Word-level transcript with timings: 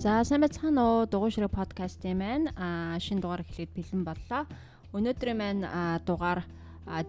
За 0.00 0.24
сайн 0.24 0.40
байцгаана 0.40 0.80
уу 0.80 1.04
дугуй 1.04 1.28
ширэг 1.28 1.52
подкастын 1.52 2.16
маань 2.16 2.46
шинэ 3.04 3.20
дугаар 3.20 3.44
эхлээд 3.44 3.76
бэлэн 3.76 4.00
боллоо. 4.00 4.48
Өнөөдрийн 4.96 5.36
маань 5.36 5.68
дугаар 6.08 6.40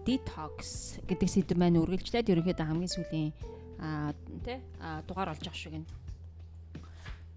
detox 0.03 0.99
гэдэг 1.07 1.29
сэдв 1.31 1.55
маань 1.55 1.79
үргэлжлээд 1.79 2.27
ерөнхийдөө 2.27 2.67
хамгийн 2.67 2.91
сүүлийн 2.91 3.31
тий 4.43 4.59
дугаар 5.07 5.31
болж 5.31 5.45
ах 5.47 5.55
шиг 5.55 5.71
байна. 5.71 5.87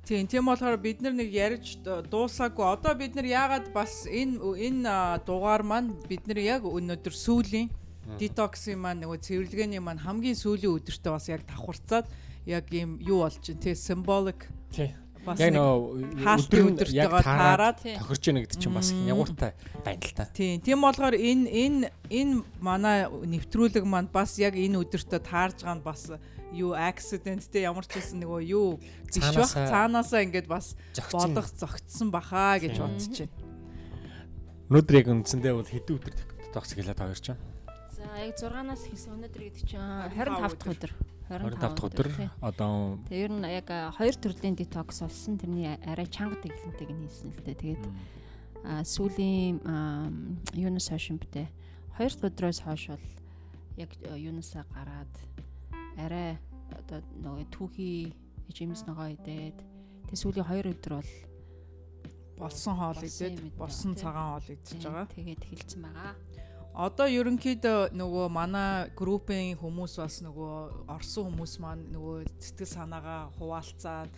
Тийм 0.03 0.27
тийм 0.27 0.51
болохоор 0.51 0.75
бид 0.75 0.99
нар 1.07 1.15
нэг 1.15 1.31
ярьж 1.31 1.79
дуусаагүй. 1.87 2.67
Одоо 2.75 2.99
бид 2.99 3.15
нар 3.15 3.31
яагаад 3.31 3.71
бас 3.71 4.11
энэ 4.11 4.43
энэ 4.59 5.23
дугаар 5.23 5.63
маань 5.63 5.95
бид 6.11 6.27
нар 6.27 6.43
яг 6.43 6.67
өнөөдөр 6.67 7.15
сүүлийн 7.15 7.71
детоксын 8.19 8.75
маань 8.75 9.07
нөгөө 9.07 9.23
цэвэрлэгээний 9.23 9.79
маань 9.79 10.03
хамгийн 10.03 10.35
сүүлийн 10.35 10.83
өдөртөө 10.83 11.13
бас 11.15 11.31
яг 11.31 11.47
давхарцаад 11.47 12.11
яг 12.43 12.67
юм 12.75 12.99
юу 12.99 13.23
болж 13.23 13.39
чинь 13.39 13.63
тий 13.63 13.79
символик 13.79 14.51
тий 14.75 14.91
яг 15.25 15.53
нөө 15.57 15.73
өдөр 16.21 16.61
өдөртөө 16.75 17.23
таарад 17.25 17.81
тохирч 17.81 18.23
яана 18.29 18.41
гэдэг 18.45 18.59
чинь 18.61 18.77
бас 18.77 18.91
ягууртай 18.93 19.53
байна 19.85 20.05
л 20.05 20.15
та. 20.15 20.29
Тийм. 20.37 20.61
Тийм 20.61 20.79
болохоор 20.85 21.17
энэ 21.17 21.49
энэ 21.49 21.89
энэ 22.13 22.35
манай 22.61 23.09
нэвтрүүлэг 23.09 23.85
маань 23.89 24.13
бас 24.13 24.37
яг 24.39 24.55
энэ 24.55 24.85
өдөртөө 24.85 25.21
таарж 25.25 25.65
байгаа 25.65 25.77
нь 25.81 25.85
бас 25.85 26.03
юу 26.55 26.73
accidentтэй 26.77 27.67
ямар 27.67 27.85
ч 27.89 27.99
хэлсэн 27.99 28.23
нөгөө 28.23 28.41
юу 28.53 28.79
биш 29.11 29.27
бах 29.35 29.51
цаанаасаа 29.51 30.23
ингээд 30.23 30.47
бас 30.47 30.77
болох 31.11 31.49
зогтсон 31.51 32.09
бахаа 32.15 32.63
гэж 32.63 32.79
бодож 32.79 33.27
байна. 33.27 33.35
Өнөөдөр 34.71 34.97
яг 34.97 35.09
үндсэндээ 35.13 35.53
бол 35.55 35.69
хэдэн 35.69 35.97
өдөр 35.99 36.15
тогтсог 36.55 36.79
хэлээд 36.79 37.01
таарч 37.01 37.25
байна. 37.35 37.43
За 37.91 38.05
яг 38.23 38.37
6-наас 38.39 38.83
эхэлсэн 38.87 39.13
өнөөдөр 39.19 39.43
гэдэг 39.45 39.65
чинь 39.67 39.83
25 40.15 40.57
дахь 40.57 40.73
өдөр. 40.73 40.93
25 41.29 41.57
дахь 41.57 41.81
өдөр 41.89 42.09
одоо 42.45 43.01
Тэгээ 43.09 43.25
ер 43.25 43.33
нь 43.33 43.49
яг 43.49 43.69
хоёр 43.97 44.15
төрлийн 44.15 44.57
детокс 44.57 45.01
болсон. 45.01 45.41
Тэрний 45.41 45.73
арай 45.81 46.05
чанга 46.07 46.37
дэглэнтэйг 46.45 46.91
нь 46.93 47.05
хийсэн 47.09 47.33
л 47.33 47.41
дээ. 47.49 47.57
Тэгээд 47.65 47.85
сүүлийн 48.65 49.65
юунаас 50.53 50.89
хойш 50.93 51.13
юм 51.13 51.19
бтэ. 51.21 51.49
Хоёр 51.97 52.13
дахь 52.13 52.29
өдрөөс 52.29 52.61
хойш 52.65 52.93
бол 52.93 53.07
яг 53.81 53.91
юунаасаа 54.13 54.69
гараад 54.69 55.15
арай 55.97 56.37
одоо 56.77 57.01
нөгөө 57.25 57.49
түүхий 57.55 58.13
хэмжээс 58.53 58.85
ногоо 58.85 59.09
идээд 59.17 59.59
тэг 60.13 60.17
сүүлийн 60.21 60.45
2 60.45 60.77
өдөр 60.77 60.93
бол 61.01 61.13
болсон 62.39 62.75
хоол 62.77 63.01
идээд 63.01 63.57
болсон 63.57 63.95
цагаан 63.97 64.37
хоол 64.37 64.49
идчихэж 64.55 64.83
байгаа. 64.85 65.07
Тэгээд 65.09 65.43
эхэлсэн 65.45 65.81
байгаа. 65.87 66.13
Одоо 66.75 67.07
ерөнхийдөө 67.07 67.95
нөгөө 67.95 68.25
манай 68.35 68.91
группийн 68.99 69.55
хүмүүс 69.61 69.95
бас 69.95 70.17
нөгөө 70.27 70.91
орсон 70.91 71.29
хүмүүс 71.31 71.53
маань 71.63 71.85
нөгөө 71.95 72.27
сэтгэл 72.43 72.67
санаагаа 72.67 73.31
хуваалцаад 73.39 74.11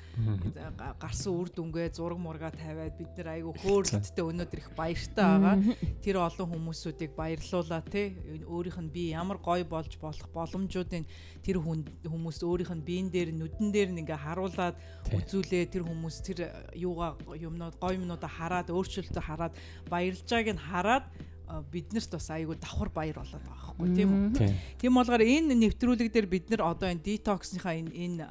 гарсан 0.97 1.37
үр 1.37 1.53
дүнгээ 1.53 1.93
зураг 1.93 2.17
мурга 2.17 2.49
тавиад 2.49 2.97
бид 2.97 3.13
нар 3.21 3.29
айгүй 3.37 3.53
хөөрөлттэй 3.61 4.25
өнөөдөр 4.25 4.61
их 4.65 4.71
баяртай 4.73 5.29
байгаа. 5.37 5.57
Тэр 6.01 6.17
олон 6.17 6.49
хүмүүсүүдийг 6.57 7.13
баярлуулаа 7.13 7.85
те 7.93 8.17
өөрийнх 8.49 8.81
нь 8.89 8.89
би 8.89 9.13
ямар 9.13 9.37
гоё 9.37 9.69
болж 9.69 9.93
болох 10.01 10.33
боломжуудын 10.33 11.05
тэр 11.45 11.61
хүмүүс 11.61 12.41
өөрийнх 12.41 12.73
нь 12.73 12.87
биен 12.89 13.13
дээр 13.13 13.37
нүдэн 13.37 13.69
дээр 13.69 13.93
ингээ 14.01 14.17
харуулад 14.17 14.81
үзүүлээ. 15.13 15.69
Тэр 15.69 15.85
хүмүүс 15.85 16.25
тэр 16.25 16.73
юугаа 16.73 17.21
юмнууд 17.37 17.77
гоё 17.77 18.01
юмнуудаа 18.01 18.33
хараад 18.33 18.73
өөрчлөлтөө 18.73 19.21
хараад 19.29 19.53
баярлж 19.93 20.25
байгааг 20.25 20.57
нь 20.57 20.65
хараад 20.73 21.05
биднэрт 21.47 22.11
бас 22.17 22.29
айгүй 22.35 22.57
давхар 22.59 22.91
баяр 22.91 23.19
болоод 23.23 23.45
байгаа 23.47 23.75
байхгүй 23.77 23.89
тийм 23.95 24.11
үү. 24.15 24.51
Тийм 24.83 24.93
болгоор 24.99 25.23
энэ 25.23 25.55
нэвтрүүлэг 25.55 26.09
дээр 26.11 26.27
бид 26.27 26.51
нар 26.51 26.63
одоо 26.75 26.91
энэ 26.91 27.07
детоксныхаа 27.07 27.75
энэ 27.79 27.93
энэ 27.95 28.25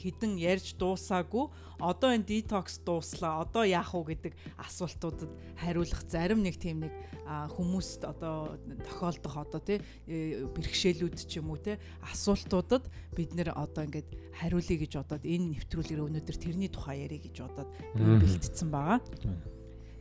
хідэн 0.00 0.40
ярьж 0.40 0.76
дуусаагүй 0.80 1.52
одоо 1.82 2.10
энэ 2.16 2.24
детокс 2.24 2.80
дууслаа 2.80 3.44
одоо 3.44 3.66
яах 3.66 3.92
вэ 3.92 4.16
гэдэг 4.16 4.32
асуултуудад 4.56 5.30
хариулах 5.58 6.02
зарим 6.08 6.40
нэг 6.40 6.56
тийм 6.56 6.86
нэг 6.86 6.94
хүмүүст 7.26 8.04
одоо 8.06 8.58
тохиолдох 8.86 9.36
одоо 9.36 9.60
тий 9.60 9.78
э, 10.06 10.46
бэрхшээлүүд 10.46 11.16
ч 11.26 11.38
юм 11.38 11.54
уу 11.54 11.58
тий 11.58 11.78
асуултуудад 12.02 12.86
бид 13.16 13.34
нэр 13.34 13.54
одоо 13.54 13.86
ингээд 13.86 14.08
хариулъя 14.38 14.78
гэж 14.78 14.92
бодоод 14.98 15.24
энэ 15.24 15.58
нэвтрүүлгээр 15.58 16.04
өнөөдөр 16.06 16.36
тэрний 16.38 16.70
тухай 16.70 17.06
ярих 17.06 17.22
гэж 17.26 17.36
бодоод 17.46 17.70
бэлтцсэн 17.94 18.68
байгаа. 18.70 19.00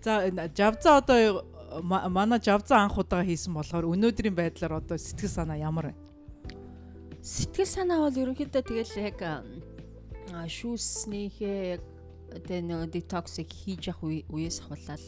За 0.01 0.25
жавза 0.49 0.97
одоо 0.97 1.45
манай 1.79 2.39
жавзан 2.43 2.87
анх 2.87 2.97
удаа 2.99 3.23
хийсэн 3.23 3.53
болохоор 3.55 3.87
өнөөдрийн 3.95 4.35
байдлаар 4.35 4.83
одоо 4.83 4.97
сэтгэл 4.97 5.31
санаа 5.31 5.57
ямар 5.57 5.91
вэ? 5.91 5.95
Сэтгэл 7.23 7.69
санаа 7.69 7.99
бол 8.03 8.21
ерөнхийдөө 8.21 8.63
тэгэл 8.65 8.95
яг 9.07 9.19
шүүснийхээ 10.31 11.59
яг 11.79 11.83
тэгээ 12.31 12.61
нэг 12.67 12.91
детоксыг 12.91 13.47
хийж 13.47 13.91
явах 13.91 14.25
үеэс 14.31 14.63
хавлал 14.67 15.05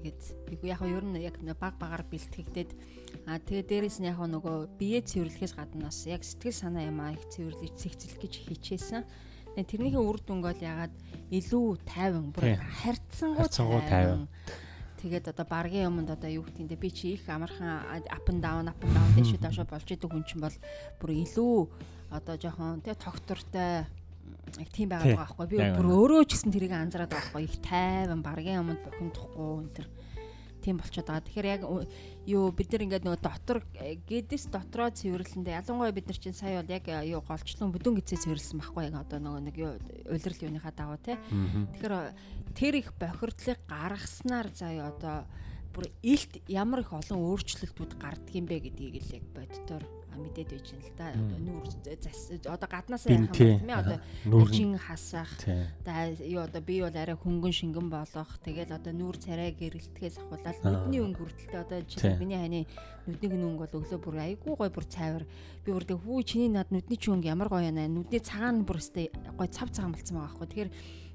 тэгээд 0.00 0.64
яг 0.64 0.80
ер 0.88 1.04
нь 1.04 1.20
яг 1.20 1.36
баг 1.60 1.76
багаар 1.76 2.04
бэлтгэгдээд 2.08 2.70
а 3.28 3.38
тэгээ 3.38 3.68
дээрэс 3.68 4.00
нь 4.00 4.08
яг 4.08 4.18
нөгөө 4.20 4.80
бие 4.80 5.00
цэвэрлэхээс 5.04 5.54
гадна 5.56 5.88
бас 5.92 6.06
яг 6.08 6.24
сэтгэл 6.24 6.56
санаа 6.56 6.88
юм 6.88 7.00
аа 7.00 7.12
их 7.12 7.24
цэвэрлэж 7.28 7.74
цэгцлэх 7.76 8.16
гэж 8.20 8.34
хичээсэн. 8.48 9.04
Тэрнийхээ 9.56 10.02
үр 10.02 10.18
дүнг 10.22 10.44
бол 10.46 10.60
ягаад 10.60 10.94
илүү 11.30 11.66
тайван 11.86 12.30
бүр 12.30 12.58
харьцангуй 12.58 13.48
тайван. 13.88 14.28
Тэгээд 15.00 15.32
одоо 15.32 15.46
баргийн 15.48 15.88
өмнөд 15.88 16.12
одоо 16.12 16.30
юу 16.30 16.44
гэдгийг 16.44 16.76
би 16.76 16.90
чи 16.92 17.16
их 17.16 17.24
амархан 17.24 18.04
up 18.04 18.26
and 18.28 18.44
down 18.44 18.68
up 18.68 18.76
and 18.84 18.92
down 18.92 19.08
дэшээ 19.16 19.40
доошо 19.40 19.64
болж 19.64 19.88
идэг 19.88 20.10
хүн 20.12 20.28
чинь 20.28 20.44
бол 20.44 20.56
бүр 21.00 21.10
илүү 21.24 21.56
одоо 22.12 22.36
жоохон 22.36 22.84
тэг 22.84 23.00
тогтвортой 23.00 23.88
яг 24.58 24.68
тийм 24.74 24.92
байгаад 24.92 25.16
байгаа 25.16 25.24
байхгүй. 25.24 25.46
Би 25.48 25.58
бүр 25.78 25.88
өөрөө 25.88 26.22
ч 26.28 26.30
гэсэн 26.36 26.52
тэрийг 26.52 26.74
анзаараад 26.76 27.10
байгаа 27.10 27.32
байхгүй. 27.32 27.42
Их 27.48 27.56
тайван 27.64 28.20
баргийн 28.20 28.60
өмнөд 28.60 28.80
бухимдахгүй 28.84 29.50
энэ 29.64 29.74
төр. 29.78 29.86
Тийм 30.60 30.76
болчиход 30.76 31.08
байгаа. 31.08 31.24
Тэгэхээр 31.24 31.48
яг 31.48 31.62
юу 32.28 32.52
бид 32.52 32.72
нар 32.72 32.84
ингээд 32.84 33.04
нөгөө 33.06 33.20
дотор 33.24 33.58
гэдэс 34.04 34.52
дотроо 34.52 34.92
цэвэрлэндээ 34.92 35.56
ялангуяа 35.64 35.94
бид 35.94 36.06
нар 36.10 36.18
чинь 36.20 36.36
сая 36.36 36.60
бол 36.60 36.74
яг 36.74 36.84
юу 37.08 37.24
голчлон 37.24 37.72
бүдүүн 37.72 37.96
гизээ 38.00 38.24
цэвэрлсэн 38.28 38.60
байхгүй 38.60 38.84
яг 38.92 38.96
одоо 39.00 39.18
нөгөө 39.20 39.42
нэг 39.48 39.56
юу 39.56 39.72
улирал 40.08 40.44
юуныхаа 40.44 40.74
даваа 40.76 41.00
тий. 41.00 41.16
Тэгэхээр 41.80 41.94
тэр 42.52 42.74
их 42.76 42.92
бохирдлыг 43.00 43.58
гаргаснаар 43.64 44.48
заяа 44.52 44.92
одоо 44.92 45.24
бүр 45.72 45.88
илт 46.02 46.42
ямар 46.50 46.84
их 46.84 46.92
олон 46.92 47.18
өөрчлөлтүүд 47.24 47.92
гардаг 47.96 48.34
юм 48.34 48.46
бэ 48.46 48.68
гэдгийг 48.68 49.00
л 49.00 49.14
яг 49.16 49.24
боддоор 49.32 49.84
мэдээд 50.20 50.50
байж 50.52 50.66
байна 50.70 50.84
л 50.84 50.94
да. 50.96 51.06
Нүүр 51.16 51.64
зас 52.00 52.20
одоо 52.44 52.68
гаднаасаа 52.68 53.12
яхах 53.12 53.40
юм 53.40 53.64
бэ? 53.64 53.74
Одоо 53.74 53.98
нүүржин 54.28 54.72
хасах. 54.78 55.32
Одоо 55.40 56.14
юу 56.24 56.40
одоо 56.44 56.62
би 56.62 56.80
бол 56.80 56.94
арай 56.94 57.16
хөнгөн 57.16 57.54
шингэн 57.54 57.88
болох. 57.90 58.30
Тэгэл 58.44 58.76
одоо 58.76 58.92
нүүр 58.92 59.16
царай 59.18 59.50
гэрэлтгээс 59.56 60.20
ахуулаад 60.20 60.58
нүдний 60.62 61.00
өнгө 61.00 61.20
хүртэлтэй 61.24 61.60
одоо 61.60 61.80
чи 61.88 61.96
миний 62.20 62.38
ханы 62.38 62.60
нүдний 63.08 63.30
өнгө 63.34 63.64
бол 63.64 63.78
өглөө 63.80 64.00
бүр 64.00 64.16
айгүй 64.20 64.54
гой 64.56 64.70
бүр 64.70 64.86
цайвар. 64.86 65.24
Би 65.64 65.72
бүр 65.72 65.84
тэг 65.84 65.98
хүү 66.04 66.20
чиний 66.24 66.50
над 66.52 66.68
нүдний 66.70 66.98
чи 67.00 67.10
өнгө 67.10 67.28
ямар 67.32 67.48
гоё 67.48 67.66
яана. 67.66 67.88
Нүдний 67.88 68.20
цагаан 68.20 68.64
бүр 68.64 68.80
өстэй 68.80 69.10
гой 69.36 69.48
цав 69.48 69.72
цагаан 69.72 69.92
болцсон 69.96 70.20
байгаа 70.20 70.36
байхгүй. 70.36 70.48
Тэгэхээр 70.50 70.70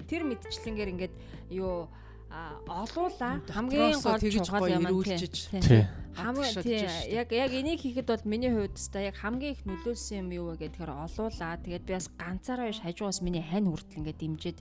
тэр 0.06 0.22
мэдчлэнгээр 0.26 0.92
ингээд 0.94 1.14
юу 1.54 1.88
олуула 2.30 3.40
хамгийн 3.48 4.00
гол 4.02 4.20
чухал 4.20 4.68
юм 4.68 5.02
тий. 5.04 5.86
Хамгийн 6.16 6.54
тий. 6.62 6.88
Яг 7.12 7.30
яг 7.32 7.52
энийг 7.52 7.80
хийхэд 7.80 8.06
бол 8.08 8.24
миний 8.24 8.50
хувьд 8.50 8.76
та 8.92 9.00
яг 9.00 9.16
хамгийн 9.16 9.52
их 9.52 9.62
нөлөөсөн 9.68 10.24
юм 10.24 10.28
юу 10.32 10.46
вэ 10.56 10.68
гэхээр 10.68 10.90
олуула. 10.90 11.60
Тэгээд 11.60 11.84
би 11.84 11.92
бас 11.92 12.08
ганцаараа 12.16 12.72
биш 12.72 12.80
хажуугаас 12.80 13.20
миний 13.20 13.44
хань 13.44 13.68
хүртэл 13.68 14.00
ингээд 14.00 14.20
дэмжиж. 14.20 14.56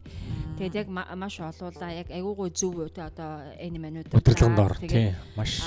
Тэгээд 0.59 0.75
яг 0.75 0.87
маш 0.91 1.39
олуула. 1.39 1.87
Яг 1.95 2.11
айгуугой 2.11 2.51
зөв 2.51 2.75
тий 2.91 3.03
одоо 3.03 3.55
энэ 3.55 3.79
манууд 3.79 4.11
өдөрлөнд 4.11 4.59
ор 4.59 4.75
тий 4.83 5.15
маш 5.35 5.63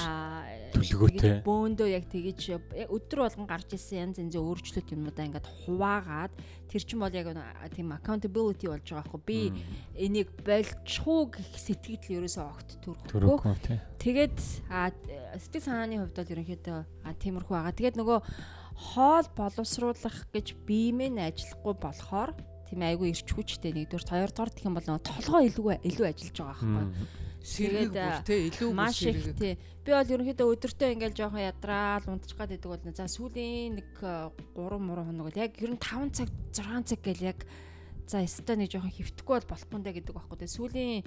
төлөвлөгөөтэй. 0.74 1.42
Бөөндөө 1.46 1.88
яг 1.90 2.04
тэгэж 2.12 2.40
өдөр 2.88 3.18
болгон 3.24 3.46
гарч 3.48 3.74
исэн 3.76 4.12
янз 4.12 4.16
янзын 4.22 4.42
өөрчлөлт 4.42 4.92
юмудаа 4.92 5.24
ингээд 5.28 5.48
хуваагаад 5.64 6.32
тэр 6.68 6.82
чинь 6.84 7.02
бол 7.02 7.14
яг 7.14 7.28
тийм 7.72 7.92
accountability 7.96 8.68
болж 8.68 8.84
байгаа 8.84 9.04
байхгүй 9.04 9.22
би 9.24 9.40
энийг 9.96 10.28
болчихуу 10.44 11.32
гэх 11.32 11.50
сэтгэл 11.56 12.22
ерөөсөө 12.22 12.44
огт 12.44 12.70
төрөхгүй. 12.84 13.80
Тэгээд 13.98 14.36
сэтгэл 14.38 15.66
санааны 15.66 16.02
хувьд 16.02 16.16
бол 16.18 16.32
ерөнхийдөө 16.36 16.78
тиймэрхүү 17.18 17.54
байгаа. 17.56 17.78
Тэгээд 17.78 17.98
нөгөө 17.98 18.18
хоол 18.78 19.26
боловсруулах 19.34 20.18
гэж 20.30 20.54
биемээ 20.68 21.18
ажиллахгүй 21.18 21.74
болохоор 21.82 22.30
тийм 22.68 22.84
айгүй 22.84 23.10
ирч 23.10 23.28
хүчтэй 23.32 23.72
нэгдүгээр 23.72 24.12
хоёрдугаар 24.12 24.52
гэх 24.52 24.68
юм 24.68 24.76
бол 24.76 24.86
нөгөө 24.86 25.08
толгоо 25.08 25.40
илүү 25.48 25.66
илүү 25.88 26.06
ажиллаж 26.12 26.36
байгаа 26.36 26.52
байхгүй 26.52 27.27
сэргийг 27.42 27.92
бүр 27.94 28.18
те 28.26 28.36
илүү 28.48 28.70
маш 28.74 29.02
их 29.02 29.34
те. 29.38 29.56
Би 29.84 29.92
бол 29.94 30.12
ерөнхийдөө 30.14 30.46
өдөртөө 30.54 30.88
ингээл 30.94 31.16
жоохон 31.16 31.44
ядраал 31.44 32.04
унтчих 32.10 32.36
гад 32.36 32.50
байдаг 32.52 32.70
бол 32.70 32.96
за 32.96 33.06
сүүлийн 33.08 33.78
нэг 33.78 33.88
3 33.98 34.32
э, 34.54 34.78
муруу 34.78 35.04
хоног 35.08 35.28
бол 35.30 35.38
яг 35.38 35.52
ер 35.62 35.72
нь 35.72 35.80
5 35.80 36.12
цаг 36.12 36.28
6 36.52 36.88
цаг 36.92 37.00
гэл 37.00 37.22
яг 37.32 37.38
за 38.04 38.20
өстой 38.20 38.56
нэг 38.58 38.68
жоохон 38.74 38.92
хөвтөхгүй 38.92 39.34
бол 39.38 39.50
болохгүй 39.54 39.80
дэ 39.80 39.92
гэдэг 39.96 40.14
байхгүй. 40.14 40.38
Те 40.38 40.48
сүүлийн 40.50 41.02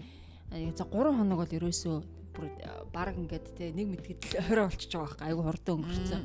э, 0.56 0.72
за 0.74 0.86
3 0.88 1.14
хоног 1.14 1.38
бол 1.44 1.58
ерөөсөө 1.62 1.98
бүр 2.34 2.46
э, 2.48 2.70
баг 2.90 3.14
ингээд 3.16 3.46
те 3.54 3.70
нэг 3.76 3.88
мэдгэдэл 3.92 4.50
орой 4.50 4.66
болчихж 4.72 4.94
байгаа 4.98 5.14
байхгүй. 5.14 5.28
Айгу 5.30 5.42
хурдан 5.46 5.76
өнгөрцөн 5.84 6.24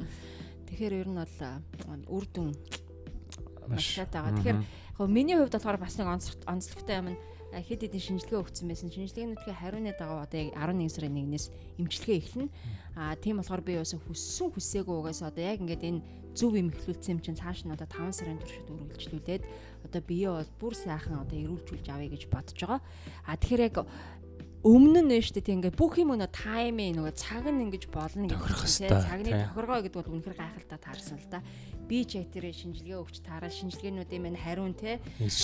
тэгэхээр 0.71 0.95
ер 1.03 1.09
нь 1.13 1.19
бол 1.19 2.03
үр 2.09 2.25
дүн 2.31 2.51
маш. 3.69 3.85
шатаага 3.85 4.39
тэгэхээр 4.39 4.87
Гэхдээ 4.97 5.13
миний 5.13 5.37
хувьд 5.37 5.53
болохоор 5.53 5.77
бас 5.77 6.01
нэг 6.01 6.09
онцлогтой 6.09 6.97
юм 6.97 7.09
нь 7.13 7.19
хэд 7.63 7.89
хэдэн 7.89 8.03
шинжилгээ 8.03 8.41
өгсөн 8.43 8.67
байсан. 8.69 8.91
Шинжилгээнүүдийн 8.93 9.57
хариуны 9.57 9.93
дагав 9.97 10.29
одоо 10.29 10.41
11 10.53 10.93
сарын 10.93 11.17
1-ээс 11.17 11.47
эмчилгээ 11.81 12.17
эхэлнэ. 12.21 12.49
Аа 12.97 13.17
тийм 13.17 13.41
болохоор 13.41 13.63
би 13.65 13.77
бас 13.81 13.93
хүссэн 13.97 14.53
хүсээгүй 14.53 14.97
угаас 14.97 15.21
одоо 15.25 15.43
яг 15.45 15.61
ингээд 15.61 15.85
энэ 15.85 16.01
зөв 16.37 16.53
юм 16.53 16.69
эхлүүлсэн 16.69 17.17
юм 17.17 17.21
чинь 17.25 17.41
цааш 17.41 17.65
нь 17.65 17.73
одоо 17.73 17.89
5 17.89 18.13
сарын 18.13 18.41
туршид 18.41 18.69
үргэлжлүүлээд 18.69 19.43
одоо 19.89 20.01
бие 20.05 20.29
бол 20.29 20.51
бүр 20.61 20.75
сайхан 20.77 21.25
одоо 21.25 21.37
эрүүлжүүлж 21.37 21.87
авъя 21.89 22.13
гэж 22.13 22.23
бодож 22.29 22.57
байгаа. 22.61 22.81
А 23.25 23.37
тэгэхээр 23.41 23.67
яг 23.73 23.77
өмнө 24.67 25.01
нь 25.07 25.23
шүү 25.23 25.39
дээ 25.39 25.47
тийм 25.47 25.57
ингээд 25.63 25.79
бүх 25.79 25.95
юм 26.03 26.11
нөгөө 26.19 26.33
таймын 26.35 26.99
нөгөө 26.99 27.15
цаг 27.15 27.47
нь 27.47 27.63
ингэж 27.71 27.85
болно 27.87 28.27
гэж 28.27 28.43
тийм 28.83 28.99
цагны 28.99 29.31
тохиргоо 29.31 29.79
гэдэг 29.87 29.95
бол 29.95 30.13
үнэхээр 30.19 30.37
гайхалтай 30.43 30.79
таарсан 30.83 31.19
л 31.23 31.29
да 31.31 31.39
би 31.89 32.05
ч 32.05 32.19
яг 32.19 32.35
тэр 32.35 32.51
шинжилгээ 32.51 32.99
өгч 32.99 33.23
таараад 33.23 33.55
шинжилгээнүүдийн 33.55 34.23
мань 34.23 34.39
хариун 34.39 34.75
те 34.75 34.99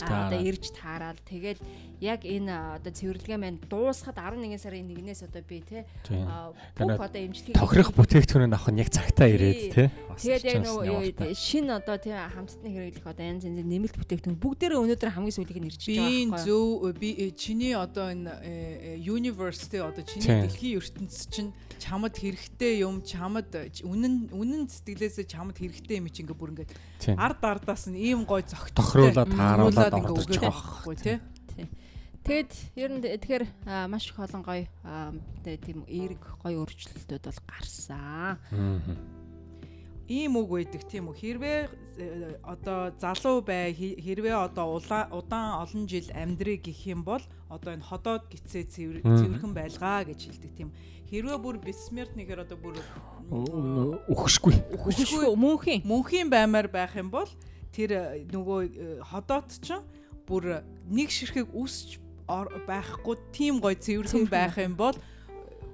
одоо 0.05 0.41
ирж 0.43 0.75
таараад 0.75 1.19
тэгээд 1.23 1.59
яг 2.03 2.27
энэ 2.27 2.83
одоо 2.83 2.93
цэвэрлэгээ 2.93 3.39
маань 3.39 3.63
дуусахад 3.71 4.19
11 4.19 4.59
сарын 4.59 4.91
1-ээс 4.91 5.23
одоо 5.31 5.43
би 5.47 5.63
те 5.63 5.87
бүх 6.11 6.99
одоо 6.99 7.21
эмчилгээ 7.23 7.55
тохирох 7.55 7.95
бүтээгдэхүүнээ 7.95 8.51
авах 8.51 8.75
нь 8.75 8.83
яг 8.83 8.91
цагтаа 8.91 9.31
ирээд 9.31 9.63
те. 9.71 9.85
Тэгээд 10.19 10.45
яг 10.51 10.61
нөгөө 10.67 11.31
шинэ 11.31 11.79
одоо 11.79 11.97
тийм 12.03 12.19
хамтдны 12.19 12.69
хэрэглэх 12.69 13.07
одоо 13.07 13.25
янз 13.25 13.47
янзын 13.47 13.69
нэмэлт 13.71 13.97
бүтээгдэхүүн 13.97 14.39
бүгдээрээ 14.43 14.83
өнөөдөр 14.83 15.11
хамгийн 15.15 15.37
сүүлийг 15.37 15.59
нь 15.63 15.69
ирж 15.71 15.83
байгаа 15.87 16.11
байхгүй 16.11 16.43
би 16.43 16.43
зөв 16.43 16.69
би 16.99 17.11
э, 17.17 17.31
чиний 17.37 17.75
одоо 17.79 18.11
энэ 18.11 18.33
э, 18.43 18.99
э, 18.99 19.07
university 19.07 19.79
одоо 19.79 20.03
чиний 20.03 20.43
дэлхийн 20.43 20.79
ертөнц 20.83 21.15
чинь 21.31 21.55
чамд 21.79 22.15
хэрэгтэй 22.17 22.83
юм 22.83 23.03
чамд 23.03 23.51
үнэн 23.83 24.33
үнэн 24.33 24.67
сэтгэлээсээ 24.71 25.27
чамд 25.27 25.59
хэрэгтэй 25.59 25.99
юм 25.99 26.09
чинь 26.11 26.29
ингээ 26.33 26.41
бүр 26.41 26.53
ингээ 26.57 27.21
ард 27.21 27.43
ардаас 27.45 27.85
нь 27.93 28.01
ийм 28.01 28.25
гой 28.25 28.43
зөгт 28.43 28.73
тохируулаад 28.73 29.31
тааруулаад 29.37 29.95
ордог 30.01 30.41
байхгүй 30.41 30.97
тий. 30.97 31.19
Тэгэд 32.23 32.53
ер 32.79 32.91
нь 32.95 33.03
тэгэхээр 33.03 33.45
маш 33.91 34.09
их 34.09 34.19
олон 34.23 34.43
гоё 34.47 34.67
тийм 35.45 35.83
эерэг 35.91 36.23
гоё 36.41 36.63
өөрчлөлтүүд 36.63 37.25
бол 37.27 37.41
гарсан. 37.51 38.39
Ийм 40.07 40.39
үг 40.39 40.49
байдаг 40.51 40.83
тийм 40.87 41.11
үү. 41.11 41.19
Хэрвээ 41.19 41.61
э, 41.99 42.37
одоо 42.43 42.95
залуу 42.99 43.43
бай 43.43 43.75
хэрвээ 43.75 44.35
одоо 44.35 44.79
удаан 44.79 45.63
олон 45.63 45.87
жил 45.87 46.11
амьдрыг 46.15 46.67
гэх 46.67 46.91
юм 46.91 47.03
бол 47.07 47.23
одоо 47.49 47.75
энэ 47.75 47.87
ходоод 47.87 48.27
гисээ 48.29 49.03
цэвэрхэн 49.03 49.55
байлгаа 49.55 50.05
гэж 50.05 50.21
хэлдэг 50.27 50.53
тийм. 50.59 50.71
Хэрвээ 51.13 51.37
бүр 51.45 51.61
бессмертныгээр 51.61 52.41
одоо 52.49 52.57
бүр 52.57 52.81
өгөшгүй. 54.09 54.55
Өгөшгүй 54.81 55.29
мөнхийн. 55.37 55.85
Мөнхийн 55.85 56.33
баймаар 56.33 56.73
байх 56.73 56.97
юм 56.97 57.13
бол 57.13 57.29
тэр 57.69 57.91
э, 57.93 58.25
нөгөө 58.33 58.61
э, 58.73 59.05
ходоод 59.05 59.53
ч 59.61 59.77
бүр 60.25 60.65
нэг 60.89 61.13
ширхэг 61.13 61.53
үсч 61.53 62.01
байхгүй 62.25 63.21
тийм 63.29 63.61
гой 63.61 63.77
цэвэрхэн 63.77 64.25
байх 64.25 64.57
юм 64.57 64.73
бол 64.73 64.97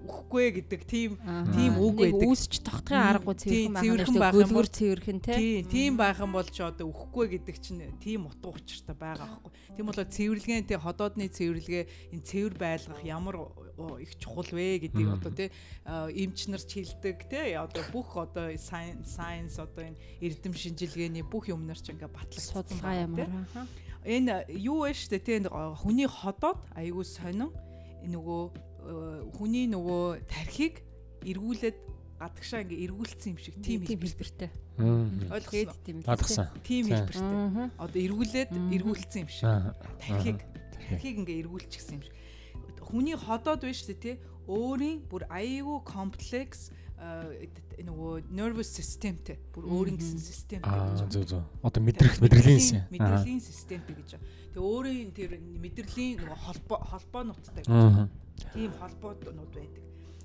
үхэхгүй 0.09 0.59
гэдэг 0.59 0.83
тийм 0.89 1.11
тийм 1.55 1.77
үг 1.77 1.95
байдаг. 2.03 2.27
Үүсч 2.27 2.59
тогтхын 2.65 2.99
аргагүй 2.99 3.37
цэвэрхэн 3.39 4.19
байх 4.19 4.35
юм 4.35 4.55
бол 4.57 4.67
цэвэрхэн 4.67 5.21
тий. 5.23 5.63
Тийм 5.69 5.95
байх 6.01 6.19
юм 6.19 6.33
бол 6.35 6.49
ч 6.49 6.65
одоо 6.65 6.89
үхэхгүй 6.91 7.39
гэдэг 7.39 7.57
чинь 7.63 7.95
тийм 8.03 8.27
утга 8.27 8.57
учиртай 8.57 8.97
байгаа 8.97 9.39
байхгүй. 9.39 9.53
Тийм 9.77 9.87
болоо 9.87 10.07
цэвэрлэгээ 10.09 10.67
тий 10.67 10.79
ходоодны 10.81 11.31
цэвэрлэгээ 11.31 11.85
энэ 12.17 12.27
цэвэр 12.27 12.55
байлгах 12.57 13.03
ямар 13.05 13.37
их 14.01 14.19
чухал 14.19 14.49
вэ? 14.51 14.79
гэдгийг 14.83 15.09
одоо 15.09 15.33
тий 15.33 15.49
эмч 15.87 16.49
нар 16.51 16.63
ч 16.63 16.83
хэлдэг 16.83 17.31
тий 17.31 17.55
одоо 17.55 17.83
бүх 17.95 18.17
одоо 18.19 18.53
science 18.59 19.59
одоо 19.59 19.87
энэ 19.87 19.99
эрдэм 20.21 20.55
шинжилгээний 20.55 21.23
бүх 21.23 21.49
юм 21.49 21.67
нар 21.67 21.79
ч 21.79 21.95
ингээ 21.95 22.11
батлах 22.11 22.45
судалгаа 22.45 23.07
ямар 23.07 23.31
энэ 24.03 24.51
юу 24.51 24.87
вэ 24.87 24.95
штэ 24.95 25.23
тий 25.23 25.39
хүний 25.47 26.09
ходоод 26.09 26.59
айгүй 26.75 27.05
сонин 27.07 27.55
нөгөө 28.07 28.43
хүний 29.37 29.67
нөгөө 29.69 30.27
тархийг 30.31 30.83
эргүүлээд 31.27 31.79
гадагшаа 32.19 32.67
ингээ 32.67 32.85
эргүүлсэн 32.91 33.31
юм 33.35 33.39
шиг 33.39 33.55
тийм 33.63 33.87
хэлбэртэй. 33.87 34.51
Ойлгосон. 34.79 35.79
Тийм 35.87 35.97
ойлгосон. 36.03 36.47
Тийм 36.67 36.85
хэлбэртэй. 36.91 37.71
Одоо 37.79 38.01
эргүүлээд 38.03 38.51
эргүүлсэн 38.75 39.21
юм 39.23 39.31
шиг. 39.31 39.47
Тархийг. 40.03 40.39
Тархийг 40.75 41.17
ингээ 41.23 41.39
эргүүлчихсэн 41.47 41.95
юм 41.95 42.03
шиг. 42.03 42.15
Хүний 42.89 43.17
ходоод 43.17 43.63
биш 43.63 43.85
үү 43.85 43.97
те 44.01 44.13
өөрийн 44.49 45.05
бүр 45.13 45.29
аюу 45.29 45.85
комплекс 45.85 46.73
нөгөө 46.99 48.33
nervous 48.35 48.73
systemтэй 48.75 49.39
бүр 49.55 49.69
өөрийн 49.71 50.01
гэсэн 50.01 50.19
системтэй 50.19 50.67
гэж. 50.67 51.05
Зөв 51.13 51.25
зөв. 51.31 51.43
Одоо 51.63 51.83
мэдрэх 51.85 52.19
мэдрэлийн 52.19 52.91
мэдрэлийн 52.91 53.39
системтэй 53.39 53.95
гэж. 53.95 54.19
Тэгээ 54.19 54.59
өөрийн 54.59 55.11
тэр 55.15 55.39
мэдрэлийн 55.39 56.19
нөгөө 56.27 56.39
холбоо 56.43 56.79
холбоонуудтай 56.91 57.63
гэж. 57.63 58.11
Тийм 58.51 58.73
холбоонууд 58.83 59.53
байдаг. 59.55 59.85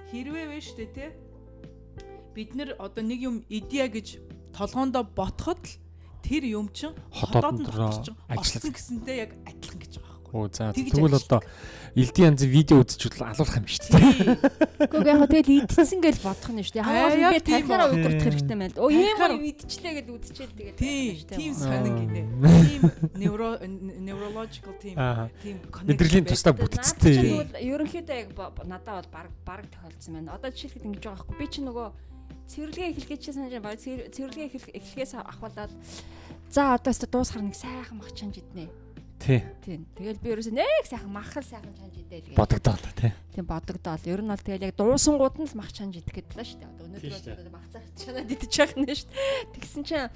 Хэрвээ 0.09 0.45
вэ 0.49 0.59
штэ 0.65 0.87
те 0.97 1.05
бид 2.33 2.57
нар 2.57 2.73
одоо 2.81 3.03
нэг 3.05 3.21
юм 3.21 3.45
идея 3.53 3.85
гэж 3.85 4.17
толгоондоо 4.57 5.05
ботход 5.05 5.61
л 5.61 5.77
тэр 6.25 6.49
юм 6.49 6.73
чин 6.73 6.97
хотоод 7.13 7.61
нь 7.61 7.69
ажилласан 8.33 8.73
гэсэнтэй 8.73 9.29
яг 9.29 9.31
адилхан 9.45 9.77
гэж 9.77 9.93
байгаа 10.01 10.12
Оо 10.33 10.49
за 10.49 10.73
тэгвэл 10.73 11.13
одоо 11.13 11.45
элдийн 11.93 12.33
янзын 12.33 12.49
видео 12.49 12.81
үзэж 12.81 13.21
алуулах 13.21 13.53
юм 13.53 13.69
шүү 13.69 13.85
дээ. 13.93 14.89
Гэхдээ 14.89 15.13
яг 15.13 15.29
тэгэл 15.29 15.53
идсэн 15.61 16.01
гэж 16.01 16.17
бодох 16.25 16.49
нь 16.49 16.65
шүү 16.65 16.73
дээ. 16.73 16.85
Хамаагүй 16.89 17.21
би 17.29 17.41
тархаараа 17.45 17.87
уйгурдах 17.93 18.25
хэрэгтэй 18.25 18.57
байна. 18.57 18.73
Оо 18.81 18.89
ийм 18.89 19.13
гоё 19.13 19.37
идчихлээ 19.53 19.93
гэж 20.01 20.07
үзчихэл 20.09 20.57
тэгээд 20.57 20.77
тийм 20.81 21.13
тийм 21.37 21.53
сонин 21.53 21.95
гинэ. 22.01 22.21
Тийм 22.33 22.81
невро 23.13 23.61
neurological 23.61 24.73
team 24.81 24.97
тийм 25.45 25.61
мэдрэлийн 25.85 26.25
тусдаа 26.25 26.57
бүтцтэй. 26.57 27.53
Ерөнхийдөө 27.61 28.17
яг 28.17 28.33
надад 28.65 29.05
бол 29.13 29.13
баг 29.13 29.29
баг 29.45 29.61
тохиолдсон 29.69 30.17
байна. 30.17 30.33
Одоо 30.33 30.49
жишээлхэд 30.49 30.89
ингэж 30.89 31.03
байгаа 31.05 31.29
байхгүй. 31.29 31.37
Би 31.37 31.45
чи 31.45 31.61
нөгөө 31.61 31.87
цэвэрлэгээ 32.49 32.89
эхлэхээс 32.89 33.37
санаж 33.37 33.53
байна. 33.61 33.77
Цэвэрлэгээ 33.77 34.49
эхлэхээс 34.81 35.13
ахвалаад 35.13 35.69
за 36.49 36.73
одоо 36.73 36.89
өстө 36.89 37.05
дуусахар 37.05 37.45
нэг 37.45 37.53
сайхан 37.53 38.01
мах 38.01 38.09
чанж 38.17 38.41
иднэ 38.41 38.69
Тий. 39.23 39.39
Тийм. 39.63 39.87
Тэгэл 39.95 40.19
би 40.19 40.27
ерөөсөө 40.35 40.51
нэг 40.51 40.83
сайхан 40.83 41.07
махал 41.07 41.45
сайхан 41.47 41.71
чанж 41.79 41.95
идэл 41.95 42.27
гэж. 42.27 42.35
Бодогдоол 42.35 42.83
тий. 42.91 43.11
Тийм 43.31 43.47
бодогдоол. 43.47 44.03
Ер 44.03 44.19
нь 44.19 44.27
бол 44.27 44.43
тэгэл 44.43 44.67
яг 44.67 44.75
дуусангууд 44.75 45.35
нь 45.39 45.47
л 45.47 45.55
мах 45.55 45.71
чанж 45.71 45.95
идэх 45.95 46.11
гэдэг 46.11 46.35
л 46.35 46.43
шүү 46.43 46.59
дээ. 46.59 46.71
Одоо 46.75 46.85
өнөөдөр 46.91 47.39
бол 47.39 47.55
мах 47.55 47.67
цаах 47.71 47.87
чанаад 47.95 48.33
идэж 48.35 48.51
явах 48.59 48.75
нь 48.75 48.87
шүү 48.91 49.07
дээ. 49.07 49.55
Тэгсэн 49.55 49.83
чинь 49.87 50.11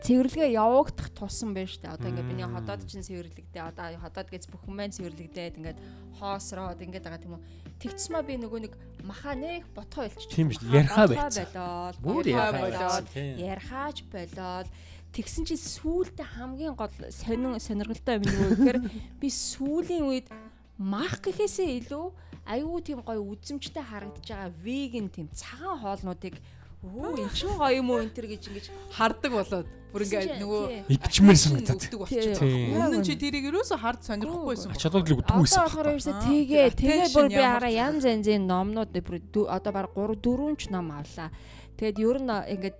цэвэрлэгээ 0.00 0.56
явагдах 0.56 1.08
тулсан 1.12 1.52
байна 1.52 1.68
шүү 1.68 1.82
дээ. 1.84 1.92
Одоо 1.92 2.08
ингээд 2.08 2.30
миний 2.32 2.48
ходоод 2.48 2.80
чинь 2.88 3.04
цэвэрлэгдээ. 3.04 3.60
Одоо 3.60 3.84
ходоод 4.00 4.28
гэж 4.32 4.42
бүхэн 4.48 4.72
маань 4.72 4.94
цэвэрлэгдээд 4.96 5.58
ингээд 5.60 5.78
хоосроод 6.16 6.80
ингээд 6.80 7.04
байгаа 7.04 7.20
тийм 7.20 7.36
үү. 7.36 7.44
Тэгцмаа 7.76 8.24
би 8.24 8.40
нөгөө 8.40 8.60
нэг 8.66 8.74
махаа 9.04 9.36
нэг 9.36 9.68
ботхоо 9.76 10.08
илчих. 10.08 10.32
Тийм 10.32 10.48
шүү 10.48 10.64
дээ. 10.64 10.80
Ярхаа 10.80 11.06
байц. 11.12 11.36
Болоод. 11.52 11.96
Бүр 12.00 12.24
ярхаа 12.24 12.62
болоод. 12.72 13.06
Ярхаач 13.36 13.98
болоод 14.08 14.68
Тэгсэн 15.12 15.44
чи 15.44 15.60
сүүлдээ 15.60 16.28
хамгийн 16.40 16.72
гол 16.72 16.88
сонин 17.12 17.60
сонирхолтой 17.60 18.16
юм 18.16 18.24
юу 18.32 18.48
гэхээр 18.56 18.78
би 19.20 19.28
сүүлийн 19.28 20.08
үед 20.08 20.32
мах 20.80 21.20
гэхээсээ 21.20 21.84
илүү 21.84 22.06
аюу 22.48 22.80
тийм 22.80 23.04
гоё 23.04 23.20
үзэмжтэй 23.20 23.84
харагдаж 23.84 24.24
байгаа 24.24 24.50
веган 24.64 25.12
тийм 25.12 25.28
цагаан 25.36 25.78
хоолнуудыг 25.84 26.40
өө 26.82 27.22
эн 27.22 27.30
чинь 27.30 27.54
гоё 27.54 27.78
юм 27.78 27.92
уу 27.92 28.02
энэ 28.02 28.10
төр 28.16 28.26
гэж 28.26 28.42
ингэж 28.50 28.66
хардаг 28.90 29.32
болоод 29.36 29.68
бүр 29.92 30.02
ингээ 30.02 30.40
нөгөө 30.42 30.62
идчмээр 30.96 31.38
санагдаад 31.38 31.82
болчихсон. 31.94 32.48
Өмнө 32.72 33.04
чи 33.06 33.14
тэрийг 33.14 33.46
ерөөсө 33.52 33.76
хард 33.76 34.00
сонирхохгүйсэн. 34.08 34.72
Ачаалал 34.72 35.04
л 35.04 35.14
өгдөг 35.14 35.36
байсан. 35.36 35.68
Одоо 35.68 35.92
ерөөсө 35.92 36.12
тэгээ 36.24 36.66
тэгээ 36.72 37.08
бүр 37.12 37.26
би 37.28 37.42
хараа 37.44 37.70
янз 37.70 38.02
янзын 38.08 38.48
номнууд 38.48 38.90
бүр 38.96 39.20
одоо 39.52 39.72
баг 39.76 39.92
3 39.92 40.16
4 40.24 40.56
ч 40.58 40.72
ном 40.72 40.88
авлаа. 40.90 41.28
Тэгэд 41.76 41.96
ер 42.00 42.18
нь 42.18 42.34
ингээд 42.56 42.76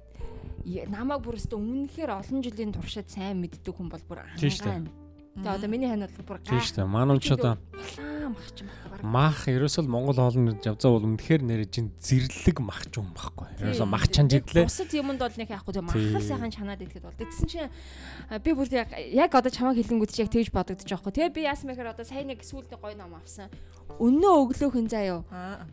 намайг 0.65 1.23
бүр 1.23 1.39
өстө 1.39 1.59
үнэхээр 1.59 2.11
олон 2.15 2.41
жилийн 2.43 2.73
туршид 2.73 3.11
сайн 3.11 3.43
мэддэг 3.43 3.75
хүн 3.75 3.89
бол 3.91 4.05
бүр 4.09 4.23
ангаан. 4.23 4.91
Тэгээ 5.33 5.57
одоо 5.57 5.69
миний 5.69 5.89
хань 5.89 6.05
бол 6.05 6.29
бүр 6.29 6.39
гай. 6.45 6.61
Тийм 6.61 6.61
шүү. 6.61 6.87
Манай 6.87 7.17
ч 7.19 7.33
одоо 7.33 7.57
мах 8.33 8.49
ч 8.53 8.65
мах 9.03 9.49
ерөөсөө 9.49 9.89
Монгол 9.89 10.17
хоолны 10.17 10.61
явзаа 10.61 10.93
бол 10.93 11.09
үнэхээр 11.09 11.43
нэр 11.43 11.65
чин 11.73 11.89
зэрлэг 11.97 12.61
мах 12.61 12.85
ч 12.89 13.01
юм 13.01 13.17
байхгүй. 13.17 13.49
Ерөөсөө 13.65 13.89
мах 13.89 14.07
чанж 14.13 14.37
идлээ. 14.37 14.69
Бусад 14.69 14.93
юмд 14.93 15.21
бол 15.21 15.37
нэг 15.37 15.49
яахгүй 15.49 15.73
тийм 15.73 15.89
махал 15.89 16.21
сайхан 16.21 16.53
чанаад 16.53 16.85
идэхэд 16.85 17.05
бол. 17.09 17.17
Тэгсэн 17.17 17.49
чинь 17.49 17.73
би 18.45 18.51
бүр 18.53 18.69
яг 18.77 18.93
яг 18.93 19.33
одоо 19.33 19.49
чамаа 19.53 19.73
хэлэнгүүт 19.73 20.13
чи 20.13 20.21
яг 20.21 20.31
тэгж 20.33 20.53
бодогдож 20.53 20.85
байгаа 20.85 21.01
хгүй. 21.01 21.17
Тэгээ 21.17 21.33
би 21.33 21.43
яасан 21.49 21.67
мэхээр 21.73 21.93
одоо 21.97 22.05
сайн 22.05 22.29
нэг 22.29 22.45
сүүлдээ 22.45 22.77
гой 22.77 22.95
ном 22.95 23.17
авсан. 23.17 23.49
Өнөө 23.97 24.35
өглөөхөн 24.53 24.87
заяо. 24.93 25.25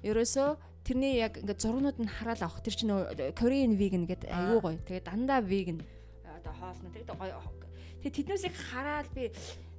Ерөөсөө 0.07 0.55
тэрний 0.89 1.21
яг 1.21 1.37
ингээд 1.37 1.61
зургнууд 1.61 2.01
нь 2.01 2.09
хараад 2.09 2.41
авах 2.41 2.65
тэр 2.65 2.73
чинь 2.73 2.89
Korean 3.37 3.77
vegan 3.77 4.09
гэдэг 4.09 4.25
айгүй 4.25 4.57
гоё. 4.57 4.77
Тэгээ 4.89 5.05
дандаа 5.05 5.45
vegan 5.45 5.85
одоо 6.25 6.53
хоолно. 6.57 6.89
Тэгээ 6.89 7.13
гоё. 7.13 7.37
Тэгээ 8.01 8.17
тэднээсийг 8.17 8.55
хараад 8.57 9.07
би 9.13 9.29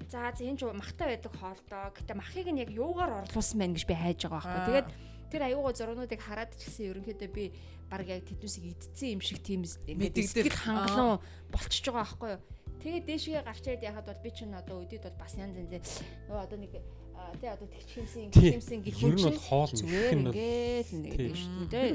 за 0.06 0.30
энэ 0.30 0.54
ч 0.54 0.62
махтай 0.70 1.18
байдаг 1.18 1.34
хоолдоо. 1.34 1.90
Гэтэ 1.98 2.14
махыг 2.14 2.46
нь 2.46 2.62
яг 2.62 2.70
юугаар 2.70 3.26
орлуулсан 3.26 3.58
байна 3.58 3.74
гэж 3.74 3.84
би 3.90 3.94
хайж 3.98 4.22
байгаа 4.30 4.38
байхгүй. 4.38 4.62
Тэгээд 4.70 4.88
тэр 5.34 5.42
аюугаа 5.50 5.74
зургнуудыг 5.74 6.20
хараад 6.22 6.54
ч 6.54 6.62
гэсэн 6.70 6.94
ерөнхийдөө 6.94 7.30
би 7.34 7.44
баг 7.90 8.06
яг 8.06 8.22
тэднээсийг 8.30 8.78
идсэн 8.78 9.18
юм 9.18 9.22
шиг 9.22 9.42
тийм 9.42 9.66
ингээд 9.66 10.14
сэтгэл 10.14 10.62
хангалуун 10.62 11.18
болчихж 11.50 11.90
байгаа 11.90 12.06
байхгүй 12.06 12.30
юу 12.38 12.42
Тэгээд 12.80 13.04
дээшгээ 13.12 13.44
гарч 13.44 13.64
ирээд 13.68 13.84
яхад 13.92 14.08
бол 14.08 14.24
би 14.24 14.30
чинь 14.32 14.56
одоо 14.56 14.80
өдөрт 14.80 15.04
бол 15.04 15.20
бас 15.20 15.36
янз 15.36 15.52
янз 15.52 16.00
одоо 16.32 16.56
нэг 16.56 16.80
тий 17.38 17.50
одоо 17.50 17.68
тэгчхимсэн 17.70 18.30
гихимсэн 18.30 18.78
гэх 18.82 18.96
Ер 18.98 19.04
юм 19.04 19.16
нь 19.16 19.22
бол 19.22 19.34
чинь 19.34 19.44
хоол 19.46 19.70
зүгээр 19.70 20.18
нэг 20.20 20.34
тий. 20.34 20.82
шүү 21.36 21.64
дээ. 21.70 21.94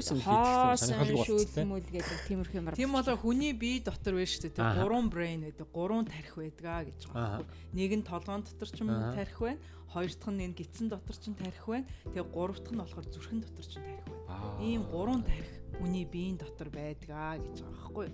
шүүлмөл 1.26 1.88
гэдэг 1.92 2.18
тиймэрхүү 2.28 2.56
юм 2.56 2.66
Тийм 2.76 2.90
болоо 2.96 3.16
хүний 3.20 3.52
бие 3.52 3.80
дотор 3.84 4.14
байна 4.16 4.30
шүү 4.32 4.50
дээ. 4.54 4.76
Гурван 4.80 5.06
brain 5.10 5.40
байдаг. 5.44 5.66
Гурван 5.74 6.06
тарих 6.06 6.34
байдгаа 6.36 6.80
гэж 6.88 7.00
байгаа. 7.12 7.44
Нэг 7.76 7.90
нь 7.96 8.04
толгоон 8.06 8.42
дотор 8.46 8.68
ч 8.70 8.76
юм 8.80 8.88
тарих 9.12 9.38
байна. 9.40 9.60
Хоёр 9.92 10.10
дахь 10.12 10.32
нь 10.32 10.44
энэ 10.46 10.56
гидсэн 10.56 10.86
дотор 10.88 11.16
ч 11.16 11.24
тарих 11.34 11.64
байна. 11.66 11.86
Тэгээ 12.12 12.26
гурав 12.32 12.58
дахь 12.62 12.74
нь 12.74 12.80
болохоор 12.80 13.06
зүрхэн 13.10 13.40
дотор 13.44 13.66
ч 13.66 13.72
тарих 13.76 14.04
байна. 14.30 14.62
Ийм 14.62 14.82
гурван 14.88 15.22
тарих 15.26 15.50
хүний 15.76 16.04
биеийн 16.08 16.36
дотор 16.40 16.68
байдгаа 16.70 17.36
гэж 17.42 17.60
байгаа 17.60 17.76
байхгүй. 17.76 18.08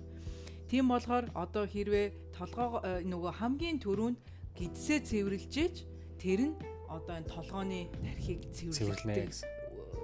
Тийм 0.67 0.89
болохоор 0.89 1.25
одоо 1.37 1.65
хэрвээ 1.69 2.33
толгоо 2.33 2.81
э, 2.81 3.05
нөгөө 3.05 3.31
хамгийн 3.37 3.77
түрүүнд 3.77 4.17
гидсээ 4.57 4.99
цэвэрлж 5.05 5.53
иж 5.61 5.75
тэр 6.17 6.49
нь 6.49 6.55
одоо 6.93 7.15
энэ 7.17 7.29
толгооны 7.29 7.79
тархийг. 8.03 8.41
Зөв, 8.53 8.73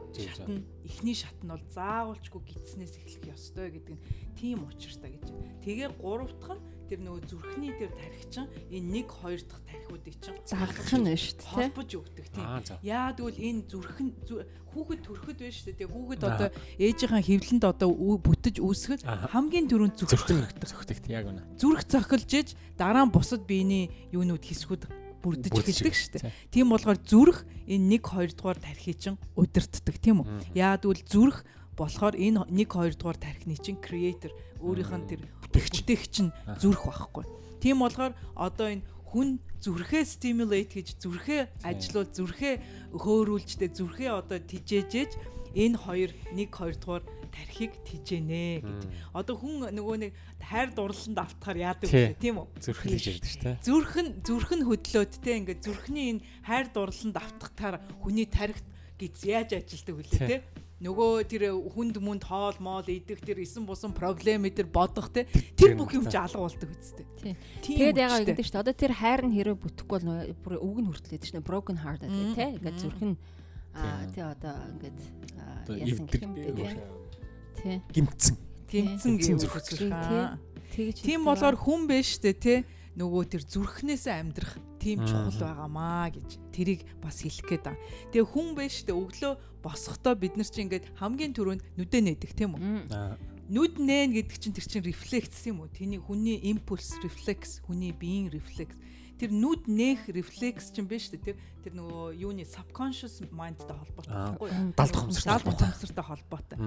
шат 0.10 0.50
нь 0.50 0.65
эхний 0.89 1.13
шат 1.13 1.38
нь 1.46 1.50
бол 1.53 1.62
заавалчгүй 1.69 2.41
гидснээс 2.50 2.98
эхлэх 2.98 3.29
ёстой 3.38 3.69
гэдэг 3.77 3.93
нь 3.93 4.01
тийм 4.34 4.65
учиртай 4.65 5.13
гэж. 5.13 5.29
Тэгээ 5.62 5.89
гурав 6.01 6.34
дахь 6.41 6.58
нь 6.58 6.65
тэр 6.89 7.00
нөгөө 7.05 7.22
зүрхний 7.29 7.72
тэр 7.77 7.93
тархичин 7.93 8.50
энэ 8.74 8.89
нэг 8.89 9.08
хоёр 9.13 9.38
дахь 9.46 9.62
тархиудыг 9.69 10.15
чинь 10.17 10.41
загах 10.50 10.74
нь 10.98 11.13
шүү 11.13 11.38
дээ. 11.38 11.53
холбож 11.53 11.89
өгдөг 11.93 12.25
тийм. 12.34 12.46
Яа 12.81 13.13
тэгвэл 13.13 13.38
энэ 13.38 13.62
зүрхэн 13.69 14.10
зү- 14.25 14.46
хүүхэд 14.74 15.01
төрөхөд 15.05 15.38
байна 15.38 15.53
шүү 15.53 15.65
дээ. 15.69 15.77
Тэгээ 15.77 15.93
хүүхэд 15.93 16.22
одоо 16.25 16.50
ээжийнхэн 16.81 17.25
хөвлөнд 17.29 17.63
одоо 17.69 17.89
бүтэж 18.25 18.55
үүсгэж 18.65 19.01
хамгийн 19.05 19.65
түрүүнд 19.69 19.93
зүрх 20.01 20.25
зүрхтэгт 20.25 21.05
яг 21.13 21.25
үнэ. 21.29 21.41
зүрх 21.62 21.86
цохилж 21.86 22.31
иж 22.34 22.50
дараа 22.74 23.05
нь 23.05 23.13
бусад 23.13 23.46
биений 23.46 23.93
юунууд 24.10 24.41
хэсгүүд 24.41 24.89
бүрдэж 25.23 25.51
эхэлдэг 25.51 25.95
шүү 25.95 26.11
дээ. 26.19 26.31
Тийм 26.51 26.67
болохоор 26.71 26.99
зүрх 26.99 27.43
энэ 27.67 27.99
1 27.99 28.03
2 28.03 28.35
дугаар 28.39 28.59
тархий 28.59 28.95
чинь 28.95 29.19
удирддаг 29.35 29.95
тийм 29.99 30.23
үү? 30.23 30.55
Яад 30.55 30.83
үл 30.88 31.01
зүрх 31.03 31.43
болохоор 31.79 32.15
энэ 32.15 32.47
1 32.47 32.67
2 32.67 32.99
дугаар 32.99 33.19
тархины 33.19 33.55
чинь 33.59 33.79
creator 33.79 34.31
өөрийнх 34.59 34.93
нь 34.95 35.07
тэр 35.07 35.21
Бүтээгч. 35.51 36.15
нь 36.27 36.31
зүрх 36.59 36.83
байхгүй. 36.88 37.25
Тийм 37.63 37.79
болохоор 37.83 38.13
одоо 38.35 38.67
энэ 38.67 38.83
хүн 39.09 39.39
зүрхээ 39.59 40.03
stimulate 40.05 40.71
хийж 40.79 40.95
зүрхээ 41.01 41.65
ажилуул 41.65 42.07
зүрхээ 42.07 42.55
хөөрүүлжтэй 42.95 43.69
зүрхээ 43.73 44.11
одоо 44.13 44.39
тижээжээж 44.39 45.11
энэ 45.55 45.77
хоёр 45.79 46.11
1 46.31 46.47
2 46.47 46.79
дугаар 46.79 47.03
тархийг 47.31 47.74
тижээнэ 47.86 48.65
гэдэг. 48.65 48.89
Одоо 49.13 49.36
хүн 49.38 49.71
нөгөө 49.74 49.98
нэг 50.03 50.12
хайр 50.41 50.69
дурлаланд 50.74 51.19
автахаар 51.19 51.57
яадаг 51.57 51.89
вэ 51.89 52.17
тийм 52.19 52.41
үү? 52.41 52.48
Зүрх 52.59 52.83
гэж 52.86 53.03
ярьдаг 53.09 53.29
шүү 53.29 53.43
дээ. 53.45 53.57
зүрх 53.63 53.93
нь 54.01 54.12
зүрх 54.25 54.50
нь 54.57 54.65
хөдлөөд 54.67 55.13
те 55.21 55.31
ингээд 55.39 55.62
зүрхний 55.63 56.05
энэ 56.17 56.24
хайр 56.43 56.67
дурлаланд 56.74 57.17
автахтаар 57.17 57.75
хүний 58.01 58.27
тарихт 58.27 58.65
гиз 59.00 59.24
яаж 59.24 59.55
ажилдаг 59.55 59.95
вүлээ 59.95 60.19
Тий. 60.19 60.27
те 60.27 60.67
нөгөө 60.79 61.27
тэр 61.27 61.43
хүнд 61.75 62.00
мүнд 62.00 62.24
хоол 62.24 62.55
моол 62.63 62.88
идэх 62.88 63.19
тэр 63.19 63.43
исэн 63.43 63.67
бусан 63.67 63.91
проблем 63.91 64.48
тэр 64.48 64.67
бодох 64.71 65.12
те 65.12 65.27
тэр 65.59 65.75
бүх 65.75 65.91
юм 65.91 66.07
чи 66.07 66.15
алга 66.15 66.39
болдог. 66.48 66.71
Тийм 67.19 67.36
Тэгээд 67.59 68.00
ягаа 68.00 68.24
ингэдэж 68.24 68.48
шүү 68.48 68.55
дээ. 68.55 68.63
Одоо 68.63 68.75
тэр 68.79 68.93
хайр 68.95 69.21
нь 69.27 69.36
хэрэв 69.36 69.59
бүтэхгүй 69.59 70.00
бол 70.39 70.55
үг 70.55 70.77
нь 70.79 70.88
хүртлээд 70.88 71.24
шүү 71.27 71.36
дээ. 71.36 71.50
Broken 71.51 71.77
heart 71.83 72.00
гэдэг 72.00 72.31
тий. 72.31 72.50
Ингээд 72.55 72.79
зүрх 72.79 73.01
нь 73.03 73.15
аа 73.75 74.07
тий 74.07 74.24
одоо 74.24 74.55
ингээд 74.71 75.00
яасан 75.83 76.07
гэх 76.07 76.24
юм 76.24 76.31
бэ. 76.31 76.48
Тий. 76.55 76.99
Гимцэн. 77.63 78.36
гимцэн 78.70 79.13
Гимцэн 79.13 79.13
гэв 79.18 79.38
зүрх 79.42 79.58
зүрх. 79.63 79.80
тий. 79.80 79.92
Аа. 79.92 80.38
Тэгж 80.70 80.98
Тийм 81.01 81.25
болохоор 81.25 81.58
хүн 81.58 81.89
биш 81.89 82.22
үү 82.22 82.34
те 82.38 82.56
нөгөө 82.94 83.24
тэр 83.32 83.44
зүрхнээсээ 83.48 84.16
амьдрах 84.22 84.54
тийм 84.78 85.04
чухал 85.04 85.39
байгаамаа 85.39 86.13
гэж 86.13 86.30
тэрийг 86.54 86.82
бас 87.01 87.24
хэлэх 87.24 87.48
гээд 87.48 87.63
байгаа. 87.66 87.84
Тэгээ 88.13 88.28
хүн 88.30 88.48
биш 88.54 88.86
үү 88.86 88.96
өглөө 88.96 89.34
босохдоо 89.63 90.13
бид 90.16 90.38
нар 90.38 90.48
чинь 90.48 90.70
ингээд 90.70 90.86
хамгийн 91.00 91.34
түрүүнд 91.36 91.62
нүдэ 91.75 92.00
нээдэг 92.06 92.32
тийм 92.38 92.56
үү? 92.56 92.63
Нүд 93.50 93.82
нээн 93.82 94.13
гэдэг 94.13 94.38
чинь 94.38 94.54
тэр 94.54 94.68
чинь 94.70 94.86
рефлекс 94.86 95.42
юм 95.50 95.66
уу? 95.66 95.74
Тэний 95.74 95.98
хүний 95.98 96.38
импульс 96.54 97.01
рефлекс, 97.01 97.66
хүний 97.66 97.89
биеийн 97.89 98.30
рефлекс. 98.30 98.78
Тэр 99.19 99.31
нүд 99.35 99.67
нээх 99.67 100.07
рефлекс 100.07 100.71
чинь 100.71 100.88
биш 100.88 101.11
үү? 101.11 101.19
Тэр 101.19 101.35
тэр 101.59 101.73
нөгөө 101.75 102.15
юуны 102.15 102.47
subconscious 102.47 103.19
mind-тай 103.35 103.75
холбоотой 103.75 104.15
байхгүй 104.15 104.47
юу? 104.47 104.71
Далд 104.79 104.95
ухамсартай 104.95 105.67
Далд 105.67 106.05
холбоотой. 106.07 106.57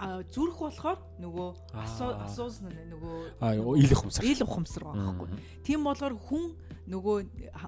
А 0.00 0.24
зүрх 0.32 0.56
болохоор 0.64 0.98
нөгөө 1.20 1.48
асуусан 1.76 2.72
нөгөө 2.72 3.44
Аа 3.44 3.52
юу, 3.60 3.76
ил 3.76 3.92
ухамсар. 3.92 4.24
ил 4.24 4.40
ухамсар 4.48 4.82
байхгүй. 4.88 5.28
Мгм. 5.28 5.44
Тийм 5.60 5.84
болохоор 5.84 6.16
хүн 6.16 6.56
нөгөө 6.88 7.16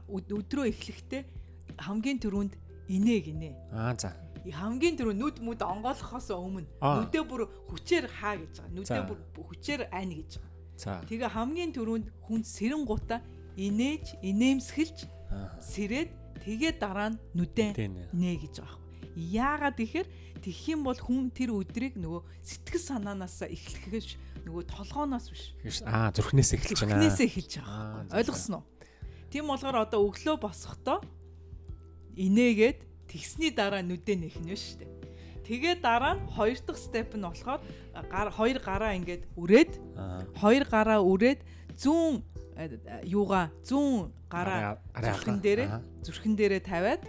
өдрөө 0.08 0.64
эхлэхдээ 0.72 1.22
хамгийн 1.76 2.18
түрүүнд 2.24 2.56
инээ 2.88 3.20
гинэ. 3.28 3.50
Аа 3.76 3.92
за. 4.00 4.16
Хамгийн 4.42 4.96
түрүү 4.98 5.14
нүд 5.14 5.36
мүд 5.44 5.60
онгойлохоос 5.62 6.32
өмнө 6.34 6.66
нүдээ 6.82 7.24
бүр 7.28 7.46
хүчээр 7.70 8.08
хаа 8.10 8.40
гэж 8.40 8.58
байгаа. 8.58 8.74
Нүдээ 8.74 9.02
бүр 9.06 9.18
хүчээр 9.38 9.80
ань 9.92 10.16
гэж 10.18 10.40
байгаа. 10.82 11.06
Тэгээ 11.06 11.30
хамгийн 11.30 11.70
түрүүнд 11.76 12.06
хүн 12.26 12.42
сэрэн 12.42 12.82
гута 12.82 13.22
инээж, 13.56 14.18
инээмсгэлж, 14.22 14.98
Аа. 15.32 15.56
сэрээд 15.60 16.10
тэгээ 16.44 16.72
дараа 16.80 17.14
нь 17.14 17.18
ээ. 17.78 18.08
нэ 18.12 18.30
гэж 18.40 18.54
байгаа 18.60 18.78
байхгүй. 18.78 19.20
Яагаад 19.32 19.76
гэхээр 19.76 20.08
тэгэх 20.42 20.64
юм 20.72 20.80
бол 20.84 20.96
хүн 20.98 21.28
тэр 21.32 21.50
өдрийг 21.56 21.94
нөгөө 22.00 22.22
сэтгэл 22.42 22.82
санаанаас 22.82 23.44
эхлэхээс 23.44 24.08
нөгөө 24.48 24.62
толгооноос 24.68 25.26
биш. 25.30 25.52
Аа 25.84 26.10
зүрхнээс 26.12 26.50
эхэлж 26.56 26.80
байна. 26.84 26.98
Зүрхнээсээ 26.98 27.26
эхэлж 27.28 27.52
байгаа. 27.60 28.08
Ойлгосноо? 28.18 28.62
Тийм 29.32 29.44
болохоор 29.48 29.76
одоо 29.88 30.00
өглөө 30.08 30.36
босохдоо 30.40 30.98
инээгээд 32.16 32.78
тэгсний 33.08 33.52
дараа 33.52 33.80
нүдэ 33.84 34.14
нэх 34.16 34.36
нь 34.40 34.52
шүү 34.52 34.84
дээ. 34.84 34.90
Тэгээ 35.42 35.74
дараа 35.84 36.16
нь 36.20 36.26
хоёр 36.28 36.58
дахь 36.64 36.80
степ 36.80 37.12
нь 37.16 37.24
болохоор 37.24 37.60
гар 38.08 38.28
хоёр 38.32 38.58
гараа 38.60 38.92
ингээд 38.96 39.28
үрээд 39.36 39.72
хоёр 40.36 40.64
гараа 40.68 41.00
үрээд 41.04 41.40
зүүн 41.76 42.20
юугаа 43.08 43.50
зүүн 43.64 44.12
гараа 44.28 44.78
зүрхэн 44.92 45.38
дээрээ 45.40 45.68
зүрхэн 46.04 46.34
дээрээ 46.36 46.62
тавиад 46.62 47.02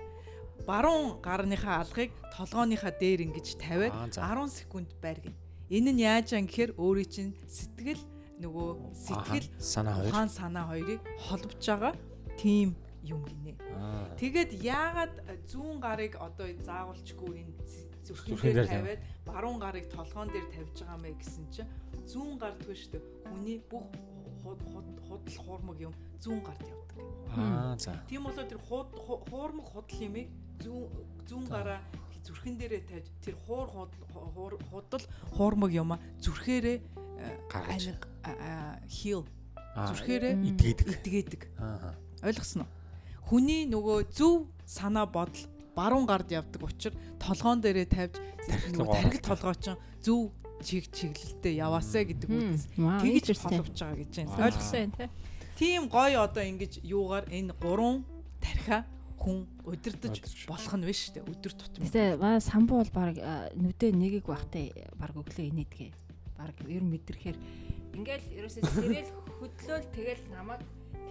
баруун 0.67 1.19
гарныхаа 1.19 1.83
алгыг 1.83 2.11
толгооныхаа 2.35 2.93
дээр 2.95 3.27
ингэж 3.27 3.59
тавиад 3.59 3.93
Аа, 3.93 4.07
за. 4.07 4.21
10 4.23 4.63
секунд 4.63 4.89
байргын. 5.03 5.35
Энэ 5.69 5.91
нь 5.91 6.01
яаж 6.03 6.33
ан 6.33 6.47
гэхээр 6.47 6.71
өөрийн 6.79 7.09
чинь 7.11 7.33
сэтгэл 7.47 7.99
нөгөө 8.39 8.69
сэтгэл 8.95 9.47
санаа 9.59 9.95
хоёр. 9.99 10.09
ухаан 10.11 10.29
санаа 10.29 10.65
хоёрыг 10.71 11.01
холбож 11.19 11.59
байгаа 11.59 11.93
тийм 12.39 12.75
юм 13.03 13.21
гинэ. 13.27 13.59
Аа. 13.75 14.15
Тэгээд 14.15 14.51
яагаад 14.63 15.13
э, 15.27 15.43
зүүн 15.51 15.77
гарыг 15.83 16.15
одоо 16.15 16.47
заавалчгүй 16.63 17.31
энэ 17.43 17.53
зүрхэн 18.07 18.35
дээр 18.39 18.67
тавиад 18.67 19.01
баруун 19.27 19.59
гарыг 19.59 19.87
толгоон 19.91 20.31
дээр 20.31 20.47
тавьж 20.51 20.77
байгаа 20.83 20.99
мэй 20.99 21.15
гэсэн 21.19 21.45
чинь 21.51 21.71
зүүн 22.07 22.39
шүү 22.39 22.91
дээ. 22.95 23.03
Хүний 23.27 23.57
бүх 23.67 23.87
худ 24.43 24.59
худ- 24.61 24.99
худал 25.07 25.37
хуурмаг 25.45 25.77
юм 25.79 25.93
зүүн 26.21 26.41
гард 26.43 26.61
явдаг. 26.67 26.91
Аа 27.37 27.77
за. 27.79 27.95
Тийм 28.09 28.23
болоо 28.23 28.43
тэр 28.45 28.59
хууд 28.59 28.89
ху- 28.93 29.23
хуурмаг 29.29 29.65
худал 29.71 29.99
юмыг 30.03 30.27
зүүн 30.59 30.85
зүүн 31.27 31.45
гараа 31.49 31.79
зүрхэн 32.23 32.55
дээрээ 32.59 32.83
тавьж 32.87 33.07
тэр 33.23 33.35
хуур 33.47 33.67
худал 33.67 34.03
хуур- 34.13 34.63
худал 34.71 35.03
хуурмаг 35.35 35.71
юма 35.71 35.99
зүрхээрээ 36.21 36.77
э, 36.79 37.39
Гаргаж. 37.51 37.83
хил 38.87 39.25
зүрхээрээ 39.75 40.33
идгээд. 40.39 40.79
идгээдэг. 41.03 41.41
Аа. 41.59 41.95
Ойлгосноо? 42.23 42.67
Хүний 43.27 43.65
нөгөө 43.67 44.11
зөв 44.13 44.47
санаа 44.65 45.05
бодол 45.07 45.47
баруун 45.75 46.05
гард 46.05 46.31
явдаг 46.31 46.61
учраас 46.63 46.95
толгоон 47.19 47.59
дээрээ 47.63 47.87
тавьж 47.91 48.15
оруулдаг. 48.79 49.19
толгой 49.23 49.55
чинь 49.59 49.79
зөв 50.03 50.31
чиг 50.63 50.87
чиглэлтэй 50.89 51.59
яваасаа 51.59 52.03
гэдэг 52.07 52.29
үгнээс 52.31 52.65
тэгж 52.73 53.37
холбож 53.43 53.77
байгаа 53.77 53.99
гэж 53.99 54.11
байна. 54.15 54.31
Ойлгосон. 54.39 54.47
Ойлгосон 54.47 54.91
тий. 54.97 55.09
Тийм 55.59 55.81
гоё 55.91 56.23
одоо 56.25 56.43
ингэж 56.43 56.81
юугаар 56.81 57.27
энэ 57.29 57.53
гурван 57.59 58.07
тархиа 58.41 58.87
хүн 59.19 59.47
удирдах 59.63 60.17
болох 60.49 60.73
нь 60.75 60.85
биш 60.87 61.13
үү? 61.13 61.23
Өдөр 61.23 61.53
тутмын. 61.53 61.87
Гэтэ 61.87 62.17
ба 62.19 62.39
самбуу 62.41 62.83
бол 62.83 62.93
баг 62.95 63.15
нүдэ 63.55 63.93
нэгийг 63.93 64.27
багтай 64.27 64.73
баг 64.99 65.13
өглөө 65.15 65.47
инээдгээ. 65.47 65.91
Баг 66.35 66.55
ер 66.67 66.83
нь 66.83 66.91
мэдрэхээр 66.91 67.37
ингээл 67.93 68.27
ерөөсөө 68.41 68.63
сэрэл 68.73 69.11
хөдлөөл 69.39 69.87
тэгэл 69.93 70.23
намайг 70.33 70.61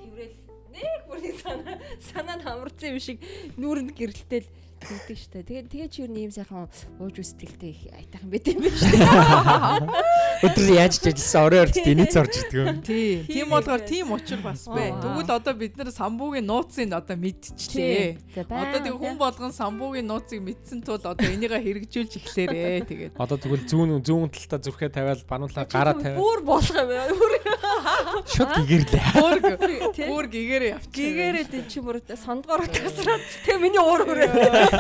тэрэл 0.03 0.37
нэг 0.75 1.01
бүрний 1.07 1.35
санаа 1.39 1.77
санаа 2.03 2.37
нь 2.37 2.47
амарсан 2.49 2.89
юм 2.93 3.01
шиг 3.01 3.19
нүүрэнд 3.57 3.93
гэрэлтэл 3.95 4.49
тэгдэг 4.83 5.19
штэ. 5.19 5.43
Тэгээ 5.47 5.63
тэгээ 5.71 5.89
чи 5.89 5.99
юу 6.03 6.11
нэм 6.11 6.33
сайхан 6.35 6.67
ууж 6.99 7.17
үстгэлтэй 7.23 7.71
их 7.71 7.83
айтайхан 7.95 8.29
байт 8.31 8.47
юм 8.51 8.61
байна 8.63 8.79
штэ. 8.83 8.99
Өдөр 10.47 10.69
яаж 10.75 10.95
ч 10.99 11.05
ажилласан 11.13 11.43
орой 11.47 11.61
орж 11.63 11.75
дэнийц 11.79 12.15
орж 12.23 12.35
идэг. 12.43 12.83
Тий. 12.83 13.23
Тийм 13.31 13.47
болохоор 13.55 13.83
тийм 13.87 14.13
учир 14.13 14.41
бас 14.43 14.67
бай. 14.67 14.91
Тэгвэл 14.91 15.31
одоо 15.31 15.55
бид 15.55 15.79
нэр 15.79 15.95
самбуугийн 15.95 16.47
нууцыг 16.47 16.91
одоо 16.91 17.17
мэдчихлээ. 17.17 18.43
Одоо 18.43 18.79
тэг 18.83 18.95
хүн 18.99 19.17
болгон 19.19 19.53
самбуугийн 19.55 20.07
нууцыг 20.11 20.43
мэдсэн 20.43 20.83
тул 20.83 20.99
одоо 20.99 21.15
энийгээ 21.15 21.63
хэрэгжүүлж 21.63 22.13
эхлээрээ 22.19 22.83
тэгээд. 22.91 23.13
Одоо 23.21 23.39
тэгвэл 23.39 23.67
зүүн 23.71 24.03
зүүн 24.03 24.31
талдаа 24.35 24.61
зүрхээ 24.67 24.91
тавиал 24.91 25.23
бануулаа 25.29 25.67
гараа 25.69 25.95
тавиал 25.95 26.19
Бүр 26.19 26.41
болох 26.43 26.75
юм 26.75 26.89
байна. 26.91 27.15
Бүр 27.15 27.35
шууд 28.27 28.53
гигэрлээ. 28.67 29.05
Бүр 29.15 29.37
тий. 29.95 30.07
бүр 30.09 30.27
гэгээрээ 30.27 30.71
явчих. 30.75 30.93
Гэгээрээ 30.93 31.47
дэ 31.51 31.61
чи 31.69 31.79
бүр 31.81 32.03
сондгоор 32.03 32.67
тасраад 32.67 33.23
тэг 33.47 33.57
миний 33.63 33.79
уур 33.79 34.03
хүрээ. 34.07 34.31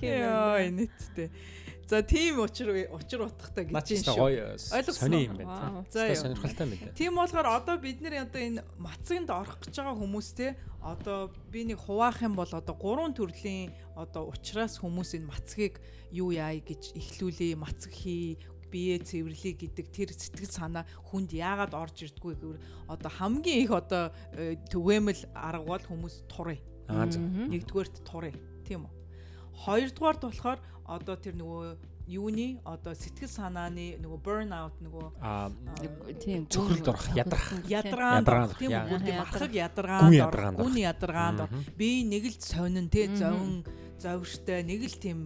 Яа 0.00 0.70
нийтдээ. 0.70 1.30
За 1.90 2.02
тийм 2.06 2.38
учир 2.38 2.70
учир 2.94 3.26
утгатай 3.26 3.66
гэж 3.66 3.74
та 3.74 4.14
шүү. 4.14 4.14
гоё 4.14 4.54
Ойлгосноо? 4.54 4.94
сони 4.94 5.26
юм 5.26 5.34
байна. 5.42 5.82
За 5.90 6.06
яа. 6.06 6.14
сонирхолтой 6.14 6.66
юм 6.66 6.78
байна. 6.78 6.94
Тийм 6.94 7.18
болохоор 7.18 7.46
одоо 7.50 7.76
бид 7.82 7.98
нэр 7.98 8.30
одоо 8.30 8.38
энэ 8.38 8.62
мацагт 8.78 9.26
орох 9.26 9.58
гэж 9.58 9.74
байгаа 9.74 9.98
хүмүүстэй 9.98 10.54
одоо 10.86 11.34
би 11.50 11.66
нэг 11.66 11.82
хуваах 11.82 12.22
юм 12.22 12.38
бол 12.38 12.46
одоо 12.46 12.74
гурван 12.78 13.10
төрлийн 13.10 13.74
одоо 13.98 14.30
ухраас 14.30 14.78
хүмүүс 14.78 15.18
энэ 15.18 15.26
мацгийг 15.34 15.82
юу 16.14 16.30
яая 16.30 16.62
гэж 16.62 16.94
эхлүүлээ 16.94 17.58
мацаг 17.58 17.90
хий 17.90 18.38
бие 18.70 19.02
цэвэрлэе 19.02 19.58
гэдэг 19.58 19.86
тэр 19.90 20.14
сэтгэл 20.14 20.46
санаа 20.46 20.86
хүнд 21.10 21.34
яагаад 21.34 21.74
орж 21.74 22.06
ирдгүү 22.06 22.32
гэвэл 22.38 22.62
одоо 22.86 23.10
хамгийн 23.10 23.66
их 23.66 23.74
одоо 23.74 24.14
э, 24.30 24.54
түгээмэл 24.70 25.34
арга 25.34 25.66
бол 25.66 25.84
хүмүүс 25.90 26.22
турыг 26.30 26.62
Аа 26.90 27.06
за. 27.10 27.18
нэгдүгээрт 27.48 27.94
турыг 28.04 28.36
тийм 28.66 28.86
үү 28.86 28.92
хоёрдугаарт 29.64 30.20
болохоор 30.26 30.58
одоо 30.86 31.14
тэр 31.16 31.34
нөгөө 31.38 31.76
юуны 32.10 32.58
одоо 32.66 32.90
сэтгэл 32.90 33.30
санааны 33.30 34.02
нөгөө 34.02 34.18
burn 34.24 34.50
out 34.50 34.74
нөгөө 34.82 35.06
Тийм. 36.18 36.42
Цөхрөлд 36.50 36.88
орох, 36.90 37.06
ядрах. 37.14 37.46
орох 38.50 38.58
тийм 38.58 38.70
үү 38.74 38.98
Ядарга. 39.06 39.22
ахаг 39.22 39.52
Гүн 40.58 40.74
Мгм. 41.46 41.62
би 41.78 41.88
нэг 42.02 42.24
л 42.26 42.36
сонин 42.42 42.88
те 42.90 43.06
зовн 43.14 43.62
зовштой 44.00 44.64
нэг 44.64 44.88
л 44.88 44.96
тийм 44.96 45.18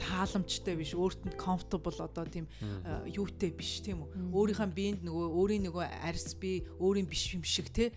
тааламжтай 0.00 0.74
биш 0.80 0.96
өөртөө 0.96 1.36
comfortable 1.36 2.00
одоо 2.00 2.24
тийм 2.24 2.48
юутэй 3.06 3.52
биш 3.52 3.84
тийм 3.84 4.02
үү? 4.08 4.32
Өөрийнхөө 4.32 4.68
биед 4.72 5.00
нөгөө 5.04 5.26
өөрийн 5.36 5.68
нөгөө 5.68 5.84
арьс 6.08 6.32
би 6.40 6.64
өөрийн 6.80 7.06
биш 7.06 7.36
юм 7.36 7.44
шиг 7.44 7.68
те. 7.68 7.92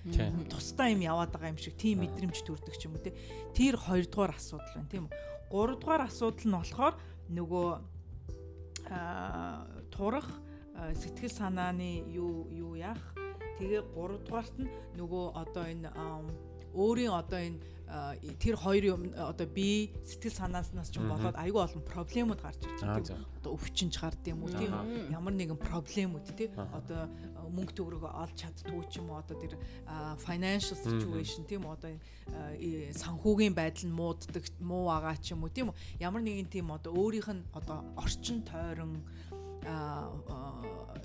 Тусдаа 0.52 0.92
юм 0.92 1.02
яваад 1.02 1.32
байгаа 1.32 1.56
юм 1.56 1.60
шиг 1.62 1.80
тийм 1.80 2.04
мэдрэмж 2.04 2.44
төрдөг 2.44 2.76
ч 2.76 2.92
юм 2.92 3.00
уу 3.00 3.04
те. 3.08 3.16
Тэр 3.56 3.80
хоёрдугаар 3.80 4.36
асуудал 4.36 4.76
байна 4.76 4.92
тийм 4.92 5.08
үү? 5.08 5.16
Гуравдугаар 5.50 6.04
асуудал 6.12 6.46
нь 6.46 6.58
болохоор 6.60 6.96
нөгөө 7.32 7.70
турах 9.96 10.28
сэтгэл 10.76 11.32
санааны 11.32 12.04
юу 12.12 12.52
юу 12.52 12.76
яах? 12.76 13.02
Тэгээ 13.56 13.96
гуравдугаарт 13.96 14.56
нь 14.60 14.68
нөгөө 15.00 15.26
одоо 15.40 15.64
энэ 15.64 15.90
өөрийн 16.76 17.14
одоо 17.16 17.40
энэ 17.40 17.60
тэр 18.42 18.56
хоёр 18.58 18.84
юм 18.98 19.02
одоо 19.14 19.46
би 19.46 19.94
сэтгэл 20.04 20.34
санааснаас 20.34 20.90
ч 20.90 20.98
болоод 20.98 21.38
айгүй 21.38 21.62
олон 21.62 21.84
проблемууд 21.86 22.42
гарч 22.42 22.60
ирж 22.66 22.82
Аа 22.82 22.98
байгаа 22.98 23.06
тийм 23.06 23.22
одоо 23.38 23.52
өвчнж 23.54 23.94
гард 24.02 24.26
юм 24.26 24.42
уу 24.42 24.50
тийм. 24.50 24.74
Ямар 25.14 25.34
нэгэн 25.38 25.60
проблемууд 25.62 26.26
тийм. 26.34 26.52
Одоо 26.74 27.06
мөнгө 27.54 27.78
төгрөгөө 27.78 28.12
олж 28.26 28.36
чаддгүй 28.42 28.84
ч 28.90 29.00
юм 29.00 29.14
уу 29.14 29.22
одоо 29.22 29.38
тэр 29.38 29.54
financial 30.18 30.78
situation 30.82 31.46
тийм 31.46 31.70
одоо 31.70 31.94
санхүүгийн 32.98 33.54
байдал 33.54 33.86
нь 33.86 33.94
мууддаг 33.94 34.44
муу 34.60 34.90
байгаа 34.90 35.16
ч 35.22 35.38
юм 35.38 35.46
уу 35.46 35.54
тийм 35.54 35.70
ямар 36.02 36.26
нэгэн 36.26 36.50
тийм 36.50 36.74
одоо 36.74 36.90
өөрийнх 36.90 37.30
нь 37.38 37.46
одоо 37.54 37.86
орчин 38.02 38.42
тойрон 38.42 39.06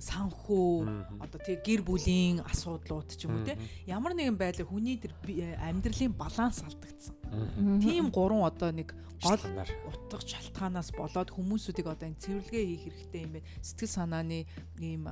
санхүү 0.01 1.21
одоо 1.21 1.41
тий 1.45 1.57
гэр 1.61 1.85
бүлийн 1.85 2.41
асуудлууд 2.45 3.09
ч 3.13 3.29
юм 3.29 3.41
уу 3.41 3.45
тий 3.45 3.57
ямар 3.89 4.17
нэгэн 4.17 4.37
байдлаар 4.37 4.69
хүний 4.69 4.97
тэр 4.97 5.13
э, 5.29 5.57
амьдралын 5.61 6.13
баланс 6.17 6.65
алдагдсан. 6.65 7.15
Тийм 7.81 8.09
гурван 8.09 8.49
одоо 8.49 8.73
нэг 8.73 8.97
гол 9.21 9.37
утга 9.37 10.17
шалтгаанаас 10.25 10.93
болоод 10.97 11.29
хүмүүсүүдийг 11.29 11.87
одоо 11.93 12.09
энэ 12.09 12.21
цэвэрлэгээ 12.21 12.65
хийх 12.65 12.85
хэрэгтэй 12.89 13.23
юм 13.29 13.33
байна. 13.37 13.49
Сэтгэл 13.61 13.93
санааны 13.93 14.39
ийм 14.81 15.05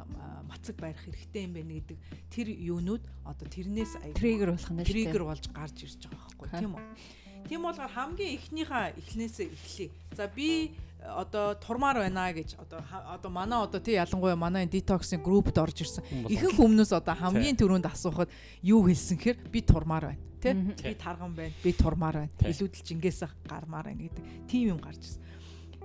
мацаг 0.49 0.77
барих 0.81 1.05
хэрэгтэй 1.05 1.45
юм 1.45 1.53
байна 1.53 1.73
гэдэг 1.77 1.99
тэр 2.33 2.49
юунууд 2.49 3.05
одоо 3.29 3.47
тэрнээс 3.49 3.93
Триггер 4.17 4.57
болох 4.57 4.73
нь 4.73 4.81
шүү 4.81 4.89
дээ. 4.89 4.93
триггер 4.93 5.25
болж 5.29 5.45
гарч 5.53 5.77
ирж 5.85 6.01
байгаа 6.09 6.25
байхгүй 6.33 6.49
тийм 6.57 6.73
үү? 6.77 6.85
Тийм 7.49 7.61
болохоор 7.65 7.93
хамгийн 7.93 8.37
эхнийхээ 8.41 8.97
эхнээсээ 8.97 9.49
эхлэе. 9.53 9.89
За 10.17 10.25
би 10.27 10.73
одоо 11.03 11.55
турмаар 11.55 12.03
байна 12.03 12.33
гэж 12.33 12.59
одоо 12.59 12.83
одоо 13.07 13.31
манай 13.31 13.59
одоо 13.63 13.81
тий 13.81 13.95
ялангуяа 13.95 14.37
манай 14.37 14.67
детоксийн 14.67 15.23
группт 15.23 15.57
орж 15.59 15.83
ирсэн. 15.83 16.05
Ихэнх 16.29 16.59
хүмүүс 16.59 16.93
одоо 16.93 17.15
хамгийн 17.15 17.57
түрүүнд 17.57 17.87
асуухад 17.87 18.29
юу 18.63 18.83
хэлсэн 18.87 19.17
гэхээр 19.17 19.39
би 19.51 19.63
турмаар 19.63 20.13
байна. 20.13 20.23
Тэ? 20.43 20.55
Би 20.55 20.95
тарган 20.95 21.35
байна. 21.35 21.55
Би 21.63 21.73
турмаар 21.73 22.27
байна. 22.27 22.33
Тий. 22.39 22.51
Илүүдэл 22.51 22.83
жингээс 22.83 23.23
гармаар 23.47 23.91
байна 23.91 24.11
гэдэг 24.11 24.25
тийм 24.51 24.75
юм 24.75 24.81
гарч 24.83 24.99
ирсэн. 24.99 25.23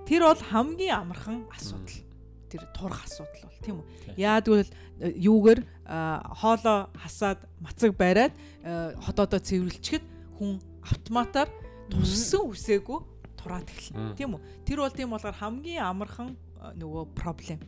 Тэр 0.04 0.22
бол 0.26 0.42
хамгийн 0.50 0.94
амархан 0.98 1.46
асуудал. 1.54 2.02
Тэр 2.50 2.62
турах 2.74 3.04
асуудал 3.06 3.48
бол 3.48 3.60
тийм 3.62 3.76
үү? 3.80 3.86
Тий. 4.04 4.14
Яагтвэл 4.18 4.70
э, 5.00 5.10
юугээр 5.14 5.60
хоолоо 5.86 6.90
хасаад 6.98 7.38
мацаг 7.62 7.94
бариад 7.96 8.34
э, 8.62 8.94
хотоодоо 8.98 9.40
цэвэрлчихэд 9.40 10.04
хүн 10.38 10.58
автоматар 10.82 11.48
туссан 11.90 12.50
үсээгүй 12.50 13.13
тураад 13.44 13.68
эхэлнэ. 13.68 14.16
Тийм 14.16 14.40
үү? 14.40 14.64
Тэр 14.64 14.80
бол 14.80 14.96
тийм 14.96 15.12
болохоор 15.12 15.36
хамгийн 15.36 15.84
амархан 15.84 16.32
э, 16.32 16.72
нөгөө 16.80 17.04
проблем. 17.12 17.60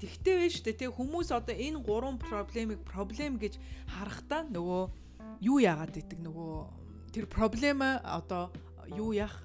Тэгтээ 0.00 0.36
вэ 0.40 0.48
штэ 0.48 0.72
тий 0.80 0.88
хүмүүс 0.88 1.28
одоо 1.30 1.52
энэ 1.52 1.84
гурван 1.84 2.16
проблемыг 2.16 2.80
проблем 2.88 3.36
гэж 3.36 3.60
харахтаа 3.92 4.48
нөгөө 4.48 4.82
юу 5.44 5.60
яагаад 5.60 5.92
гэдэг 5.92 6.18
нөгөө 6.24 7.12
тэр 7.12 7.24
проблем 7.28 7.84
одоо 7.84 8.50
юу 8.90 9.12
яах 9.12 9.44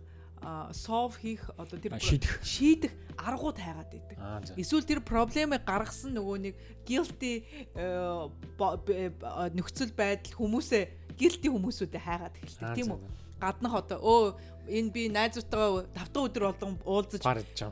solve 0.71 1.19
хийх 1.19 1.51
одоо 1.57 1.79
тэр 1.79 1.99
шийдэх. 1.99 2.39
шийдэх 2.43 2.91
аргууд 3.19 3.59
хайгаад 3.59 3.91
байдаг. 3.91 4.17
Эсвэл 4.55 4.87
тэр 4.87 5.03
проблемыг 5.03 5.67
гаргасан 5.67 6.15
нөгөө 6.15 6.37
нэг 6.39 6.55
guilty 6.87 7.43
э, 7.75 9.51
нөхцөл 9.51 9.91
байдал 9.91 10.33
хүмүүсээ 10.39 10.83
guilty 11.19 11.47
хүмүүсүүдэд 11.51 11.99
хайгаад 11.99 12.35
эхэлдэг 12.39 12.75
тийм 12.75 12.95
үү? 12.95 12.99
Гаднах 13.39 13.73
одоо 13.73 13.99
өө 14.03 14.23
энэ 14.69 14.91
би 14.93 15.01
найзуудтайгаа 15.09 15.89
тавтан 15.95 16.21
өдөр 16.29 16.43
болгон 16.51 16.77
уулзаж 16.85 17.23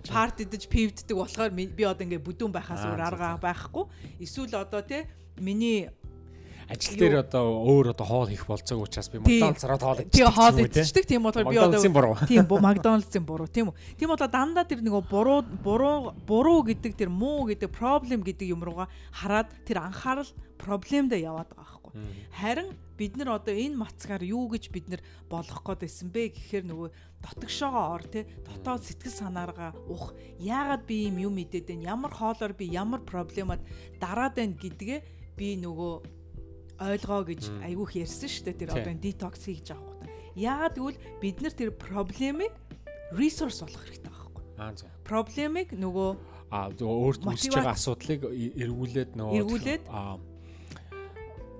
парт 0.09 0.37
идэж 0.41 0.63
пивддэг 0.71 1.15
болохоор 1.17 1.51
би 1.53 1.83
одоо 1.85 2.03
ингээ 2.07 2.25
бүдүүн 2.25 2.51
байхаас 2.55 2.81
Аа, 2.81 2.95
өөр 2.95 3.01
арга 3.05 3.37
байхгүй. 3.37 3.85
Эсвэл 4.23 4.57
одоо 4.57 4.81
тий 4.81 5.05
миний 5.37 5.91
Ажил 6.67 6.99
дээр 6.99 7.23
одоо 7.23 7.63
өөр 7.63 7.95
одоо 7.95 8.05
хоол 8.05 8.27
хийх 8.27 8.43
болцоог 8.47 8.87
учраас 8.87 9.07
би. 9.07 9.23
McDonald's 9.23 9.63
ороод 9.63 9.81
хоол 9.87 10.03
хоол 10.03 10.55
юм 10.59 10.67
уу, 10.67 10.71
те? 10.71 10.83
идчихдэг 10.83 11.05
тийм 11.07 11.23
болохоор 11.23 11.47
би 11.47 11.57
одоо. 11.57 12.15
Тийм 12.27 12.43
бо 12.43 12.59
Макдоналдсын 12.59 13.23
буруу 13.23 13.47
тийм 13.47 13.71
үү. 13.71 13.95
Тийм 13.95 14.11
болоо 14.11 14.27
дандаа 14.27 14.67
тэр 14.67 14.83
нөгөө 14.83 15.03
буруу 15.07 15.41
буруу 15.63 16.11
буруу 16.27 16.67
гэдэг 16.67 16.99
тэр 16.99 17.07
муу 17.07 17.47
гэдэг 17.47 17.71
проблем 17.71 18.19
гэдэг 18.19 18.51
юм 18.51 18.67
руугаа 18.67 18.91
хараад 19.15 19.47
тэр 19.63 19.79
анхаарал 19.79 20.27
проблемдээ 20.59 21.23
яваад 21.23 21.55
байгаа 21.55 21.79
байхгүй. 21.87 21.93
Харин 22.35 22.69
бид 22.97 23.15
нар 23.15 23.37
одоо 23.37 23.53
энэ 23.53 23.77
мацгаар 23.77 24.23
юу 24.25 24.49
гэж 24.49 24.67
бид 24.73 24.89
нар 24.89 25.01
болох 25.29 25.61
гээд 25.63 25.85
байсан 25.85 26.09
бэ 26.11 26.33
гэхээр 26.33 26.65
нөгөө 26.65 26.89
дотгошоогоо 27.21 27.85
ор 27.93 28.03
те 28.09 28.25
дотоод 28.43 28.83
сэтгэл 28.83 29.13
санааргаа 29.13 29.71
ух 29.87 30.17
яагаад 30.41 30.83
би 30.89 31.07
юм 31.07 31.31
юм 31.31 31.33
мэдээд 31.37 31.69
байна 31.69 31.95
ямар 31.95 32.11
хоолоор 32.11 32.53
би 32.57 32.65
ямар 32.73 33.01
проблемад 33.05 33.61
дараад 34.01 34.33
байна 34.35 34.57
гэдгээ 34.57 34.99
би 35.37 35.55
нөгөө 35.61 36.16
ойлгоо 36.79 37.21
гэж 37.25 37.41
айгүйх 37.65 37.91
ярьсан 38.05 38.29
шүү 38.29 38.43
дээ 38.47 38.55
тэр 38.61 38.69
одоо 38.77 38.93
детокс 39.01 39.41
хийж 39.45 39.67
авах 39.73 39.97
гэдэг. 40.01 40.13
Яагаад 40.37 40.75
гэвэл 40.77 40.99
бид 41.21 41.37
нар 41.41 41.53
тэр 41.57 41.71
проблемыг 41.73 42.53
resource 43.13 43.61
болох 43.65 43.81
хэрэгтэй 43.85 44.11
байхгүй. 44.13 44.43
Аа 44.61 44.73
за. 44.77 44.85
Проблемыг 45.03 45.73
нөгөө 45.73 46.09
А 46.47 46.71
өөрт 46.71 47.21
үүсэж 47.27 47.51
байгаа 47.59 47.75
асуудлыг 47.75 48.21
эргүүлээд 48.31 49.11
нөгөө 49.19 49.35
Эргүүлээд? 49.41 49.83
аа 49.91 50.15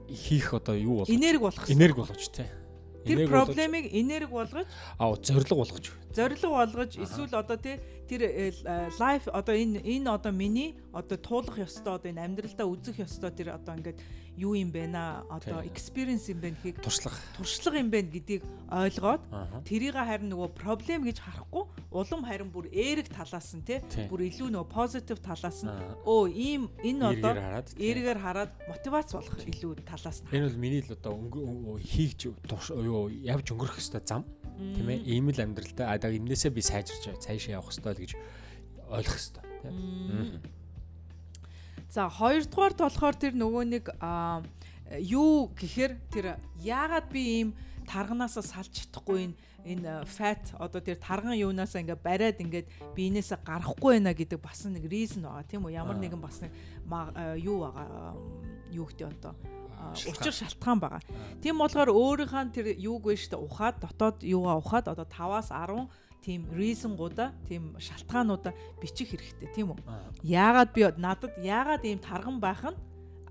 хийх 0.08 0.54
одоо 0.54 0.76
юу 0.80 1.04
болох 1.04 1.12
энерги 1.12 1.44
хэрэгтэй. 1.44 1.76
энерги 1.76 2.00
болгож 2.00 2.24
тий. 2.32 2.48
Тэр 3.08 3.18
болгож- 3.28 3.32
проблемыг 3.36 3.86
энерги 3.92 4.32
болгож 4.32 4.68
аа 5.00 5.16
зориг 5.20 5.50
болгож. 5.52 5.86
зориг 6.16 6.40
болгож 6.42 6.92
эсвэл 6.96 7.36
одоо 7.36 7.58
тий 7.58 7.76
тэр 8.08 8.22
лайф 9.00 9.28
одоо 9.28 9.56
энэ 9.56 9.84
энэ 9.84 10.10
одоо 10.10 10.32
миний 10.32 10.76
одоо 10.94 11.18
туулах 11.18 11.60
ёстой 11.60 11.94
одоо 12.00 12.10
энэ 12.12 12.24
амьдралдаа 12.24 12.68
үзэх 12.68 13.04
ёстой 13.04 13.32
тэр 13.32 13.54
одоо 13.54 13.76
ингээд 13.76 14.00
юу 14.38 14.54
юм 14.54 14.70
бэ 14.72 14.86
наа 14.88 15.26
одоо 15.34 15.66
experience 15.66 16.30
юм 16.30 16.40
бэ 16.40 16.54
гэхийг 16.54 16.78
туршлага 16.86 17.18
туршлага 17.34 17.82
юм 17.82 17.90
байна 17.90 18.10
гэдгийг 18.14 18.46
ойлгоод 18.70 19.22
тэрийг 19.66 19.98
харин 19.98 20.30
нөгөө 20.30 20.50
проблем 20.54 21.02
гэж 21.10 21.18
харахгүй 21.26 21.66
улам 21.90 22.22
харин 22.22 22.54
бүр 22.54 22.70
эерэг 22.70 23.10
талаас 23.10 23.50
нь 23.58 23.66
те 23.66 23.82
бүр 24.06 24.30
илүү 24.30 24.54
нөгөө 24.54 24.70
positive 24.70 25.20
талаас 25.26 25.66
нь 25.66 25.74
өө 26.06 26.30
ийм 26.30 26.70
энэ 26.86 27.18
одоо 27.18 27.34
эргээр 27.82 28.20
хараад 28.22 28.54
мотивац 28.70 29.18
болох 29.18 29.42
илүү 29.42 29.82
талаас 29.90 30.22
нь 30.22 30.30
энэ 30.30 30.46
бол 30.54 30.62
миний 30.62 30.86
л 30.86 30.94
одоо 30.94 31.18
юу 31.18 33.10
явж 33.10 33.50
өнгөрөх 33.50 33.82
ёстой 33.82 34.06
зам 34.06 34.22
тийм 34.58 34.88
ээ 34.90 35.00
ийм 35.06 35.30
л 35.30 35.40
амьдралдаа 35.40 35.94
а 35.94 35.98
энээсээ 35.98 36.52
би 36.52 36.62
сайжирч 36.66 37.06
цаашаа 37.22 37.62
явах 37.62 37.72
ёстой 37.72 37.94
л 37.94 38.02
гэж 38.02 38.12
ойлгох 38.90 39.18
ёстой. 39.18 39.44
Тийм 39.62 40.42
За 41.90 42.10
хоёрдугаарт 42.12 42.78
болохоор 42.84 43.16
тэр 43.16 43.34
нөгөө 43.40 43.64
нэг 43.72 43.86
юу 45.08 45.50
гэхээр 45.56 45.94
тэр 46.12 46.26
яагаад 46.60 47.08
би 47.10 47.22
ийм 47.42 47.50
тарганаасаа 47.88 48.44
салж 48.44 48.70
чадахгүй 48.76 49.32
энэ 49.32 49.36
энэ 49.64 50.06
фат 50.06 50.52
одоо 50.60 50.84
тэр 50.84 51.00
тарган 51.00 51.40
юунаасаа 51.40 51.80
ингээ 51.82 52.00
бариад 52.04 52.44
ингээд 52.44 52.68
биенээсээ 52.92 53.40
гарахгүй 53.40 54.04
байна 54.04 54.12
гэдэг 54.12 54.40
бас 54.44 54.68
нэг 54.68 54.84
reason 54.84 55.24
байгаа. 55.24 55.48
Тийм 55.48 55.64
үү 55.64 55.80
ямар 55.80 55.96
нэгэн 55.96 56.20
бас 56.20 56.44
нэг 56.44 56.52
юу 57.40 57.64
байгаа 57.64 58.14
юу 58.76 58.86
гэдэг 58.92 59.08
одоо 59.08 59.34
учир 59.94 60.34
шалтгаан 60.34 60.80
байгаа. 60.80 61.02
Тийм 61.42 61.58
болохоор 61.58 61.90
өөрийнхөө 61.92 62.54
тэр 62.54 62.68
юуг 62.78 63.08
вэ 63.08 63.16
штэ 63.18 63.38
ухаад 63.38 63.82
дотоод 63.82 64.24
юугаа 64.24 64.58
ухаад 64.62 64.92
одоо 64.92 65.06
5-аас 65.06 65.50
10 65.54 65.88
тийм 66.22 66.50
reason-гуудаа 66.52 67.32
тийм 67.48 67.78
шалтгаануудаа 67.80 68.54
бичих 68.82 69.14
хэрэгтэй 69.14 69.50
тийм 69.56 69.74
үү? 69.74 69.80
Яагаад 70.24 70.70
би 70.76 70.82
надад 70.98 71.34
яагаад 71.40 71.84
ийм 71.86 72.00
тарган 72.02 72.42
байх 72.44 72.62
нь 72.66 72.78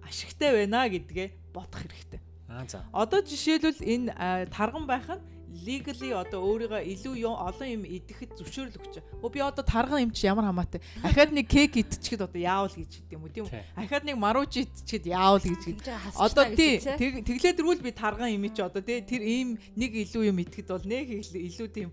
ашигтай 0.00 0.54
байна 0.54 0.88
гэдгээ 0.88 1.28
бодох 1.52 1.82
хэрэгтэй. 1.82 2.20
Аа 2.48 2.64
за. 2.64 2.86
Одоо 2.94 3.20
жишээлбэл 3.20 3.82
энэ 3.82 4.48
тарган 4.48 4.86
байх 4.86 5.06
нь 5.10 5.22
legally 5.66 6.10
одоо 6.12 6.42
өөрийгөө 6.42 6.82
илүү 6.94 7.26
олон 7.26 7.68
юм 7.70 7.82
идэхэд 7.86 8.34
зөвшөөрөл 8.38 8.78
өгч. 8.78 8.94
Өө 9.22 9.30
би 9.30 9.40
одоо 9.40 9.62
тарган 9.62 10.02
юм 10.02 10.12
чи 10.12 10.26
ямар 10.26 10.46
хамаатай. 10.50 10.82
Ахаад 11.06 11.30
нэг 11.30 11.46
кек 11.46 11.76
идчихэд 11.78 12.26
одоо 12.26 12.40
яавал 12.40 12.74
гэж 12.74 12.90
хэлдэг 12.90 13.14
юм 13.14 13.22
уу 13.22 13.30
тийм 13.30 13.46
үү? 13.46 13.62
Ахаад 13.78 14.04
нэг 14.04 14.16
марууч 14.18 14.52
идчихэд 14.66 15.06
яавал 15.06 15.42
гэж 15.42 15.62
хэлдэг. 15.62 15.86
Одоо 16.18 16.44
тий 16.50 16.82
тэглээд 16.82 17.62
ирвэл 17.62 17.82
би 17.82 17.92
тарган 17.94 18.30
юм 18.34 18.44
чи 18.50 18.62
одоо 18.62 18.82
тий 18.82 19.00
тэр 19.00 19.22
ийм 19.22 19.58
нэг 19.78 19.94
илүү 19.94 20.34
юм 20.34 20.42
идэхэд 20.42 20.68
бол 20.70 20.86
нэг 20.86 21.14
илүү 21.14 21.68
тийм 21.70 21.90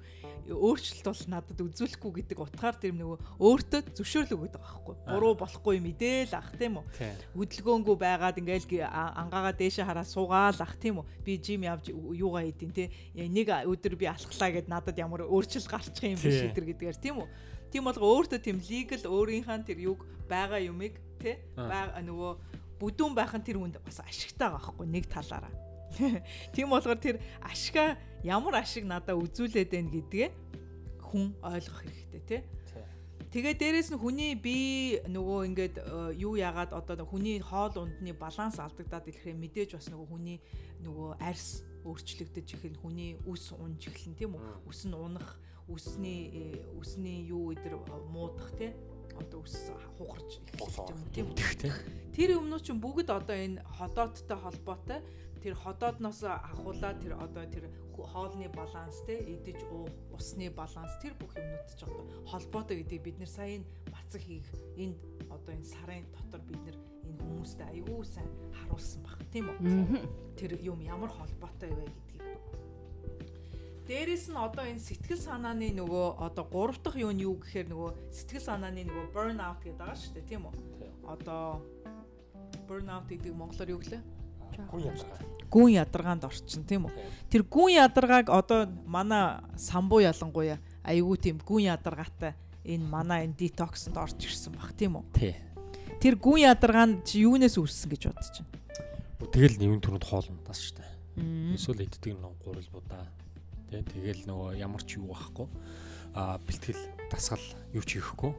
өөрчлөлт 0.51 1.07
бол 1.07 1.23
надад 1.31 1.59
үзүүлэхгүй 1.63 2.11
гэдэг 2.19 2.37
утгаар 2.43 2.75
тэр 2.75 2.91
нөгөө 2.99 3.17
өөртөө 3.39 3.95
зөвшөөрөл 3.95 4.35
өгöd 4.35 4.55
байгаа 4.59 4.75
байхгүй. 4.75 4.95
Буруу 5.07 5.33
болохгүй 5.39 5.79
мэдээл 5.79 6.35
ах 6.35 6.51
тийм 6.59 6.83
үү. 6.83 6.85
Хөдөлгөөнгөө 7.31 7.95
байгаад 7.95 8.39
ингээл 8.43 8.83
ангаагаа 8.83 9.55
дээшээ 9.55 9.87
хараа 9.87 10.03
суугаал 10.03 10.59
ах 10.59 10.75
тийм 10.75 10.99
үү. 10.99 11.07
Би 11.23 11.39
жим 11.39 11.63
явж 11.63 11.95
юугаа 11.95 12.43
хийдин 12.43 12.75
те. 12.75 12.91
Нэг 13.15 13.42
өдөр 13.45 13.95
би 13.99 14.05
алхлаа 14.07 14.49
гэд 14.53 14.67
надад 14.71 14.97
ямар 14.97 15.27
өөрчлөлт 15.27 15.67
гарчих 15.67 16.03
юм 16.03 16.19
биш 16.19 16.39
өдр 16.47 16.63
гэдгээр 16.71 16.97
тийм 17.01 17.19
үү. 17.19 17.27
Тийм 17.73 17.83
болго 17.89 18.05
өөртөө 18.05 18.39
тийм 18.39 18.57
лигэл 18.61 19.09
өөрийнхөө 19.09 19.65
тэр 19.65 19.79
юг 19.81 20.05
байгаа 20.29 20.61
юмыг 20.61 20.95
те 21.19 21.43
байгаа 21.57 22.01
нөгөө 22.05 22.31
бүдүүн 22.79 23.13
байх 23.15 23.33
нь 23.35 23.45
тэр 23.45 23.57
хүнд 23.59 23.79
бас 23.83 23.99
ашигтай 24.03 24.51
байгаа 24.51 24.71
байхгүй 24.71 24.87
нэг 24.87 25.05
талаараа. 25.07 25.53
Тийм 26.55 26.73
болохоор 26.73 26.99
тэр 26.99 27.21
ашгаа 27.41 27.97
ямар 28.25 28.59
ашиг 28.59 28.83
надад 28.83 29.17
үзүүлээд 29.17 29.69
байна 29.71 29.93
гэдгээ 29.93 30.29
хүн 31.01 31.37
ойлгох 31.41 31.79
хэрэгтэй 31.85 32.23
тий. 32.25 32.41
Тэгээ 33.33 33.57
дээрэс 33.57 33.89
нь 33.89 33.97
хүний 33.97 34.37
би 34.37 35.01
нөгөө 35.09 35.39
ингээд 35.49 35.75
э, 35.81 36.21
юу 36.21 36.37
яагаад 36.37 36.69
одоо 36.69 37.01
хүний 37.01 37.41
хоол 37.41 37.89
ундны 37.89 38.13
баланс 38.13 38.61
алдагдаад 38.61 39.09
ирэхээр 39.09 39.37
мэдээж 39.37 39.69
бас 39.73 39.89
нөгөө 39.89 40.07
хүний 40.13 40.37
нөгөө 40.85 41.17
арьс 41.17 41.65
өөрчлөгдөж 41.83 42.47
ихэл 42.55 42.79
хүний 42.79 43.19
үс 43.27 43.51
унж 43.51 43.87
эхэлнэ 43.91 44.17
тийм 44.17 44.35
үү? 44.39 44.67
Үс 44.67 44.87
нь 44.87 44.95
унах, 44.95 45.39
үсний 45.67 46.31
э, 46.31 46.63
үсний 46.79 47.27
юу 47.27 47.51
өдр 47.51 47.79
муудах 48.11 48.51
тийм? 48.57 48.73
Одоо 49.19 49.43
үс 49.43 49.69
хугарч 49.99 50.39
эхэлж 50.57 50.89
юм 50.89 51.01
тийм 51.13 51.27
үү? 51.31 51.71
Тэр 52.15 52.39
өмнө 52.39 52.59
чинь 52.63 52.81
бүгд 52.81 53.09
одоо 53.11 53.35
энэ 53.35 53.63
ходооттой 53.77 54.37
холбоотой. 54.37 54.99
Тэр 55.43 55.59
ходоодноос 55.59 56.23
ахуулаад 56.23 57.03
тэр 57.03 57.19
одоо 57.19 57.43
тэр 57.51 57.67
хоолны 58.01 58.47
баланс 58.49 59.03
те 59.05 59.19
идэж 59.19 59.59
уух 59.69 59.91
усны 60.15 60.49
баланс 60.49 60.95
тэр 61.01 61.13
бүх 61.19 61.35
юмнууд 61.35 61.67
ч 61.75 61.83
одоо 61.83 62.07
холбоотой 62.31 62.79
гэдгийг 62.81 63.03
бид 63.03 63.17
нэр 63.19 63.27
сайн 63.27 63.67
бацаг 63.91 64.21
хийх 64.23 64.47
энд 64.79 64.97
одоо 65.29 65.51
энэ 65.53 65.67
сарын 65.67 66.05
дотор 66.15 66.41
бид 66.47 66.61
нэр 66.63 66.77
энэ 67.13 67.21
хүмүүстээ 67.21 67.67
аягүй 67.69 68.01
сайн 68.03 68.29
харуулсан 68.57 69.01
баг 69.05 69.21
тийм 69.29 69.45
үү 69.53 70.01
тэр 70.35 70.51
юм 70.65 70.81
ямар 70.81 71.13
холбоотой 71.13 71.69
вэ 71.69 71.85
гэдгийг 71.85 72.13
Дээрэс 73.83 74.31
нь 74.31 74.39
одоо 74.39 74.63
энэ 74.63 74.79
сэтгэл 74.79 75.19
санааны 75.19 75.75
нөгөө 75.75 76.23
одоо 76.23 76.47
гурав 76.47 76.79
дахь 76.79 76.95
юу 76.95 77.11
нь 77.11 77.27
юу 77.27 77.35
гэхээр 77.35 77.67
нөгөө 77.67 77.91
сэтгэл 78.15 78.47
санааны 78.47 78.87
нөгөө 78.87 79.11
burn 79.11 79.43
out 79.43 79.59
гэдэг 79.59 79.75
байгаа 79.75 79.99
шүү 79.99 80.13
дээ 80.15 80.29
тийм 80.31 80.47
үү? 80.47 80.55
Одоо 81.03 81.59
burn 82.63 82.87
out 82.87 83.03
гэдэг 83.11 83.35
монголоор 83.35 83.75
юу 83.75 83.83
гэлээ? 83.83 83.99
Гүн 84.71 84.87
ядаргаа. 84.87 85.19
Гүн 85.51 85.71
ядаргаанд 85.75 86.23
орчин 86.23 86.63
тийм 86.63 86.87
үү? 86.87 86.95
Тэр 87.27 87.43
гүн 87.43 87.75
ядаргааг 87.75 88.31
одоо 88.31 88.71
манай 88.87 89.43
самбуу 89.59 89.99
ялангуяа 89.99 90.63
айгүй 90.87 91.17
тийм 91.19 91.43
гүн 91.43 91.67
ядаргаатай 91.67 92.39
энэ 92.63 92.87
манай 92.87 93.27
энэ 93.27 93.35
детоксонд 93.35 93.99
орж 93.99 94.15
ирсэн 94.23 94.55
баг 94.55 94.71
тийм 94.79 94.95
үү? 94.95 95.03
Тий. 95.11 95.35
Тэр 96.03 96.19
гүн 96.19 96.43
ядаргаа 96.43 96.85
нь 96.91 96.99
юунаас 97.15 97.55
үүссэн 97.55 97.87
гэж 97.95 98.11
бодож 98.11 98.43
байна? 98.43 99.31
Тэгэл 99.31 99.55
нэгэн 99.55 99.79
төрөнд 99.79 100.03
хоолндаас 100.03 100.59
шүү 100.59 100.83
дээ. 100.83 100.91
Эсвэл 101.55 101.87
иддэг 101.87 102.19
нэг 102.19 102.35
гурил 102.43 102.67
будаа. 102.75 103.07
Тий. 103.71 103.79
Тэгэл 103.87 104.27
нөгөө 104.27 104.59
ямар 104.59 104.83
ч 104.83 104.99
юу 104.99 105.15
байхгүй. 105.15 105.47
Аа 106.11 106.43
бэлтгэл 106.43 106.83
дасгал 107.07 107.47
юу 107.71 107.87
ч 107.87 108.03
хийхгүй 108.03 108.35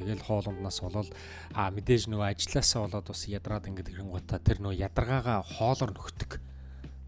Тэгэл 0.00 0.24
хоолунднаас 0.24 0.80
болол 0.80 1.08
а 1.52 1.68
мэдээж 1.68 2.08
нөгөө 2.08 2.32
ажилласаа 2.32 2.88
болоод 2.88 3.12
бас 3.12 3.28
ядраад 3.28 3.68
ингээд 3.68 3.92
ирэнгуутаа 3.92 4.40
тэр 4.40 4.64
нөгөө 4.64 4.80
ядаргаагаа 4.80 5.44
хоолоор 5.44 5.92
нөхдөг. 5.92 6.40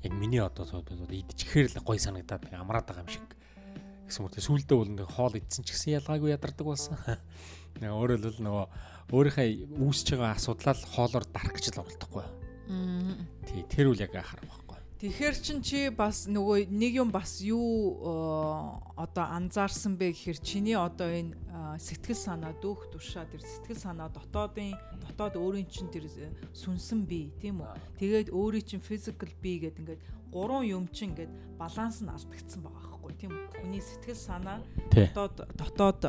Яг 0.04 0.12
миний 0.12 0.44
одоо 0.44 0.68
идчихээр 0.68 1.72
л 1.72 1.80
гой 1.80 1.96
санагдаад 1.96 2.52
амраад 2.52 2.84
байгаа 2.84 3.04
юм 3.04 3.08
шиг. 3.08 3.24
Гэсэн 4.12 4.28
мөртөө 4.28 4.44
сүулдэ 4.44 4.76
бол 4.76 4.90
нэг 4.92 5.08
хоол 5.08 5.40
идсэн 5.40 5.64
ч 5.64 5.72
гэсэн 5.72 5.96
ялгаагүй 6.04 6.36
ядардаг 6.36 6.68
болсон. 6.68 7.00
Нэг 7.80 7.96
өөрөөр 7.96 8.36
л 8.36 8.44
нөгөө 8.44 8.64
өөрийнхөө 9.08 9.48
үүсэж 9.80 10.20
байгаа 10.20 10.36
асуудлаа 10.36 10.76
л 10.76 10.84
хоолоор 10.84 11.24
дарах 11.32 11.56
гэж 11.56 11.72
л 11.72 11.80
оролдохгүй. 11.80 12.26
Тий, 13.48 13.64
тэр 13.72 13.88
үл 13.88 14.04
яг 14.04 14.12
харах 14.12 14.62
Тэгэхээр 15.02 15.34
чин 15.42 15.58
чи 15.66 15.90
бас 15.90 16.30
нөгөө 16.30 16.70
нэг 16.70 17.00
юм 17.02 17.10
бас 17.10 17.42
юу 17.42 17.98
одоо 18.94 19.26
анзаарсан 19.34 19.98
бэ 19.98 20.14
гэхээр 20.14 20.38
чиний 20.38 20.78
одоо 20.78 21.10
энэ 21.10 21.34
сэтгэл 21.82 22.14
санаа 22.14 22.54
дүүх 22.62 22.86
тушаа 22.94 23.26
тэр 23.26 23.42
сэтгэл 23.42 23.82
санаа 23.82 24.14
дотоодын 24.14 24.78
дотоод 25.02 25.34
өөрийн 25.42 25.66
чин 25.66 25.90
тэр 25.90 26.06
сүнсэн 26.54 27.02
бий 27.02 27.34
тийм 27.42 27.66
үү. 27.66 27.74
Тэгээд 27.98 28.30
өөрийн 28.30 28.62
чин 28.62 28.78
physical 28.78 29.26
бий 29.42 29.58
гэдэг 29.58 29.82
ингээд 29.82 30.02
гурван 30.30 30.70
юм 30.70 30.86
чин 30.94 31.18
ингээд 31.18 31.58
баланс 31.58 31.98
нь 31.98 32.06
алдагдсан 32.06 32.62
байгаа 32.62 32.91
байхгүй 33.02 33.18
тийм. 33.18 33.32
Хүний 33.58 33.82
сэтгэл 33.82 34.14
санаа 34.14 34.62
дотоод 34.94 35.50
дотоод 35.58 36.00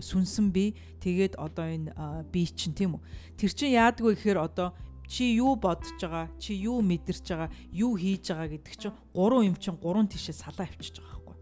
сүнсэн 0.00 0.54
бий 0.54 0.78
тэгээд 1.02 1.34
одоо 1.34 1.66
энэ 1.66 1.90
бий 2.30 2.46
чин 2.46 2.72
тийм 2.72 2.96
үү. 2.96 3.02
Тэр 3.34 3.50
чин 3.50 3.74
яадгүй 3.74 4.14
гэхээр 4.14 4.38
одоо 4.38 4.70
чи 5.10 5.34
юу 5.34 5.56
бодож 5.58 5.98
байгаа, 5.98 6.30
чи 6.38 6.54
юу 6.54 6.82
мэдэрч 6.82 7.26
байгаа, 7.30 7.50
юу 7.70 7.98
хийж 7.98 8.30
байгаа 8.30 8.48
гэдэг 8.54 8.74
чинь 8.78 8.94
гурван 9.14 9.50
юм 9.50 9.56
чинь 9.58 9.78
гурван 9.78 10.06
тишээ 10.06 10.34
салаа 10.34 10.66
авчиж 10.66 11.02
байгаа. 11.02 11.34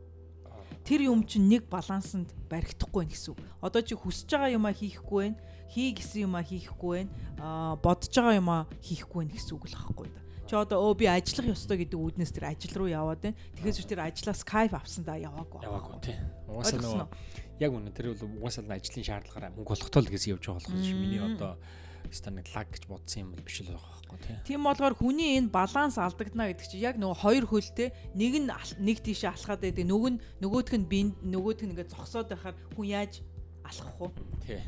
Тэр 0.85 1.09
юм 1.09 1.24
чинь 1.24 1.48
нэг 1.48 1.68
балансанд 1.72 2.29
баригдахгүй 2.53 3.05
байх 3.05 3.12
гэсэн 3.16 3.33
үг. 3.33 3.40
Одоо 3.64 3.81
чи 3.81 3.96
хүсэж 3.96 4.29
байгаа 4.37 4.53
юмаа 4.53 4.77
хийхгүй 4.77 5.33
байх, 5.33 5.40
хий 5.72 5.96
гэсэн 5.96 6.29
юмаа 6.29 6.44
хийхгүй 6.44 7.09
байх, 7.09 7.81
бодож 7.81 8.12
байгаа 8.12 8.37
юмаа 8.37 8.61
хийхгүй 8.85 9.24
байх 9.24 9.33
гэсэн 9.33 9.53
үг 9.57 9.64
л 9.64 9.77
байхгүй 9.81 10.09
да. 10.12 10.24
Чи 10.45 10.55
одоо 10.61 10.93
өө 10.93 11.01
би 11.01 11.07
ажиллах 11.09 11.57
ёстой 11.57 11.81
гэдэг 11.81 11.97
үүднээс 11.97 12.33
тэр 12.37 12.53
ажил 12.53 12.77
руу 12.77 12.89
яваад 12.93 13.21
байна. 13.25 13.39
Тэгэхээр 13.57 13.89
тэр 13.89 14.03
ажлаас 14.05 14.45
кайф 14.45 14.73
авсан 14.77 15.09
да 15.09 15.17
яваагүй. 15.17 15.65
Яваагүй 15.65 15.97
тий. 16.05 16.19
Угаасаа 16.45 16.81
нөгөө 16.85 17.09
яг 17.65 17.73
үнэ 17.73 17.91
тэр 17.97 18.13
бол 18.13 18.45
угаасаа 18.45 18.69
ажлын 18.69 19.09
шаардлагаараа 19.09 19.57
мөнгө 19.57 19.73
болохтой 19.73 20.03
л 20.05 20.13
гэсэн 20.13 20.33
явж 20.37 20.45
байгаа 20.45 20.61
болох 20.61 20.85
юм. 20.85 21.01
Миний 21.01 21.23
одоо 21.25 21.57
станаг 22.13 22.47
лаг 22.53 22.69
гэж 22.69 22.85
бодсон 22.85 23.21
юм 23.25 23.29
бол 23.33 23.45
биш 23.47 23.65
л 23.65 23.73
байгаа 23.73 23.89
байхгүй 23.89 24.19
тий. 24.21 24.37
Тийм 24.45 24.63
болохоор 24.69 24.95
хүний 24.95 25.41
энэ 25.41 25.49
баланс 25.49 25.97
алдагдана 25.97 26.53
гэдэг 26.53 26.67
чинь 26.69 26.85
яг 26.85 26.97
нөгөө 27.01 27.19
хоёр 27.25 27.45
хөлтэй 27.49 27.89
нэг 28.13 28.33
нь 28.45 28.49
нэг 28.53 28.99
тийшээ 29.01 29.33
алхаад 29.33 29.65
байдаг 29.65 29.87
нөгөө 29.89 30.11
нь 30.13 30.21
нөгөөх 30.45 30.71
нь 30.77 30.85
би 30.85 31.01
нөгөөх 31.25 31.65
нь 31.65 31.73
ингээд 31.73 31.95
зогсоод 31.95 32.29
байхаар 32.29 32.57
хүн 32.77 32.87
яаж 32.93 33.25
алхах 33.64 34.00
уу? 34.00 34.12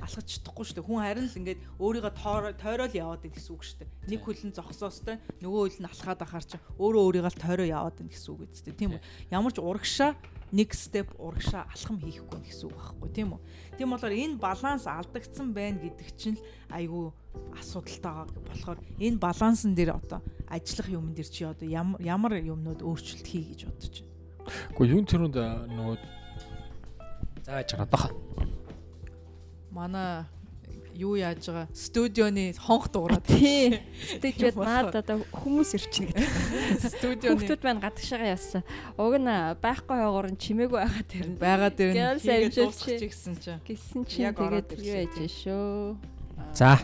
Алхаж 0.00 0.26
чадахгүй 0.26 0.64
шүү 0.64 0.76
дээ. 0.80 0.88
Хүн 0.88 1.04
харин 1.04 1.28
л 1.28 1.38
ингээд 1.40 1.60
өөрийгөө 1.76 2.12
тойрол 2.56 2.94
яваад 2.96 3.20
байна 3.22 3.36
гэсэн 3.36 3.52
үг 3.52 3.62
шүү 3.62 3.78
дээ. 3.84 3.90
Нэг 4.08 4.20
хөл 4.24 4.42
нь 4.48 4.56
зогсоостой 4.56 5.16
нөгөө 5.44 5.60
хөл 5.68 5.80
нь 5.84 5.90
алхаад 5.92 6.20
ахаар 6.24 6.44
чи 6.48 6.56
өөрөө 6.80 7.02
өөрийгөө 7.04 7.32
л 7.36 7.42
тойроо 7.44 7.68
яваад 7.68 7.96
байна 8.00 8.12
гэсэн 8.12 8.30
үг 8.32 8.40
үстэй. 8.48 8.72
Тийм 8.72 8.96
үү? 8.96 9.02
Ямар 9.30 9.52
ч 9.52 9.58
урагшаа 9.60 10.16
нэг 10.52 10.70
степ 10.72 11.10
урагшаа 11.18 11.68
алхам 11.68 11.98
хийхгүй 12.00 12.40
гэсэн 12.46 12.70
үг 12.70 12.76
байхгүй 12.78 13.10
тийм 13.12 13.28
үү. 13.36 13.40
Тийм 13.76 13.90
болохоор 13.92 14.14
энэ 14.14 14.40
баланс 14.40 14.86
алдагдсан 14.86 15.52
байна 15.52 15.82
гэдэг 15.82 16.08
чинь 16.16 16.38
л 16.38 16.46
айгүй 16.70 17.10
асуудалтайгаа 17.60 18.26
болохоор 18.46 18.78
энэ 18.96 19.18
балансан 19.18 19.74
дээр 19.74 19.98
одоо 19.98 20.22
ажиллах 20.48 20.88
юм 20.88 21.12
дээр 21.12 21.28
чи 21.28 21.44
одоо 21.44 21.66
ямар 21.66 22.00
ямар 22.00 22.32
юмнууд 22.38 22.80
өөрчлөлт 22.80 23.26
хий 23.26 23.44
гэж 23.50 23.60
бодож 23.66 23.94
байна. 24.00 24.14
Гэхдээ 24.46 24.92
юун 24.94 25.06
төрөнд 25.10 25.36
нөгөө 25.74 25.96
зааж 27.42 27.70
даа. 27.74 28.10
Манай 29.76 30.24
юу 30.96 31.12
яаж 31.20 31.44
байгаа 31.44 31.68
студионы 31.76 32.56
хонх 32.56 32.88
дуурайд 32.88 33.26
тий. 33.28 33.84
Студиод 34.16 34.56
наад 34.56 34.96
одоо 34.96 35.20
хүмүүс 35.28 35.76
ирчихнэ 35.76 36.16
гэдэг. 36.16 36.88
студионы 36.96 37.36
Хүүхдүүд 37.36 37.62
маань 37.68 37.84
гадагшаага 37.84 38.32
явсан. 38.32 38.62
Уг 38.96 39.14
нь 39.20 39.28
байхгүй 39.60 39.96
байгуур 40.00 40.32
нь 40.32 40.40
чимээгүй 40.40 40.80
байгаа 40.80 41.04
тэр 41.04 41.26
нь. 41.28 41.36
байгаа 41.36 41.70
дээр 41.76 41.92
Гэл 41.92 42.16
нь 42.16 42.24
сайн 42.24 42.40
хийгээд 42.48 42.56
амжилт 42.56 42.72
дуусчих 42.72 43.12
гэсэн 43.12 43.34
чинь 43.36 43.60
Гисэн 43.68 44.02
чинь 44.08 44.32
тэгээд 44.32 44.68
юу 44.80 45.04
тий. 45.12 45.28
шүү. 45.28 45.96
За. 46.56 46.80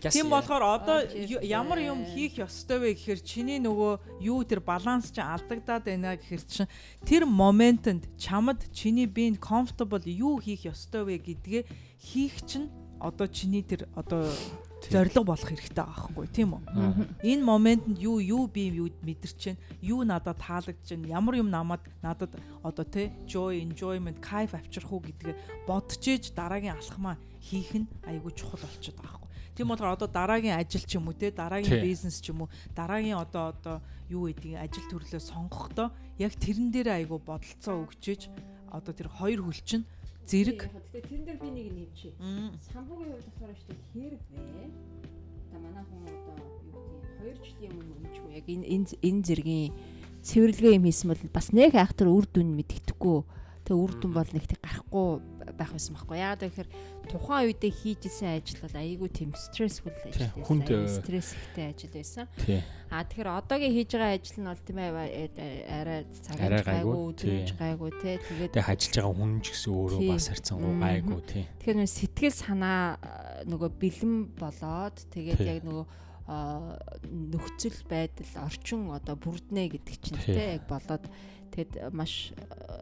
Тийм 0.00 0.32
болохоор 0.32 0.64
одоо 0.64 0.98
ямар 1.44 1.78
юм 1.84 2.08
хийх 2.08 2.40
ёстой 2.40 2.80
вэ 2.80 2.96
гэхээр 2.96 3.20
чиний 3.20 3.60
нөгөө 3.60 4.24
юу 4.24 4.40
тэр 4.48 4.64
баланс 4.64 5.12
чинь 5.12 5.28
алдагдаад 5.28 5.84
байна 5.84 6.16
гэхээр 6.16 6.42
чинь 6.48 6.72
тэр 7.04 7.28
моментод 7.28 8.08
чамд 8.16 8.64
чиний 8.72 9.04
биенд 9.04 9.36
comfortable 9.36 10.00
юу 10.08 10.40
хийх 10.40 10.64
ёстой 10.64 11.04
вэ 11.04 11.20
гэдгээ 11.20 11.62
хийх 12.00 12.40
чинь 12.48 12.72
одоо 13.00 13.28
чиний 13.28 13.62
тэр 13.62 13.88
одоо 13.94 14.24
зориг 14.88 15.14
болох 15.24 15.44
хэрэгтэй 15.44 15.76
байгаа 15.76 16.08
хгүй 16.08 16.26
тийм 16.32 16.56
үү? 16.56 16.62
Энэ 17.20 17.44
моментод 17.44 18.00
юу 18.00 18.20
юу 18.20 18.48
би 18.48 18.72
юу 18.72 18.88
мэдэрч 19.04 19.52
байна? 19.52 19.60
Юу 19.84 20.00
надад 20.04 20.40
таалагдж 20.40 20.88
байна? 20.96 21.08
Ямар 21.08 21.34
юм 21.36 21.48
намайг 21.52 21.84
надад 22.02 22.32
одоо 22.64 22.84
те 22.84 23.12
joy, 23.28 23.60
enjoyment, 23.60 24.20
кайф 24.20 24.56
авчрах 24.56 24.92
уу 24.92 25.04
гэдгээ 25.04 25.68
бодож 25.68 26.00
ээж 26.00 26.32
дараагийн 26.32 26.76
алхмаа 26.76 27.16
хийх 27.40 27.72
нь 27.76 27.88
айгүй 28.08 28.32
чухал 28.32 28.64
болчиход 28.64 29.00
байгаа 29.00 29.20
хгүй. 29.20 29.30
Тийм 29.56 29.68
болохоор 29.68 29.96
одоо 29.96 30.08
дараагийн 30.08 30.56
ажил 30.56 30.84
ч 30.84 30.96
юм 30.96 31.08
уу 31.08 31.16
те 31.16 31.30
дараагийн 31.30 31.84
бизнес 31.84 32.20
ч 32.20 32.32
юм 32.32 32.48
уу 32.48 32.52
дараагийн 32.72 33.20
одоо 33.20 33.52
одоо 33.52 33.76
юу 34.08 34.28
гэдгийг 34.32 34.60
ажил 34.60 34.88
төрлөө 34.88 35.20
сонгохдоо 35.20 35.92
яг 36.16 36.32
тэрэн 36.40 36.72
дээр 36.72 37.04
айгүй 37.04 37.20
бодолцоо 37.20 37.84
өгчээж 37.84 38.32
одоо 38.72 38.92
тэр 38.96 39.08
хоёр 39.08 39.44
хүл 39.44 39.60
чинь 39.60 39.84
зэрэг 40.30 40.60
Гэтэ 40.70 40.98
тэрэн 41.10 41.24
дээр 41.26 41.38
би 41.42 41.50
нэг 41.50 41.66
нэмчи. 41.74 42.08
Мм. 42.22 42.54
Самбуугийн 42.70 43.18
хувьд 43.18 43.26
болохоор 43.26 43.54
шүү 43.58 43.74
дээ 43.74 43.90
хэрэг 43.90 44.22
вэ? 44.30 44.64
Та 45.50 45.56
манай 45.58 45.82
хүн 45.82 46.06
одоо 46.06 46.34
юу 46.38 46.94
гэдэг 47.02 47.18
хоёр 47.18 47.36
жилийн 47.42 47.72
өмнө 47.74 47.94
өмчгүй 47.98 48.30
яг 48.38 48.46
энэ 48.46 48.66
энэ 48.70 48.86
энэ 49.02 49.22
зэргийн 49.26 49.72
цэвэрлэгээ 50.22 50.76
юм 50.78 50.86
хийсэн 50.86 51.08
бол 51.10 51.22
бас 51.34 51.48
нэг 51.50 51.72
айхтар 51.74 52.08
үр 52.14 52.26
дүн 52.30 52.54
мэддэхгүй. 52.54 53.18
Тэгээ 53.70 53.86
үр 53.86 53.92
дүн 54.02 54.12
бол 54.18 54.30
нэг 54.34 54.44
тэг 54.50 54.58
гарахгүй 54.66 55.08
байх 55.54 55.70
байсан 55.70 55.94
байхгүй. 55.94 56.18
Яагаад 56.18 56.42
гэхээр 56.42 56.68
тухайн 57.06 57.46
үедээ 57.54 57.70
хийжсэн 57.70 58.34
ажил 58.34 58.58
бол 58.66 58.74
айгүй 58.74 59.08
тийм 59.14 59.30
стрессфул 59.38 59.94
ажил 59.94 60.10
байсан. 60.10 60.42
аюу 60.42 60.82
э, 60.82 60.90
стресстэй 60.90 61.66
ажил 61.70 61.94
байсан. 61.94 62.26
А 62.90 63.06
тэгэхээр 63.06 63.30
одоогийн 63.30 63.74
хийж 63.78 63.90
байгаа 63.94 64.18
ажил 64.18 64.38
нь 64.42 64.50
бол 64.50 64.64
тийм 64.66 64.78
ээ 64.82 64.90
э, 64.90 65.54
арай 65.70 66.00
цагаач 66.18 66.66
гайгүй, 66.66 66.98
өдрөж 67.14 67.48
гайгүй 67.54 67.90
те. 68.02 68.10
Тэгээд 68.18 68.52
Тэг 68.58 68.66
ажиллаж 68.66 68.96
байгаа 68.98 69.14
хүн 69.14 69.32
ч 69.38 69.46
гэсэн 69.54 69.70
өөрөө 69.70 70.00
бас 70.10 70.26
харьцангуй 70.34 70.74
Мгм. 70.74 70.82
гайгүй 70.82 71.20
тий. 71.30 71.44
Тэгэхээр 71.62 71.78
нөө 71.78 71.90
сэтгэл 71.94 72.34
санаа 72.34 72.82
а, 72.98 73.46
нөгөө 73.46 73.70
бэлэн 73.78 74.14
болоод 74.34 74.98
тэгээд 75.14 75.40
яг 75.46 75.62
нөгөө 75.62 75.86
нөхцөл 76.30 77.78
байдал 77.90 78.46
орчин 78.46 78.90
одоо 78.94 79.18
бүрднэ 79.18 79.66
гэдэг 79.74 79.96
чинь 79.98 80.20
те 80.22 80.58
яг 80.58 80.66
болоод 80.70 81.02
тэгэд 81.50 81.92
маш 81.92 82.32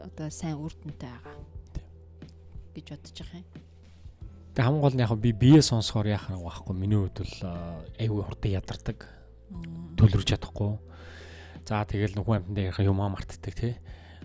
одоо 0.04 0.28
сайн 0.30 0.60
үр 0.60 0.72
дүнтэй 0.72 1.08
байгаа 1.08 1.36
гэж 2.76 2.86
бодож 2.92 3.16
байгаа 3.18 3.40
юм. 3.40 3.48
Тэг 4.54 4.64
хамгийн 4.64 4.82
гол 4.82 4.94
нь 4.94 5.02
яг 5.02 5.12
би 5.18 5.32
бие 5.32 5.62
сонсохоор 5.62 6.08
яах 6.10 6.28
нэг 6.30 6.42
байхгүй. 6.42 6.74
Миний 6.74 6.98
хувьд 6.98 7.18
бол 7.22 7.36
а, 7.46 7.82
айгүй 7.98 8.22
хурдан 8.22 8.52
ядардаг. 8.52 8.98
Төлөрж 9.96 10.26
чадахгүй. 10.34 10.78
За 11.62 11.84
тэгэл 11.84 12.18
нүхэн 12.18 12.42
амьтан 12.42 12.54
дээр 12.54 12.82
юм 12.82 13.00
аа 13.00 13.12
мартдаг 13.14 13.54
тий. 13.54 13.78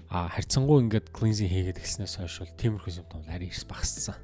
А 0.09 0.29
харьцангуй 0.29 0.83
ингээд 0.83 1.13
cleansing 1.13 1.49
хийгээд 1.49 1.79
гиснээс 1.81 2.17
хойш 2.17 2.43
бол 2.43 2.57
тиймэрхүү 2.57 2.91
симптом 2.91 3.25
арай 3.29 3.49
их 3.49 3.57
багассан. 3.65 4.17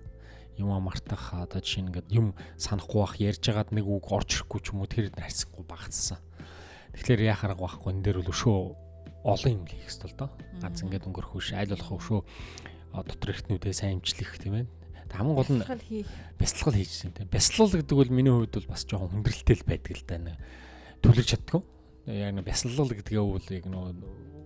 Юм 0.57 0.73
аа 0.73 0.81
мартах 0.81 1.33
одоо 1.33 1.61
жишээ 1.61 1.81
нь 1.83 1.89
ингээд 1.93 2.09
юм 2.09 2.35
санахгүй 2.57 2.99
бах 2.99 3.15
ярьж 3.17 3.41
байгаад 3.45 3.69
нэг 3.73 3.85
үг 3.87 4.05
орж 4.11 4.29
ирэхгүй 4.33 4.59
ч 4.61 4.65
юм 4.73 4.81
уу 4.83 4.89
тэр 4.91 5.13
харьцангуй 5.13 5.65
багассан. 5.65 6.19
Тэгэхээр 6.93 7.21
яах 7.25 7.43
арга 7.45 7.63
байхгүй 7.63 7.89
энэ 7.93 8.03
дээр 8.05 8.17
бол 8.21 8.33
өшөө 8.33 8.57
олон 9.23 9.51
юм 9.53 9.65
хийх 9.67 9.87
хэрэгтэй 9.87 10.09
л 10.11 10.19
доо. 10.19 10.29
Ганц 10.61 10.79
ингээд 10.83 11.07
өнгөрөх 11.07 11.33
биш 11.35 11.51
аль 11.55 11.73
болох 11.73 11.91
өшөө 11.99 12.19
а, 12.93 13.03
дотор 13.03 13.29
ихтнүүдээ 13.35 13.73
сайн 13.75 13.99
имжлэх 13.99 14.39
тийм 14.39 14.63
ээ. 14.63 14.65
Хамгийн 15.09 15.35
гол 15.35 15.49
нь 15.49 15.63
Бясалгал 16.37 16.77
хийжсэн 16.77 17.11
тийм. 17.17 17.27
Бясалгал 17.33 17.81
гэдэг 17.81 17.97
бол 17.97 18.13
миний 18.13 18.31
хувьд 18.31 18.53
бол 18.53 18.69
бас 18.69 18.85
жоохон 18.85 19.09
хүндрэлтэй 19.09 19.57
л 19.57 19.65
байдаг 19.65 19.93
л 19.97 20.05
да 20.05 20.17
нэг 20.21 20.37
төлөж 21.01 21.27
чаддгүй. 21.33 21.61
Яг 22.13 22.31
нэг 22.37 22.45
бясалгал 22.45 22.93
гэдгээ 22.93 23.23
бол 23.25 23.47
яг 23.49 23.65
нөгөө 23.65 23.91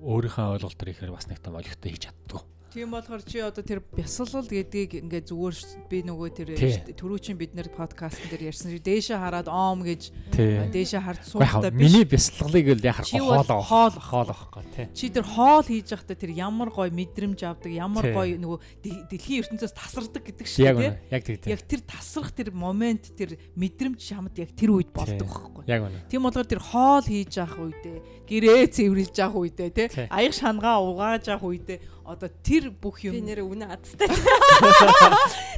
өөрийнхөө 0.08 0.56
ойлголтоор 0.56 0.90
ихээр 0.96 1.12
бас 1.12 1.28
нэг 1.28 1.44
том 1.44 1.60
олигтой 1.60 1.92
хийж 1.92 2.08
чаддгүй. 2.08 2.42
Тийм 2.74 2.90
болохоор 2.90 3.22
чи 3.22 3.38
одоо 3.38 3.62
тэр 3.62 3.86
бясалгал 3.94 4.50
гэдгийг 4.50 5.06
ингээ 5.06 5.30
зүгээр 5.30 5.58
би 5.94 5.98
нөгөө 6.10 6.30
тэр 6.34 6.50
Тий. 6.58 6.74
түрүүчин 6.98 7.38
бид 7.38 7.54
нэр 7.54 7.70
подкастн 7.70 8.34
дээр 8.34 8.50
ярьсан 8.50 8.74
чи 8.74 8.82
дээшээ 8.82 9.14
хараад 9.22 9.46
оом 9.46 9.86
гэж 9.86 10.10
дээшээ 10.34 11.02
харж 11.06 11.22
суухдаа 11.30 11.70
биш 11.70 11.86
миний 11.94 12.02
бясалгалыг 12.10 12.66
л 12.74 12.82
яхаар 12.82 13.06
хоол 13.06 13.62
хоол 13.62 13.94
хоол 14.02 14.30
авахгүй 14.34 14.66
тий. 14.74 14.88
чи 14.98 15.06
тэр 15.14 15.22
хоол 15.22 15.62
хийж 15.62 15.94
байхдаа 15.94 16.18
тэр 16.18 16.32
ямар 16.34 16.70
гой 16.74 16.90
мэдрэмж 16.90 17.40
авдаг 17.46 17.70
ямар 17.70 18.06
гой 18.10 18.42
нөгөө 18.42 18.60
дэ- 18.82 19.06
дэлхийн 19.06 19.46
ертөнцөөс 19.46 19.74
тасардаг 19.78 20.24
гэдэг 20.26 20.48
шиг 20.50 20.66
тий. 20.66 20.90
Яг 21.14 21.22
тэг 21.30 21.38
тий. 21.46 21.54
яг 21.54 21.62
тэр 21.70 21.82
тасрах 21.86 22.34
тэр 22.34 22.50
момент 22.58 23.14
тэр 23.14 23.38
мэдрэмж 23.54 24.02
чамд 24.02 24.34
яг 24.42 24.50
тэр 24.58 24.74
үед 24.82 24.90
болдог 24.90 25.30
байхгүй 25.30 25.54
Яг 25.70 25.86
үнэ. 25.86 26.10
Тийм 26.10 26.26
болохоор 26.26 26.50
тэр 26.50 26.60
хоол 26.60 27.06
хийж 27.06 27.38
явах 27.38 27.70
үедээ 27.70 28.23
гэрээ 28.34 28.66
цэвэрлж 28.74 29.14
явах 29.22 29.38
үедээ 29.46 29.70
тий 29.70 29.88
Тий. 29.94 30.08
аяг 30.10 30.34
шангаа 30.34 30.82
угааж 30.82 31.30
явах 31.30 31.46
үедээ 31.46 31.80
одоо 32.04 32.30
тэр 32.42 32.74
бүх 32.74 33.00
би 33.06 33.14
юм 33.14 33.22
нэрээ 33.30 33.46
үнэ 33.46 33.66
адтай. 33.70 34.10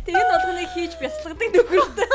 Тэг 0.06 0.14
энэ 0.14 0.30
болгоныг 0.30 0.70
хийж 0.76 0.94
бясалгадаг 1.02 1.50
нөхөртэй. 1.56 2.08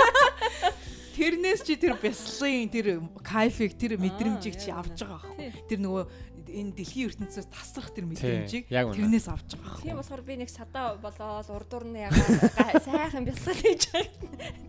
тэрнээс 1.20 1.60
чи 1.66 1.74
тэр 1.76 1.98
бясалгын 2.00 2.70
тэр 2.70 2.86
кайфыг 3.20 3.74
тэр 3.76 3.98
мэдрэмжийг 4.00 4.56
чи 4.56 4.70
авч 4.70 5.02
байгаа 5.04 5.20
Тий. 5.36 5.50
байхгүй 5.50 5.66
тэр 5.68 5.78
нөгөө 5.84 6.04
энэ 6.54 6.72
дэлхийн 6.76 7.08
ертөнцөөс 7.10 7.48
тасрах 7.50 7.90
тэр 7.96 8.06
мэдрэмжийг 8.10 8.68
тэрнээс 8.68 9.26
авч 9.32 9.56
байгаа 9.58 9.80
Тийм 9.80 9.96
байхгүй 9.96 9.98
болохоор 9.98 10.22
би 10.22 10.34
нэг 10.38 10.50
садаа 10.52 10.94
болоод 11.00 11.48
урдуур 11.50 11.84
нь 11.88 12.04
ягаа 12.04 12.78
сайхан 12.84 13.24
бясалгал 13.24 13.58
хийж 13.58 13.82
байгаа. 13.90 14.08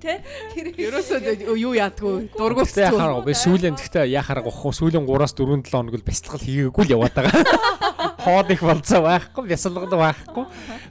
Тэ? 0.02 0.14
Тэр 0.56 0.68
ерөөсөө 0.80 1.20
юу 1.60 1.74
яадгүй 1.76 2.34
дургуутцгүй 2.34 2.88
яхаар 2.90 3.22
би 3.22 3.34
сүүлийн 3.36 3.76
гэхдээ 3.78 4.10
яхаар 4.10 4.42
гохгүй 4.42 4.74
сүүлийн 4.74 5.06
3-аас 5.06 5.36
4 5.38 5.62
7 5.62 5.82
хоног 5.82 5.96
л 5.98 6.08
бясалгал 6.08 6.42
хийгээгүй 6.42 6.84
л 6.86 6.94
яваад 6.96 7.16
байгаа. 7.16 7.44
Хоол 8.26 8.50
их 8.54 8.62
болцоо 8.62 9.02
байхгүй, 9.02 9.44
бясалгал 9.50 9.90
байхгүй. 9.90 10.46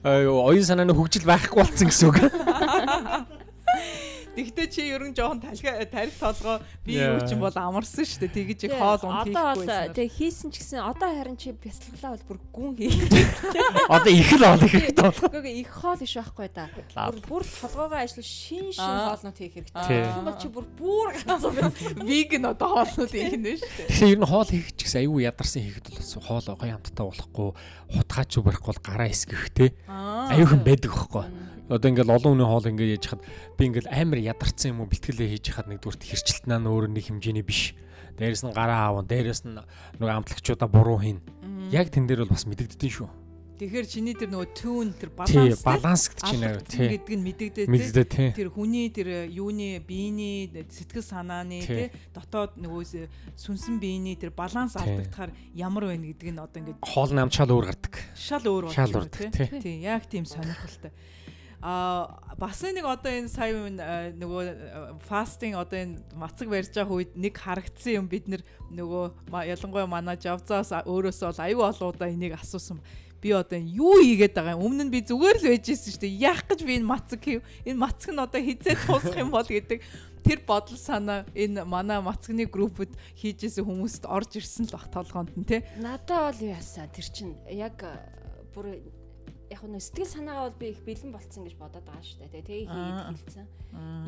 Оюун 0.50 0.66
санааны 0.66 0.94
хөгжил 0.94 1.26
байхгүй 1.26 1.62
болсон 1.62 1.86
гэсэн 1.88 2.08
үг. 2.10 2.18
Тэгтээ 4.36 4.66
чи 4.70 4.80
ерөн 4.86 5.12
жоохон 5.14 5.40
талхи 5.42 5.66
тарих 5.90 6.14
толгой 6.20 6.58
би 6.86 6.98
юу 6.98 7.18
ч 7.26 7.34
юм 7.34 7.42
бол 7.42 7.54
амарсан 7.54 8.06
шүү 8.06 8.30
дээ. 8.30 8.34
Тэгэж 8.36 8.60
их 8.70 8.74
хоол 8.78 9.02
унд 9.10 9.26
хийхгүй 9.26 9.66
тэг 9.90 10.08
хийсэн 10.14 10.48
ч 10.54 10.62
гэсэн 10.62 10.80
одоо 10.86 11.10
харин 11.10 11.34
чи 11.34 11.50
бясалгалаа 11.50 12.14
бол 12.14 12.26
бүр 12.30 12.38
гүн 12.54 12.72
хий. 12.78 12.94
Одоо 13.94 14.12
их 14.14 14.30
л 14.38 14.44
ол 14.46 14.62
их 14.62 14.94
толгой. 14.94 15.28
Гэхдээ 15.34 15.60
их 15.66 15.70
хоол 15.74 16.00
иш 16.00 16.14
байхгүй 16.14 16.48
да. 16.54 16.70
Бүр 16.70 17.18
бүр 17.26 17.42
толгоогоо 17.42 17.98
ажил 17.98 18.22
шин 18.22 18.70
шин 18.70 18.86
хоолнууд 18.86 19.38
хийх 19.38 19.54
хэрэгтэй. 19.58 19.86
Тийм 19.90 20.24
бол 20.24 20.38
чи 20.38 20.48
бүр 20.48 20.66
бүр 20.78 21.06
ганцаа 21.18 21.50
байна. 21.50 21.74
веган 22.06 22.44
одоо 22.54 22.68
хоолнууд 22.86 23.14
их 23.14 23.34
нэ 23.34 23.58
шүү 23.58 23.70
дээ. 23.76 23.88
Тэгэхээр 23.90 24.14
ер 24.14 24.20
нь 24.22 24.30
хоол 24.30 24.50
хийх 24.50 24.68
ч 24.78 24.80
гэсэн 24.86 25.02
аюу 25.04 25.18
ядарсан 25.18 25.62
хийхэд 25.66 25.86
бол 25.90 26.22
хоол 26.22 26.46
гоё 26.54 26.74
хамттай 26.78 27.04
болохгүй, 27.06 27.48
хутгаач 27.98 28.32
барахгүй 28.38 28.70
бол 28.70 28.82
гараа 28.86 29.08
эсгэх 29.10 29.50
те. 29.50 29.74
Аюухан 29.90 30.62
байдаг 30.62 30.94
байхгүй. 30.94 31.49
Одоо 31.70 31.86
ингээл 31.94 32.10
олон 32.10 32.34
хүний 32.34 32.48
хоол 32.50 32.66
ингээд 32.66 32.94
яж 32.98 33.04
хад 33.14 33.22
би 33.54 33.62
ингээл 33.70 33.88
амар 33.94 34.18
ядарсан 34.18 34.74
юм 34.74 34.82
уу 34.82 34.90
бэлтгэлээ 34.90 35.28
хийж 35.38 35.46
хад 35.54 35.70
нэгдүгürt 35.70 36.02
хэрчилтнаа 36.02 36.58
нөөр 36.58 36.90
нэг 36.90 37.06
хэмжээний 37.06 37.46
биш. 37.46 37.78
Дээрээс 38.18 38.42
нь 38.42 38.50
гараа 38.50 38.90
аавн, 38.90 39.06
дээрээс 39.06 39.46
нь 39.46 39.54
нөгөө 40.02 40.10
амтлагчудаа 40.18 40.66
буруу 40.66 40.98
хийн. 40.98 41.22
Яг 41.70 41.94
тэн 41.94 42.10
дээр 42.10 42.26
бол 42.26 42.34
бас 42.34 42.44
мэдэгддэн 42.50 42.90
шүү. 42.90 43.08
Тэгэхээр 43.60 43.86
чиний 43.92 44.16
тэр 44.16 44.32
нөгөө 44.32 44.48
түүн 44.56 44.88
тэр 44.96 45.10
Тий, 45.28 45.52
баланс 45.52 45.60
баланс 45.60 46.02
гэж 46.08 46.20
чинь 46.32 46.44
аяа 46.48 46.64
тий. 46.64 46.96
гэдэг 46.96 47.12
нь 47.12 47.24
мэдэгдээ 47.28 47.64
тий. 47.68 47.68
Мэддэ 47.68 48.02
тий. 48.08 48.28
Тэр 48.32 48.48
хүний 48.48 48.88
тэр 48.88 49.28
юуны 49.28 49.84
биений 49.84 50.48
сэтгэл 50.48 51.04
санааны 51.04 51.60
Тий. 51.60 51.92
тий 51.92 52.00
дотоод 52.16 52.56
нөгөө 52.56 53.04
сүнсэн 53.36 53.76
биений 53.76 54.16
тэр 54.16 54.32
баланс 54.32 54.80
алдагдахаар 54.80 55.36
ямар 55.52 55.92
байна 55.92 56.08
гэдг 56.08 56.32
нь 56.32 56.40
одоо 56.40 56.56
ингээд 56.56 56.80
Хоол 56.88 57.12
намчаал 57.12 57.52
өөр 57.52 57.68
гардаг. 57.68 57.94
шал 58.16 58.40
өөр 58.48 58.72
Шал 58.72 58.96
болчихно, 58.96 59.28
урдаг, 59.28 59.28
тий. 59.28 59.60
Тий, 59.60 59.76
яг 59.84 60.08
тийм 60.08 60.24
сонирхолтой. 60.24 60.96
А 61.62 62.16
бас 62.38 62.62
нэг 62.64 62.88
одоо 62.88 63.12
энэ 63.12 63.28
сая 63.28 63.52
нөгөө 64.16 65.04
фастинг 65.04 65.60
одоо 65.60 65.76
энэ 65.76 66.00
мацаг 66.16 66.48
барьж 66.48 66.72
байгаа 66.72 66.96
үед 66.96 67.12
нэг 67.20 67.36
харагдсан 67.36 68.00
юм 68.00 68.06
бид 68.08 68.32
нөгөө 68.32 69.44
ялангуяа 69.44 69.84
манай 69.84 70.16
жавзаас 70.16 70.72
өөрөөсөө 70.88 71.28
бол 71.28 71.44
аюу 71.44 71.62
олоудаа 71.68 72.08
энийг 72.08 72.40
асуусан. 72.40 72.80
Би 73.20 73.36
одоо 73.36 73.60
юу 73.60 74.00
хийгээд 74.00 74.32
байгаа 74.32 74.56
юм? 74.56 74.64
Өмнө 74.72 74.88
нь 74.88 74.92
би 74.96 75.04
зүгээр 75.04 75.36
л 75.36 75.48
байж 75.52 75.68
исэн 75.68 75.92
шүү 75.92 76.00
дээ. 76.00 76.24
Яах 76.24 76.48
гэж 76.48 76.60
би 76.64 76.80
энэ 76.80 76.88
мацаг 76.88 77.20
хийв 77.20 77.44
энэ 77.68 77.76
мацаг 77.76 78.16
нь 78.16 78.24
одоо 78.24 78.40
хизээ 78.40 78.76
туусах 78.88 79.20
юм 79.20 79.28
бол 79.28 79.44
гэдэг. 79.44 79.84
Тэр 80.24 80.40
бодол 80.48 80.80
санаа 80.80 81.28
энэ 81.36 81.68
манай 81.68 82.00
мацагны 82.00 82.48
группэд 82.48 82.96
хийжсэн 83.20 83.68
хүмүүст 83.68 84.08
орж 84.08 84.40
ирсэн 84.40 84.64
л 84.64 84.72
бах 84.72 84.88
толгоонд 84.88 85.36
нь 85.36 85.44
те 85.44 85.60
надад 85.76 86.40
бол 86.40 86.40
яасан? 86.40 86.88
Тэр 86.88 87.04
чин 87.12 87.36
яг 87.52 87.84
бүр 88.56 88.80
яг 89.50 89.62
нь 89.66 89.82
сэтгэл 89.82 90.14
санаагаа 90.14 90.46
бол 90.48 90.60
би 90.62 90.66
их 90.70 90.80
бэлэн 90.86 91.10
болцсон 91.10 91.42
гэж 91.44 91.54
бодоод 91.58 91.82
байгаа 91.82 92.06
шүү 92.06 92.18
дээ. 92.22 92.46
Тэгээ 92.46 92.66
хийгээд 92.70 93.18
хэлсэн. 93.18 93.46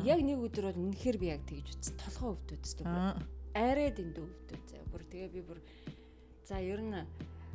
Яг 0.07 0.19
нэг 0.23 0.39
өдөр 0.39 0.65
бол 0.71 0.81
үнэхээр 0.87 1.17
би 1.19 1.27
яг 1.35 1.43
тэгж 1.43 1.67
үтсэн. 1.75 1.95
Толгой 1.99 2.29
өвдөд 2.39 2.63
өстэй. 2.63 2.85
Арайд 3.53 3.97
энд 3.99 4.17
өвдөд 4.23 4.63
заяа. 4.71 4.87
Бүр 4.87 5.03
тэгээ 5.11 5.29
би 5.35 5.41
бүр 5.43 5.59
за 6.47 6.63
ер 6.63 6.79
нь 6.79 6.95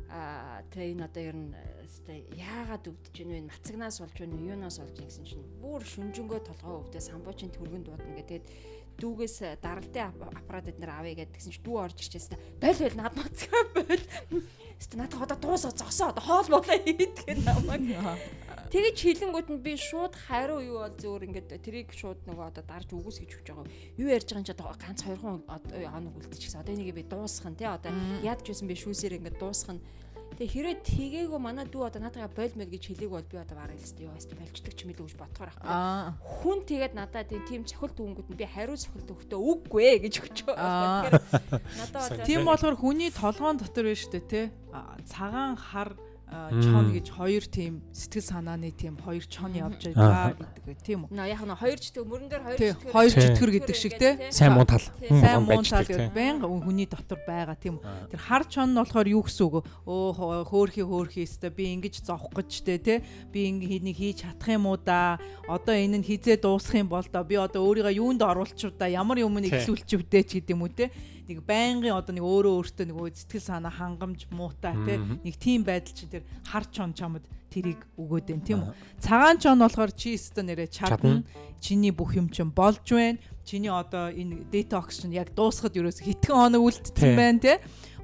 а 0.08 0.64
тэгээ 0.72 0.92
энэ 0.96 1.04
одоо 1.04 1.22
ер 1.24 1.36
нь 1.36 1.52
яагаад 2.36 2.84
өвдөж 2.88 3.12
гин 3.12 3.28
вэ? 3.28 3.40
Нацагнаас 3.48 4.00
болж 4.00 4.16
байна 4.16 4.36
уу? 4.36 4.48
Юунаас 4.52 4.80
болж 4.80 4.96
гэсэн 4.96 5.24
чинь 5.28 5.44
бүр 5.60 5.84
шүнжэнгөө 5.84 6.40
толгой 6.48 6.80
өвдөө 6.80 7.02
самбуучин 7.04 7.52
түргэн 7.52 7.84
дуудана 7.84 8.16
гэдэг 8.16 8.42
дүүгээс 8.98 9.62
даралтын 9.62 10.12
аппарат 10.34 10.68
эднэр 10.68 10.90
авъя 10.90 11.14
гэдгсэн 11.22 11.52
чинь 11.54 11.64
дүү 11.64 11.76
орж 11.78 11.98
ирчихсэн. 12.02 12.38
Бойл 12.58 12.78
бойл 12.82 12.98
над 12.98 13.14
мацгаа 13.14 13.62
бойл. 13.74 14.04
Хэвээ 14.78 14.98
надад 14.98 15.22
одоо 15.22 15.38
дуусаа 15.38 15.72
зогсоо 15.74 16.10
одоо 16.10 16.22
хоол 16.22 16.48
болоо 16.50 16.78
хийдгэн 16.78 17.42
намайг. 17.46 17.82
Тэгэж 18.70 18.96
хилэнгүүд 19.00 19.48
нь 19.50 19.62
би 19.64 19.74
шууд 19.74 20.14
хариу 20.14 20.60
юу 20.60 20.78
бол 20.84 20.94
зөөр 20.94 21.26
ингээд 21.26 21.62
трийг 21.64 21.90
шууд 21.90 22.22
нөгөө 22.28 22.46
одоо 22.52 22.64
дарж 22.66 22.92
үгүйс 22.94 23.18
гэж 23.22 23.30
хүж 23.38 23.46
байгаа. 23.48 23.66
Юу 23.96 24.08
ярьж 24.12 24.28
байгаа 24.28 24.42
юм 24.42 24.46
чи 24.46 24.54
одоо 24.54 24.74
ганц 24.76 25.00
хоёрхан 25.02 25.42
хоног 25.48 26.14
үлдчихсэн. 26.20 26.60
Одоо 26.62 26.74
энийг 26.76 26.94
би 26.94 27.02
дуусгах 27.02 27.50
нь 27.50 27.58
тий 27.58 27.66
одоо 27.66 27.90
яад 28.22 28.44
ч 28.44 28.52
байсан 28.52 28.68
би 28.68 28.76
шүүсээр 28.76 29.18
ингээд 29.18 29.40
дуусгах 29.40 29.80
нь 29.80 29.82
Тэгээ 30.38 30.54
хэрэг 30.54 30.78
тгээгүй 30.86 31.40
манай 31.42 31.66
дүү 31.66 31.82
одоо 31.90 31.98
наадаа 31.98 32.30
бойлмол 32.30 32.70
гэж 32.70 32.94
хэлээг 32.94 33.10
бол 33.10 33.26
би 33.26 33.42
одоо 33.42 33.58
бараг 33.58 33.74
л 33.74 34.06
ёо 34.06 34.14
яст 34.14 34.30
болчдөг 34.38 34.70
ч 34.70 34.86
илүү 34.86 35.10
гэж 35.10 35.18
бодохоор 35.18 35.50
байхгүй. 35.50 35.66
Хүн 36.22 36.58
тэгээд 36.62 36.94
надад 36.94 37.34
тийм 37.50 37.66
цохилт 37.66 37.98
өнгөд 37.98 38.30
нь 38.30 38.38
би 38.38 38.46
хариу 38.46 38.78
цохилт 38.78 39.10
өгтөө 39.18 39.34
үггүй 39.34 39.82
ээ 39.82 39.98
гэж 40.06 40.14
өчөө. 40.30 40.54
Надад 40.54 42.22
тийм 42.22 42.46
болохоор 42.46 42.78
хүний 42.78 43.10
толгоон 43.10 43.58
дотор 43.58 43.90
байна 43.90 43.98
шүү 43.98 44.14
дээ 44.14 44.30
тий. 44.30 44.46
Цагаан 45.10 45.58
хар 45.58 45.98
чон 46.28 46.92
гэж 46.92 47.06
хоёр 47.08 47.44
тийм 47.48 47.80
сэтгэл 47.92 48.22
санааны 48.22 48.70
тийм 48.72 49.00
хоёр 49.00 49.24
чон 49.24 49.56
явж 49.56 49.92
байгаа 49.96 50.36
гэдэг 50.36 50.78
тийм 50.84 51.08
үү. 51.08 51.16
Яг 51.24 51.40
нь 51.40 51.56
хоёр 51.56 51.78
чөтгөр 51.80 52.06
мөрөн 52.08 52.28
дээр 52.28 52.42
хоёр 52.44 52.58
чөтгөр. 52.58 52.92
Хоёр 52.92 53.12
чөтгөр 53.16 53.50
гэдэг 53.56 53.76
шиг 53.76 53.94
те. 53.96 54.08
Сайн 54.28 54.52
муу 54.52 54.68
тал. 54.68 54.84
Сайн 55.08 55.42
муу 55.48 55.64
тал 55.64 55.88
гэдэг 55.88 56.12
байнга 56.12 56.46
хүний 56.48 56.84
дотор 56.84 57.20
байгаа 57.24 57.56
тийм 57.56 57.80
үү. 57.80 58.12
Тэр 58.12 58.20
хар 58.20 58.44
чон 58.44 58.76
нь 58.76 58.80
болохоор 58.80 59.08
юу 59.08 59.22
гэсэн 59.24 59.44
үг? 59.48 59.64
Өө 59.88 60.44
хөөхи 60.52 60.82
хөөхи 60.84 61.24
өстө 61.24 61.48
би 61.48 61.72
ингэж 61.72 62.04
зовх 62.04 62.28
гэж 62.36 62.50
те 62.60 62.76
те. 62.76 62.94
Би 63.32 63.48
ингэ 63.48 63.92
хийж 63.96 64.28
чадах 64.28 64.48
юм 64.52 64.68
уу 64.68 64.76
да. 64.76 65.16
Одоо 65.48 65.72
энэ 65.72 66.00
нь 66.00 66.06
хизээ 66.06 66.36
дуусах 66.44 66.76
юм 66.76 66.92
бол 66.92 67.06
да 67.08 67.24
би 67.24 67.40
одоо 67.40 67.64
өөрийгөө 67.64 67.96
юунд 67.96 68.20
оруулчих 68.20 68.76
да? 68.76 68.84
Ямар 68.84 69.24
юм 69.24 69.40
нэглүүлчих 69.40 70.04
вдэ 70.04 70.20
ч 70.28 70.30
гэдэг 70.44 70.52
юм 70.52 70.68
уу 70.68 70.72
те 70.72 70.92
нэг 71.28 71.44
байнгын 71.44 71.92
одоо 71.92 72.12
нэг 72.16 72.24
өөрөө 72.24 72.52
өөртөө 72.58 72.86
нэг 72.88 72.96
сэтгэл 73.20 73.44
санаа 73.44 73.72
хангамж 73.72 74.26
муутай 74.32 74.74
те 74.88 74.96
нэг 74.98 75.34
тийм 75.36 75.62
байдал 75.62 75.92
чинь 75.92 76.08
тэр 76.08 76.24
хар 76.48 76.64
чон 76.72 76.96
чамд 76.96 77.24
тэрийг 77.52 77.84
өгөөд 78.00 78.26
байна 78.32 78.44
тийм 78.48 78.60
үү? 78.64 78.72
Цагаан 79.00 79.36
чон 79.36 79.60
болохоор 79.60 79.92
чи 79.92 80.16
өстө 80.16 80.40
нэрэ 80.44 80.68
чадна. 80.72 81.24
чиний 81.60 81.90
бүх 81.90 82.14
юм 82.14 82.28
чинь 82.30 82.52
болж 82.52 82.84
байна 82.88 83.18
чиний 83.48 83.72
одоо 83.72 84.12
энэ 84.12 84.44
детокс 84.52 85.00
чинь 85.00 85.16
яг 85.16 85.32
дуусахад 85.32 85.72
ерөөс 85.72 86.04
хитгэн 86.04 86.36
хоног 86.36 86.68
үлдсэн 86.68 87.16
байна 87.16 87.40
те? 87.40 87.54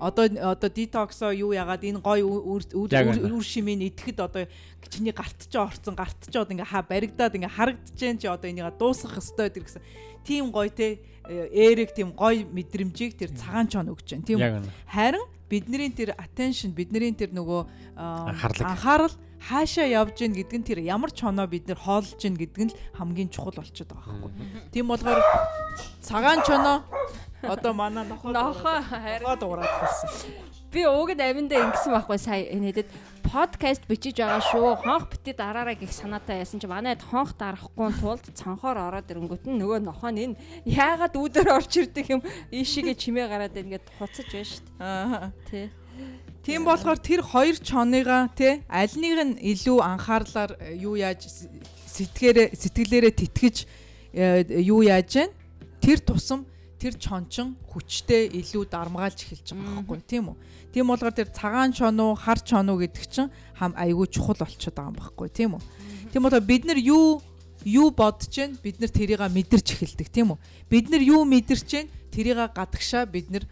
Одоо 0.00 0.24
одоо 0.32 0.70
детоксоо 0.72 1.36
юу 1.36 1.52
ягаад 1.52 1.84
энэ 1.84 2.00
гой 2.00 2.24
үр 2.24 3.44
шимийн 3.44 3.84
идэхэд 3.92 4.24
одоо 4.24 4.48
чиний 4.88 5.12
гарт 5.12 5.36
ч 5.44 5.54
орцсон 5.60 5.92
гарт 5.92 6.16
ч 6.32 6.32
одоо 6.32 6.56
ингээ 6.56 6.72
ха 6.72 6.80
баригдаад 6.80 7.36
ингээ 7.36 7.56
харагдчихээн 7.60 8.18
чи 8.18 8.26
одоо 8.26 8.48
энийг 8.48 8.72
дуусгах 8.80 9.20
ёстой 9.20 9.52
гэдэг 9.52 9.64
гэсэн. 9.68 9.82
Тийм 10.24 10.48
гой 10.48 10.72
те 10.72 11.04
эрэг 11.28 11.92
тийм 11.92 12.16
гой 12.16 12.48
мэдрэмжийг 12.48 13.20
тэр 13.20 13.36
цагаан 13.36 13.68
чон 13.68 13.92
өгч 13.92 14.16
जैन 14.16 14.24
тийм 14.24 14.40
харин 14.88 15.24
бидний 15.48 15.90
тэр 15.90 16.14
attention 16.16 16.72
бидний 16.72 17.12
тэр 17.12 17.30
нөгөө 17.36 17.60
анхаарал 17.96 19.14
хаашаа 19.44 19.84
явж 19.84 20.24
гин 20.24 20.32
гэдэг 20.32 20.58
нь 20.58 20.66
тэр 20.66 20.78
ямар 20.80 21.12
чоноо 21.12 21.46
бид 21.46 21.68
нэр 21.68 21.76
хоолж 21.76 22.16
гин 22.16 22.36
гэдэг 22.36 22.62
нь 22.64 22.72
л 22.72 22.78
хамгийн 22.96 23.28
чухал 23.28 23.60
болчиход 23.60 23.92
байгаа 23.92 24.16
байхгүй. 24.24 24.32
Тийм 24.72 24.88
болохоор 24.88 25.20
цагаан 26.00 26.40
чоноо 26.48 26.82
одоо 27.44 27.72
манай 27.76 28.08
нохоо 28.08 28.32
нохоо 28.32 28.80
харин. 28.80 29.36
дуурайд 29.36 29.68
хэлсэн 29.68 30.53
би 30.74 30.82
уугд 30.90 31.20
аминдаа 31.22 31.70
ингэсэн 31.70 31.94
байхгүй 31.94 32.18
сая 32.18 32.42
энэдэд 32.50 32.90
подкаст 33.22 33.86
бичиж 33.86 34.18
байгаа 34.18 34.42
шүү. 34.42 34.82
Хонх 34.82 35.06
бити 35.06 35.30
дараараа 35.30 35.78
гих 35.78 35.94
санаатай 35.94 36.42
яасан 36.42 36.58
чи 36.58 36.66
манайд 36.66 36.98
хонх 36.98 37.38
дарахгүй 37.38 37.94
тулд 38.02 38.26
цонхоор 38.34 38.78
ороод 38.90 39.06
ирэнгүүт 39.06 39.46
нь 39.46 39.58
нөгөө 39.62 39.86
нохоо 39.86 40.10
энэ 40.10 40.34
яагаад 40.66 41.14
үүдээр 41.14 41.48
орч 41.54 41.72
ирдэг 41.78 42.06
юм 42.10 42.22
ийшээгээ 42.50 42.96
чимээ 42.98 43.26
гараад 43.30 43.54
ингээд 43.54 43.86
хуцаж 44.02 44.26
байна 44.26 44.50
шүү 44.50 44.62
дээ. 44.66 44.82
Аа. 44.82 45.30
Тий. 45.46 45.70
Тийм 46.42 46.66
болохоор 46.66 46.98
тэр 46.98 47.22
хоёр 47.22 47.56
чоныгаа 47.56 48.34
тий 48.34 48.60
аль 48.66 48.94
нэг 48.98 49.14
нь 49.22 49.34
илүү 49.54 49.78
анхаарлаар 49.78 50.58
э, 50.58 50.74
юу 50.82 50.98
яаж 50.98 51.30
сэтгэлээрээ 51.86 52.50
сэтгэлээрээ 52.52 53.14
тэтгэж 53.14 53.56
э, 54.12 54.42
юу 54.66 54.82
яаж 54.82 55.08
гэн 55.14 55.30
тэр 55.78 56.02
тусам 56.02 56.44
тэр 56.84 57.00
чончин 57.00 57.56
хүчтэй 57.72 58.28
илүү 58.44 58.68
дармгаалж 58.68 59.24
эхэлж 59.24 59.56
байгаа 59.56 59.80
байхгүй 59.80 60.00
тийм 60.04 60.28
үү. 60.28 60.36
Тийм 60.68 60.92
болгоор 60.92 61.16
тэр 61.16 61.32
цагаан 61.32 61.72
чон 61.72 61.96
уу, 61.96 62.12
хар 62.12 62.36
чон 62.44 62.68
уу 62.68 62.76
гэдэг 62.76 63.08
чинь 63.08 63.32
хам 63.56 63.72
айгүй 63.72 64.04
чухал 64.12 64.36
болчиход 64.36 64.76
байгаа 64.76 64.92
юм 64.92 64.98
байхгүй 65.00 65.28
тийм 65.32 65.56
үү. 65.56 65.62
Тийм 66.12 66.28
болоо 66.28 66.44
бид 66.44 66.68
нар 66.68 66.76
юу 66.76 67.24
юу 67.64 67.88
бодож 67.88 68.28
гэн 68.28 68.60
бид 68.60 68.84
нар 68.84 68.92
тэрийг 68.92 69.24
мэдэрч 69.24 69.80
эхэлдэг 69.80 70.08
тийм 70.12 70.36
үү. 70.36 70.38
Бид 70.68 70.92
нар 70.92 71.00
юу 71.00 71.24
мэдэрч 71.24 71.64
гэн 71.64 71.88
тэрийг 72.12 72.52
гадагшаа 72.52 73.08
бид 73.08 73.32
нар 73.32 73.48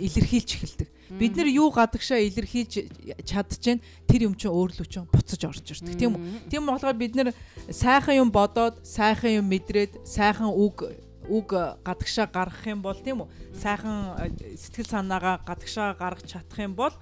илэрхийлж 0.00 0.50
эхэлдэг. 0.56 0.88
Бид 1.20 1.36
нар 1.36 1.48
юу 1.52 1.68
гадагшаа 1.68 2.16
илэрхийлж 2.24 2.88
чадчихээн 3.28 3.84
тэр 4.08 4.24
юм 4.24 4.34
чинь 4.40 4.56
өөрлөв 4.56 4.88
чинь 4.88 5.04
буцаж 5.04 5.44
орж 5.44 5.68
ирдэг 5.68 6.00
тийм 6.00 6.16
үү. 6.16 6.48
Тийм 6.48 6.64
болгоо 6.64 6.96
бид 6.96 7.12
нар 7.12 7.36
сайхан 7.68 8.16
юм 8.24 8.32
бодоод, 8.32 8.80
сайхан 8.88 9.44
юм 9.44 9.46
мэдрээд, 9.52 10.08
сайхан 10.08 10.48
үг 10.48 11.09
үг 11.30 11.54
гадагшаа 11.86 12.26
гаргах 12.26 12.66
юм 12.66 12.82
бол 12.82 12.98
тийм 12.98 13.22
үү? 13.22 13.28
Сайхан 13.54 14.18
э, 14.18 14.58
сэтгэл 14.58 14.90
санаагаа 14.90 15.38
гадагшаа 15.46 15.94
гаргаж 15.94 16.26
чадах 16.26 16.58
юм 16.58 16.74
бол 16.74 16.94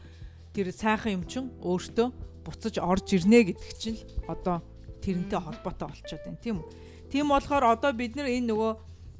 тэр 0.52 0.68
сайхан 0.68 1.16
юм 1.16 1.24
чин 1.24 1.48
өөртөө 1.64 2.08
буцаж 2.44 2.76
орж 2.76 3.16
ирнэ 3.16 3.56
гэдэг 3.56 3.72
чинь 3.80 3.96
л 3.96 4.04
одоо 4.28 4.60
тэрнтэй 5.00 5.40
холбоотой 5.40 5.88
болчиход 5.88 6.24
байна 6.28 6.44
тийм 6.44 6.56
үү? 6.60 6.68
Тийм 7.08 7.26
болохоор 7.32 7.64
одоо 7.72 7.92
бид 7.96 8.16
нар 8.20 8.28
энэ 8.28 8.52
нөгөө 8.52 8.72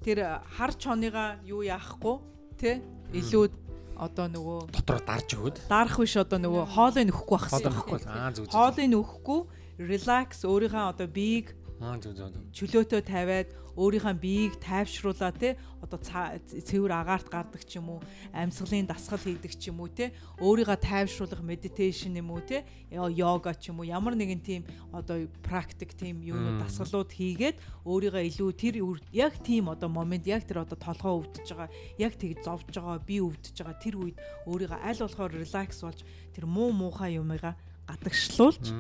тэр 0.05 0.45
хар 0.45 0.73
чоныгаа 0.77 1.41
юу 1.49 1.65
яахгүй 1.65 2.17
тий 2.61 2.85
илүү 3.17 3.49
одоо 3.97 4.27
нөгөө 4.29 4.59
дотор 4.77 5.01
дарж 5.03 5.29
өгöd 5.35 5.57
дарах 5.67 5.97
биш 5.99 6.15
одоо 6.21 6.39
нөгөө 6.39 6.65
хоолыг 6.77 7.09
нөхгүй 7.09 7.35
байх 7.35 7.49
хэрэгтэй 7.51 8.07
аа 8.07 8.31
зүг 8.31 8.47
зүг 8.47 8.55
хоолыг 8.55 8.89
нөхгүй 8.93 9.41
relax 9.83 10.45
өөрийнхөө 10.47 10.85
одоо 10.93 11.09
биеийг 11.09 11.59
Аа 11.79 11.95
зөв 12.03 12.15
зөв. 12.19 12.35
Чөлөөтөө 12.51 13.01
тавиад 13.07 13.55
өөрийнхөө 13.79 14.15
биеийг 14.19 14.55
тайвшруулаа 14.59 15.31
те 15.31 15.55
одоо 15.79 16.03
цэвэр 16.03 16.91
агаарт 16.91 17.31
гардаг 17.31 17.63
ч 17.63 17.79
юм 17.79 17.95
уу 17.95 18.01
амьсгалын 18.35 18.91
дасгал 18.91 19.23
хийдэг 19.23 19.55
ч 19.55 19.71
юм 19.71 19.79
уу 19.79 19.89
те 19.89 20.11
өөрийгөө 20.43 20.79
тайвшруулах 20.83 21.39
медитейшн 21.47 22.19
юм 22.19 22.35
уу 22.35 22.43
те 22.43 22.67
йога 22.91 23.55
ч 23.55 23.71
юм 23.71 23.79
уу 23.79 23.87
ямар 23.87 24.19
нэгэн 24.19 24.43
тийм 24.43 24.63
одоо 24.91 25.31
практик 25.47 25.95
тийм 25.95 26.19
юунууд 26.27 26.67
дасгалууд 26.67 27.15
хийгээд 27.15 27.57
өөрийгөө 27.87 28.23
илүү 28.27 28.51
тэр 28.59 28.75
яг 29.15 29.39
тийм 29.47 29.71
одоо 29.71 29.87
момент 29.87 30.27
яг 30.27 30.43
тэр 30.43 30.67
одоо 30.67 30.75
толгоо 30.75 31.23
өвдөж 31.23 31.47
байгаа 31.47 31.71
яг 32.03 32.19
тэг 32.19 32.43
зовж 32.43 32.75
байгаа 32.75 32.99
би 32.99 33.23
өвдөж 33.23 33.55
байгаа 33.55 33.79
тэр 33.79 33.95
үед 34.03 34.17
өөрийгөө 34.51 34.81
аль 34.83 34.99
болохоор 34.99 35.33
релакс 35.39 35.79
болж 35.87 36.03
тэр 36.35 36.51
муу 36.51 36.75
муухай 36.75 37.15
юмыгаа 37.23 37.55
гадагшлуулж 37.87 38.75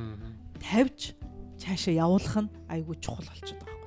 тавьж 0.58 1.14
цаашаа 1.62 1.94
явуулах 1.94 2.36
нь 2.42 2.52
айгүй 2.74 2.96
чухал 3.02 3.26
болчиход 3.30 3.62
байгаа 3.62 3.72
юм. 3.72 3.77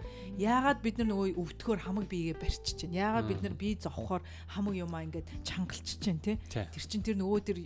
Яагаад 0.42 0.80
бид 0.82 0.98
нар 0.98 1.08
нөгөө 1.12 1.38
өвдөхөөр 1.38 1.80
хамаг 1.86 2.06
биегээ 2.10 2.38
барьчихж 2.42 2.90
байна. 2.90 2.98
Яагаад 2.98 3.28
бид 3.30 3.42
нар 3.46 3.54
бие 3.54 3.78
зовхоор 3.78 4.26
хамаг 4.50 4.74
юмаа 4.74 5.06
ингээд 5.06 5.30
чангалчихж 5.46 6.02
байна 6.02 6.26
те. 6.26 6.34
Тэр 6.50 6.84
чин 6.90 7.06
тэр 7.06 7.18
нөгөө 7.22 7.40
тэр 7.46 7.58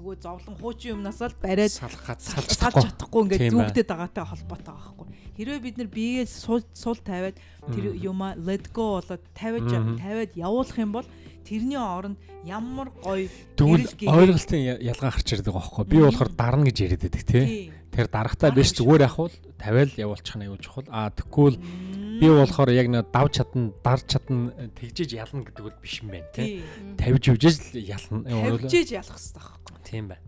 нөгөө 0.00 0.14
зовлон 0.24 0.56
хуучин 0.56 0.96
юмнаас 0.96 1.20
л 1.20 1.36
бариад 1.36 1.76
салах 1.76 2.16
салж 2.16 2.56
чадахгүй 2.56 3.20
ингээд 3.28 3.52
зүгдэд 3.52 3.88
байгаатай 3.92 4.24
холбоотой 4.24 4.72
байгаа 4.72 4.92
хгүй. 4.96 5.08
Хэрвээ 5.36 5.60
бид 5.60 5.76
нар 5.76 5.90
биеээ 5.92 6.26
сул 6.28 6.64
сул 6.72 6.96
тавиад 6.96 7.36
тэр 7.68 7.92
юмаа 8.00 8.32
let 8.40 8.72
go 8.72 8.96
болоод 8.96 9.22
тавиад 9.36 10.00
тавиад 10.00 10.32
явуулах 10.32 10.78
юм 10.80 10.92
бол 10.96 11.06
тэрний 11.44 11.78
оронд 11.78 12.18
ямар 12.44 12.90
гоё 13.02 13.28
Тэгвэл 13.56 13.86
ойлголтын 14.02 14.80
ялгаа 14.80 15.10
гарч 15.12 15.28
ирдэг 15.34 15.54
байхгүй. 15.54 15.84
Би 15.86 15.98
болохоор 16.02 16.30
дарна 16.32 16.66
гэж 16.66 16.76
яриад 16.82 17.02
байдаг 17.06 17.24
тий. 17.26 17.72
Тэр 17.92 18.08
дарахтаа 18.08 18.50
Дарах 18.50 18.56
биш 18.56 18.72
зүгээр 18.72 19.04
явах 19.04 19.34
тавиал 19.60 19.92
явуулчих 19.94 20.36
нь 20.40 20.44
аюул 20.48 20.58
чухал. 20.58 20.88
Аа 20.88 21.12
тэгвэл 21.12 21.60
би 21.60 22.26
болохоор 22.26 22.70
яг 22.72 22.88
нэг 22.88 23.12
давж 23.12 23.32
чадна, 23.36 23.70
дарж 23.84 24.04
чадна, 24.08 24.50
тэгжиж 24.80 25.12
ялна 25.12 25.44
гэдэг 25.44 25.62
бол 25.62 25.78
биш 25.82 26.00
юм 26.00 26.08
байна 26.08 26.30
тий. 26.32 26.64
Тавьж 26.96 27.28
л 27.28 27.78
ялна. 27.78 28.24
Тавьжээж 28.24 28.88
ялах 28.96 29.18
хэрэгтэй 29.20 29.42
байхгүй. 29.44 29.76
Тийм 29.84 30.08
бай. 30.08 30.18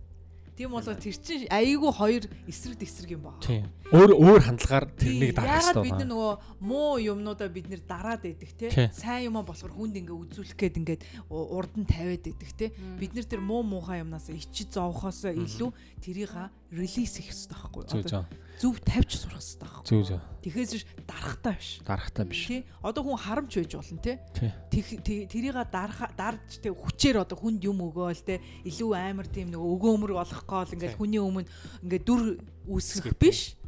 Тийм 0.55 0.71
болоо 0.71 0.95
тэр 0.95 1.17
чинь 1.19 1.51
айгүй 1.51 1.91
хоёр 1.91 2.25
эсрэг 2.47 2.83
эсрэг 2.87 3.19
юм 3.19 3.27
байна. 3.27 3.43
Тийм. 3.43 3.67
Өөр 3.91 4.11
өөр 4.15 4.41
хандлагаар 4.47 4.87
тэрнийг 4.95 5.35
дарах 5.35 5.51
Яагаад 5.51 5.75
хэрэгтэй 5.75 5.83
бид 5.83 5.95
нар 5.95 5.99
байна. 5.99 6.13
нөгөө 6.15 6.33
муу 6.63 6.93
юмнуудаа 7.03 7.49
бид 7.51 7.67
нэр 7.67 7.83
дараад 7.83 8.23
байдаг 8.23 8.51
те. 8.55 8.91
Сайн 8.95 9.35
юм 9.35 9.43
болохоор 9.43 9.75
хүнд 9.75 9.99
ингээ 9.99 10.15
үзүүлэх 10.15 10.55
гээд 10.55 10.79
ингээд 10.79 11.03
урд 11.27 11.75
нь 11.75 11.91
тавиад 11.91 12.23
байдаг 12.23 12.51
те. 12.55 12.71
Бид 12.71 13.13
нар 13.19 13.27
тэр 13.27 13.43
муу 13.43 13.67
муухай 13.67 14.07
юмнаас 14.07 14.31
ичиж 14.31 14.79
зовхоос 14.79 15.27
илүү 15.27 15.71
тэрийг 15.99 16.31
релиз 16.71 17.19
хийх 17.19 17.35
хэрэгтэй 17.35 17.59
байхгүй 17.59 17.83
юу? 18.15 18.27
Зөв 18.61 18.79
тавьж 18.85 19.11
сурах 19.19 19.43
хэрэгтэй 19.43 19.61
байхгүй. 19.61 19.89
Зөө 19.91 20.03
зөө. 20.09 20.21
Тэгэхээс 20.45 20.73
биш 20.75 20.85
дарахтаа 21.09 21.55
биш. 21.59 21.71
Дарахтаа 21.85 22.25
биш. 22.25 22.43
Тий. 22.47 22.61
Одоо 22.85 23.03
хүн 23.05 23.19
харамч 23.19 23.53
байж 23.59 23.73
болно. 23.75 23.99
Тий. 23.99 25.27
Тэрийг 25.27 25.57
дарах 25.73 26.01
дарж 26.15 26.61
те 26.63 26.71
хүчээр 26.71 27.25
одоо 27.25 27.37
хүнд 27.39 27.65
юм 27.67 27.83
өгөөл 27.83 28.23
те 28.23 28.39
илүү 28.63 28.91
амар 28.95 29.27
тийм 29.27 29.51
нэг 29.51 29.61
өгөөмөр 29.61 30.13
болох 30.15 30.43
гол 30.47 30.71
ингээд 30.71 30.95
Тий. 30.95 31.01
хүний 31.01 31.21
өмнө 31.21 31.49
ингээд 31.83 32.05
дүр 32.07 32.39
үүсгэх 32.71 33.19
биш 33.19 33.59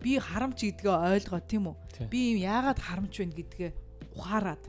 би 0.00 0.16
харамч 0.16 0.64
гэдгээ 0.64 1.20
ойлгоо 1.20 1.40
тийм 1.44 1.68
үү 1.68 1.76
Тий. 1.92 2.06
би 2.08 2.18
юм 2.32 2.38
яагаад 2.48 2.80
харамч 2.80 3.12
байна 3.20 3.36
гэдгээ 3.36 3.70
ухаарад. 4.16 4.62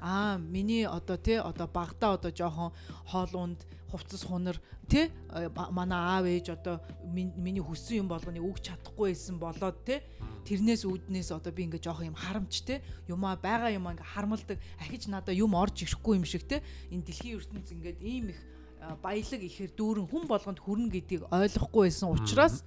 Аа 0.00 0.38
миний 0.38 0.86
одоо 0.86 1.16
тий 1.16 1.38
одоо 1.38 1.66
багада 1.66 2.14
одоо 2.14 2.30
жоохон 2.30 2.72
хоолунд 3.06 3.66
хувцас 3.90 4.24
хунар 4.24 4.60
тий 4.88 5.10
э, 5.30 5.48
манай 5.70 5.98
аав 5.98 6.24
ээж 6.26 6.48
одоо 6.56 6.80
миний 7.12 7.60
хүссэн 7.60 8.04
юм 8.04 8.08
болгоныг 8.08 8.42
өгч 8.42 8.72
чадахгүй 8.72 9.12
байсан 9.12 9.38
болоод 9.38 9.76
тий 9.84 10.00
тэрнээс 10.48 10.84
үүднээс 10.88 11.32
одоо 11.32 11.52
би 11.52 11.68
ингээ 11.68 11.84
жоохон 11.84 12.12
юм 12.12 12.16
харамч 12.16 12.64
тий 12.64 12.80
юмаа 13.08 13.36
байгаа 13.36 13.72
юм 13.72 13.88
ингээ 13.88 14.12
хармалдаг 14.16 14.58
ахиж 14.80 15.08
надаа 15.12 15.34
юм 15.36 15.52
орж 15.54 15.84
ирэхгүй 15.84 16.16
юм 16.16 16.24
шиг 16.24 16.48
тий 16.48 16.60
энэ 16.88 17.04
дэлхийн 17.04 17.36
ертөнц 17.36 17.68
ингээд 17.72 18.00
ийм 18.00 18.32
их 18.32 18.40
э, 18.80 18.96
баялаг 19.04 19.40
ихээр 19.44 19.72
дүүрэн 19.76 20.08
хүн 20.08 20.24
болгонд 20.24 20.60
хүрнэ 20.60 20.88
гэдгийг 20.92 21.28
ойлгохгүй 21.28 21.82
байсан 21.88 22.08
учраас 22.12 22.64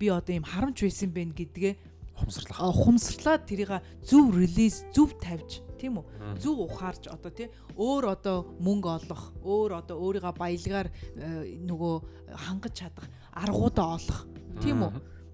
би 0.00 0.08
одоо 0.08 0.32
ийм 0.34 0.48
харамч 0.48 0.82
байсан 0.84 1.12
бэ 1.12 1.36
гэдгээ 1.36 1.74
Хумсрлах. 2.12 2.60
а, 2.60 2.68
ухамсарлаад 2.68 3.48
тэрийг 3.48 3.72
зөв 4.04 4.36
релиз 4.36 4.84
зөв 4.92 5.16
тавьж 5.16 5.64
тийм 5.82 5.98
үү? 5.98 6.38
Зөв 6.38 6.62
ухаарч 6.70 7.10
одоо 7.10 7.32
тий 7.34 7.50
өөр 7.74 8.14
одоо 8.14 8.46
мөнгө 8.62 8.90
олох 9.02 9.22
өөр 9.42 9.70
одоо 9.82 9.96
өөрийгөө 9.98 10.34
баялгаар 10.38 10.88
э, 11.18 11.58
нөгөө 11.66 11.94
хангаж 12.38 12.74
чадах 12.78 13.06
аргуудаа 13.34 13.98
олох 13.98 14.30
тийм 14.62 14.86
үү? 14.86 14.92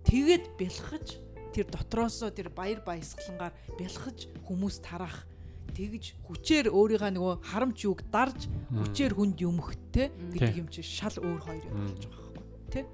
Тэгээд 0.08 0.44
бэлхэж 0.56 1.06
тэр 1.52 1.66
дотроосоо 1.68 2.32
тэр 2.32 2.48
баяр 2.48 2.80
баясгалангаар 2.80 3.52
бэлхэж 3.76 4.48
хүмүүс 4.48 4.80
тарах 4.80 5.28
тэгж 5.76 6.16
хүчээр 6.24 6.72
өөрийгөө 6.72 7.12
нөгөө 7.12 7.34
харамч 7.44 7.78
юг 7.84 8.00
дарж 8.08 8.48
хүчээр 8.72 9.12
хүнд 9.12 9.36
юмх 9.44 9.76
те 9.92 10.08
гэдэг 10.32 10.64
юм 10.64 10.68
чи 10.72 10.80
шал 10.80 11.12
өөр 11.20 11.40
хоёр 11.44 11.64
юм 11.68 11.76
болж 11.92 12.02
байгаа 12.08 12.32
байхгүй 12.40 12.72
тий? 12.72 12.84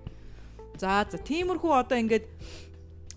За 0.74 1.06
за 1.06 1.18
тиймэрхүү 1.22 1.70
одоо 1.70 2.02
ингээд 2.02 2.26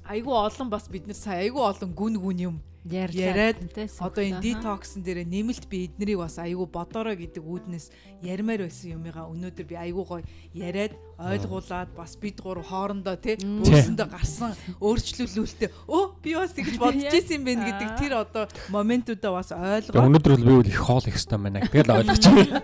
айгүй 0.05 0.35
олон 0.35 0.69
бас 0.69 0.85
бид 0.87 1.09
нар 1.09 1.17
сая 1.17 1.41
айгүй 1.41 1.63
олон 1.63 1.91
гүн 1.91 2.15
гүн 2.21 2.39
юм 2.53 2.55
Яриад, 2.87 3.57
одоо 3.99 4.23
энэ 4.23 4.39
детоксн 4.39 5.03
дээр 5.03 5.27
нэмэлт 5.27 5.67
би 5.67 5.85
эднэрийг 5.91 6.23
бас 6.23 6.39
айгүй 6.39 6.67
бодорой 6.71 7.19
гэдэг 7.19 7.43
үүднээс 7.43 7.91
ярмаар 8.23 8.63
байсан 8.63 8.95
юмыгаа 8.95 9.27
өнөөдөр 9.27 9.65
би 9.67 9.75
айгүй 9.75 10.05
гоё 10.07 10.23
яриад 10.55 10.95
ойлгуулад 11.19 11.91
бас 11.91 12.15
бид 12.15 12.39
гур 12.39 12.63
хоорондоо 12.63 13.19
тий 13.19 13.35
өөрсөндөө 13.35 14.07
гарсан 14.07 14.55
өөрчлөлүүлэлтээ 14.79 15.69
өө 15.89 16.03
би 16.23 16.31
бас 16.39 16.55
тэгж 16.55 16.79
бодож 16.83 17.11
ирсэн 17.11 17.35
юм 17.35 17.43
байна 17.43 17.65
гэдэг 17.67 17.89
тэр 17.99 18.13
одоо 18.23 18.45
моментуудаа 18.71 19.31
бас 19.35 19.51
Тэгээ 19.51 19.91
ойлгоод 19.91 20.07
өнөөдөр 20.07 20.33
бол 20.33 20.47
би 20.47 20.53
бол 20.55 20.71
их 20.71 20.79
хоол 20.79 21.05
их 21.11 21.17
хэвээр 21.17 21.43
байна. 21.43 21.59
Тэгэл 21.67 21.91
байна. 21.91 22.61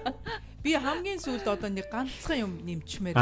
би 0.64 0.72
хамгийн 0.80 1.20
сүүлд 1.20 1.48
одоо 1.52 1.70
нэг 1.70 1.92
ганцхан 1.92 2.40
юм 2.40 2.52
нэмчмээр 2.64 3.20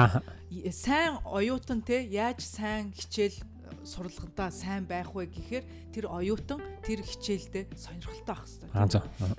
сайн 0.69 1.17
оюутан 1.25 1.81
те 1.81 2.05
яаж 2.05 2.45
сайн 2.45 2.93
хичээл 2.93 3.33
сурлагантаа 3.83 4.49
сайн 4.51 4.85
байх 4.85 5.11
вэ 5.15 5.27
гэхээр 5.31 5.65
тэр 5.91 6.05
оюутан 6.07 6.59
тэр 6.83 7.01
хичээлдээ 7.03 7.75
сонирхолтой 7.75 8.25
байх 8.27 8.43
хэрэгтэй. 8.45 8.69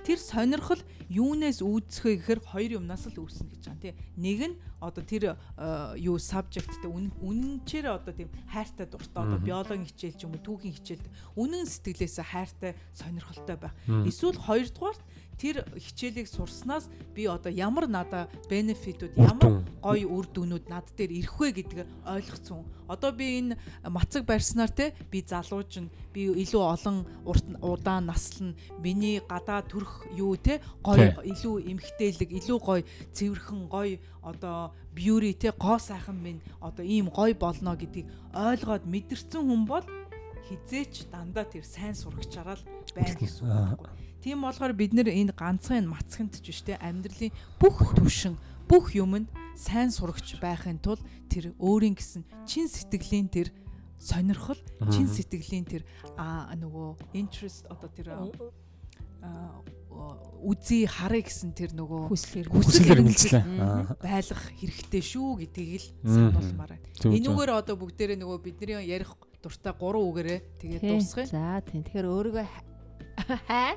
Тэр 0.05 0.19
сонирхол 0.19 0.81
юунаас 1.09 1.59
үүдсэх 1.61 2.03
вэ 2.05 2.13
гэхээр 2.21 2.41
хоёр 2.43 2.71
юмнаас 2.81 3.07
л 3.09 3.21
үүснэ 3.21 3.49
гэж 3.53 3.63
байна 3.69 3.81
тий. 3.81 3.93
Нэг 4.17 4.39
нь 4.53 4.55
одоо 4.83 5.03
тэр 5.03 5.23
э, 5.33 5.35
юу 6.03 6.19
subjectтэй 6.19 6.89
үнэнчээр 6.91 7.87
одоо 7.87 8.13
тийм 8.13 8.29
хайртай 8.51 8.85
дуртай 8.89 9.21
одоо 9.23 9.39
биологийн 9.39 9.87
хичээл 9.87 10.17
ч 10.19 10.21
юм 10.27 10.35
уу 10.35 10.43
түүхийн 10.43 10.75
хичээлд 10.77 11.07
үнэн 11.39 11.65
сэтгэлээсээ 11.65 12.25
хайртай 12.27 12.71
сонирхолтой 12.91 13.57
байх. 13.57 13.73
Эсвэл 13.87 14.37
хоёрдугаарт 14.37 15.01
тэр 15.37 15.65
хичээлийг 15.75 16.27
сурснаас 16.27 16.89
би 17.15 17.25
одоо 17.27 17.51
ямар 17.51 17.87
надаа 17.87 18.29
бенефитүүд 18.49 19.17
ямар 19.17 19.63
гоё 19.81 20.07
үр 20.07 20.25
дүнүүд 20.31 20.65
над 20.69 20.87
дээр 20.97 21.11
ирэх 21.11 21.35
вэ 21.39 21.51
гэдгийг 21.51 21.87
ойлгоцсон. 22.07 22.63
Одоо 22.87 23.11
би 23.11 23.25
энэ 23.39 23.57
мацаг 23.89 24.25
барьснаар 24.25 24.71
те 24.71 24.93
би 25.11 25.21
залууж 25.21 25.83
нь 25.83 25.93
би 26.13 26.29
илүү 26.29 26.63
олон 26.63 27.05
урт 27.25 27.45
удаан 27.61 28.05
наслна. 28.07 28.55
Миний 28.79 29.19
гадаа 29.19 29.61
төрх 29.61 30.05
юу 30.15 30.37
те 30.37 30.61
гоё 30.83 31.15
илүү 31.21 31.69
эмхтээлэг, 31.71 32.29
илүү 32.39 32.59
гоё 32.59 32.83
цэвэрхэн 33.13 33.61
гоё 33.67 33.97
одоо 34.23 34.71
beauty 34.95 35.33
те 35.33 35.51
гоо 35.51 35.79
сайхан 35.79 36.15
минь 36.15 36.41
одоо 36.61 36.85
ийм 36.85 37.09
гоё 37.09 37.35
болно 37.35 37.75
гэдгийг 37.75 38.07
ойлгоод 38.33 38.85
мэдэрсэн 38.85 39.41
хүн 39.43 39.65
бол 39.65 39.83
хизээч 40.49 41.07
дандаа 41.11 41.45
тэр 41.47 41.63
сайн 41.63 41.95
сурагчаараа 41.95 42.57
л 42.59 42.65
байна 42.95 43.15
гэсэн 43.15 43.43
үг 43.43 43.53
байхгүй. 43.79 43.89
Тийм 44.23 44.39
болохоор 44.43 44.73
бид 44.75 44.91
нэр 44.95 45.09
энэ 45.11 45.35
ганцхан 45.35 45.83
энэ 45.83 45.91
мацхынд 45.91 46.39
ч 46.39 46.51
биш 46.51 46.61
те 46.63 46.79
амьдралын 46.79 47.31
бүх 47.59 47.95
төвшин 47.95 48.39
бүх 48.67 48.95
юмд 48.95 49.27
сайн 49.55 49.91
сурагч 49.91 50.39
байхын 50.39 50.79
тулд 50.79 51.03
тэр 51.27 51.51
өөрийн 51.59 51.95
гэсэн 51.95 52.23
чин 52.47 52.71
сэтгэлийн 52.71 53.27
тэр 53.27 53.51
сонирхол 53.99 54.59
чин 54.91 55.07
сэтгэлийн 55.07 55.67
тэр 55.67 55.83
аа 56.19 56.55
нөгөө 56.55 57.15
interest 57.15 57.67
одоо 57.67 57.89
тэр 57.91 58.15
үзий 60.43 60.83
харъя 60.83 61.23
гэсэн 61.23 61.55
тэр 61.55 61.71
нөгөө 61.71 62.11
мэлцлээ. 62.11 63.43
Аа. 63.63 63.95
байлгах 64.03 64.43
хэрэгтэй 64.59 64.99
шүү 64.99 65.39
гэдгийг 65.39 65.79
л 65.79 65.87
сануулмаар 66.03 66.75
байна. 66.75 66.87
Энүүгээр 66.99 67.51
одоо 67.55 67.75
бүгдээрээ 67.79 68.19
нөгөө 68.19 68.39
бидний 68.43 68.75
ярих 68.83 69.15
дуртай 69.43 69.73
гурван 69.75 70.07
үгээрээ 70.07 70.39
тэгээд 70.63 70.81
дуусгая. 70.87 71.27
За 71.27 71.59
тийм. 71.67 71.83
Тэгэхээр 71.83 72.07
өөрийгөө 72.07 72.45
хай. 73.43 73.75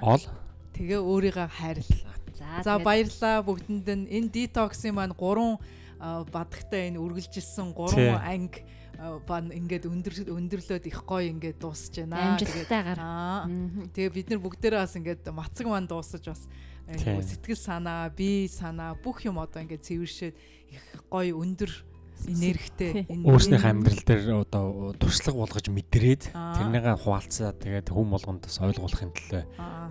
Ол. 0.00 0.22
Тэгээ 0.78 1.00
өөрийгөө 1.02 1.48
хайрлаа. 1.50 2.14
За 2.38 2.62
За 2.62 2.78
баярлалаа 2.78 3.42
бүгдэнд 3.42 3.88
нь 3.90 4.06
энэ 4.06 4.30
детоксын 4.30 4.94
маань 4.94 5.12
гурван 5.18 5.58
а, 5.98 6.24
бадагтай 6.24 6.88
энэ 6.94 7.02
үргэлжилсэн 7.02 7.68
Тий. 7.68 7.76
гурван 7.76 8.22
анги 8.22 8.62
а, 8.96 9.18
бан 9.20 9.50
ингээд 9.50 9.84
өндөр 9.90 10.14
өндөрлөөд 10.30 10.86
их 10.86 11.02
гоё 11.02 11.28
ингээд 11.34 11.58
дуусж 11.58 12.00
байна. 12.06 12.38
Амжилттайгаар. 12.38 13.00
Тэгээ 13.92 14.14
бид 14.14 14.28
нар 14.30 14.40
бүгдээрээ 14.40 14.80
бас 14.80 14.94
ингээд 14.96 15.26
мацаг 15.34 15.66
маань 15.66 15.90
дуусаж 15.90 16.24
бас 16.24 16.46
э, 16.88 16.96
сэтгэл 16.96 17.58
санаа, 17.58 18.08
бие 18.08 18.48
санаа 18.48 18.96
бүх 18.96 19.26
юм 19.26 19.42
одоо 19.42 19.60
ингээд 19.60 19.84
цэвэршээд 19.84 20.34
их 20.70 20.84
гоё 21.10 21.36
өндөр 21.36 21.89
энергитэй 22.28 22.90
Тий. 23.06 23.24
Өөрснийх 23.24 23.64
амьдрал 23.64 24.02
дээр 24.04 24.44
одоо 24.44 24.92
туршлага 24.98 25.38
болгож 25.46 25.66
мэдрээд 25.70 26.22
тэрнийгээ 26.34 26.96
хуваалцаад 27.00 27.56
тэгээд 27.62 27.88
хүм 27.88 28.08
болгонд 28.12 28.44
бас 28.44 28.58
ойлгуулахын 28.60 29.12
төлөө 29.14 29.42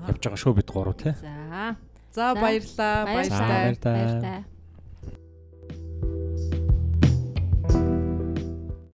явж 0.10 0.22
байгаа 0.22 0.40
шүү 0.40 0.54
бид 0.60 0.70
гурав 0.70 0.98
тий. 1.00 1.14
За. 1.18 1.78
За. 2.12 2.34
Баярлалаа. 2.36 3.06
баярлалаа. 3.06 3.74
Баярлалаа. 3.82 4.59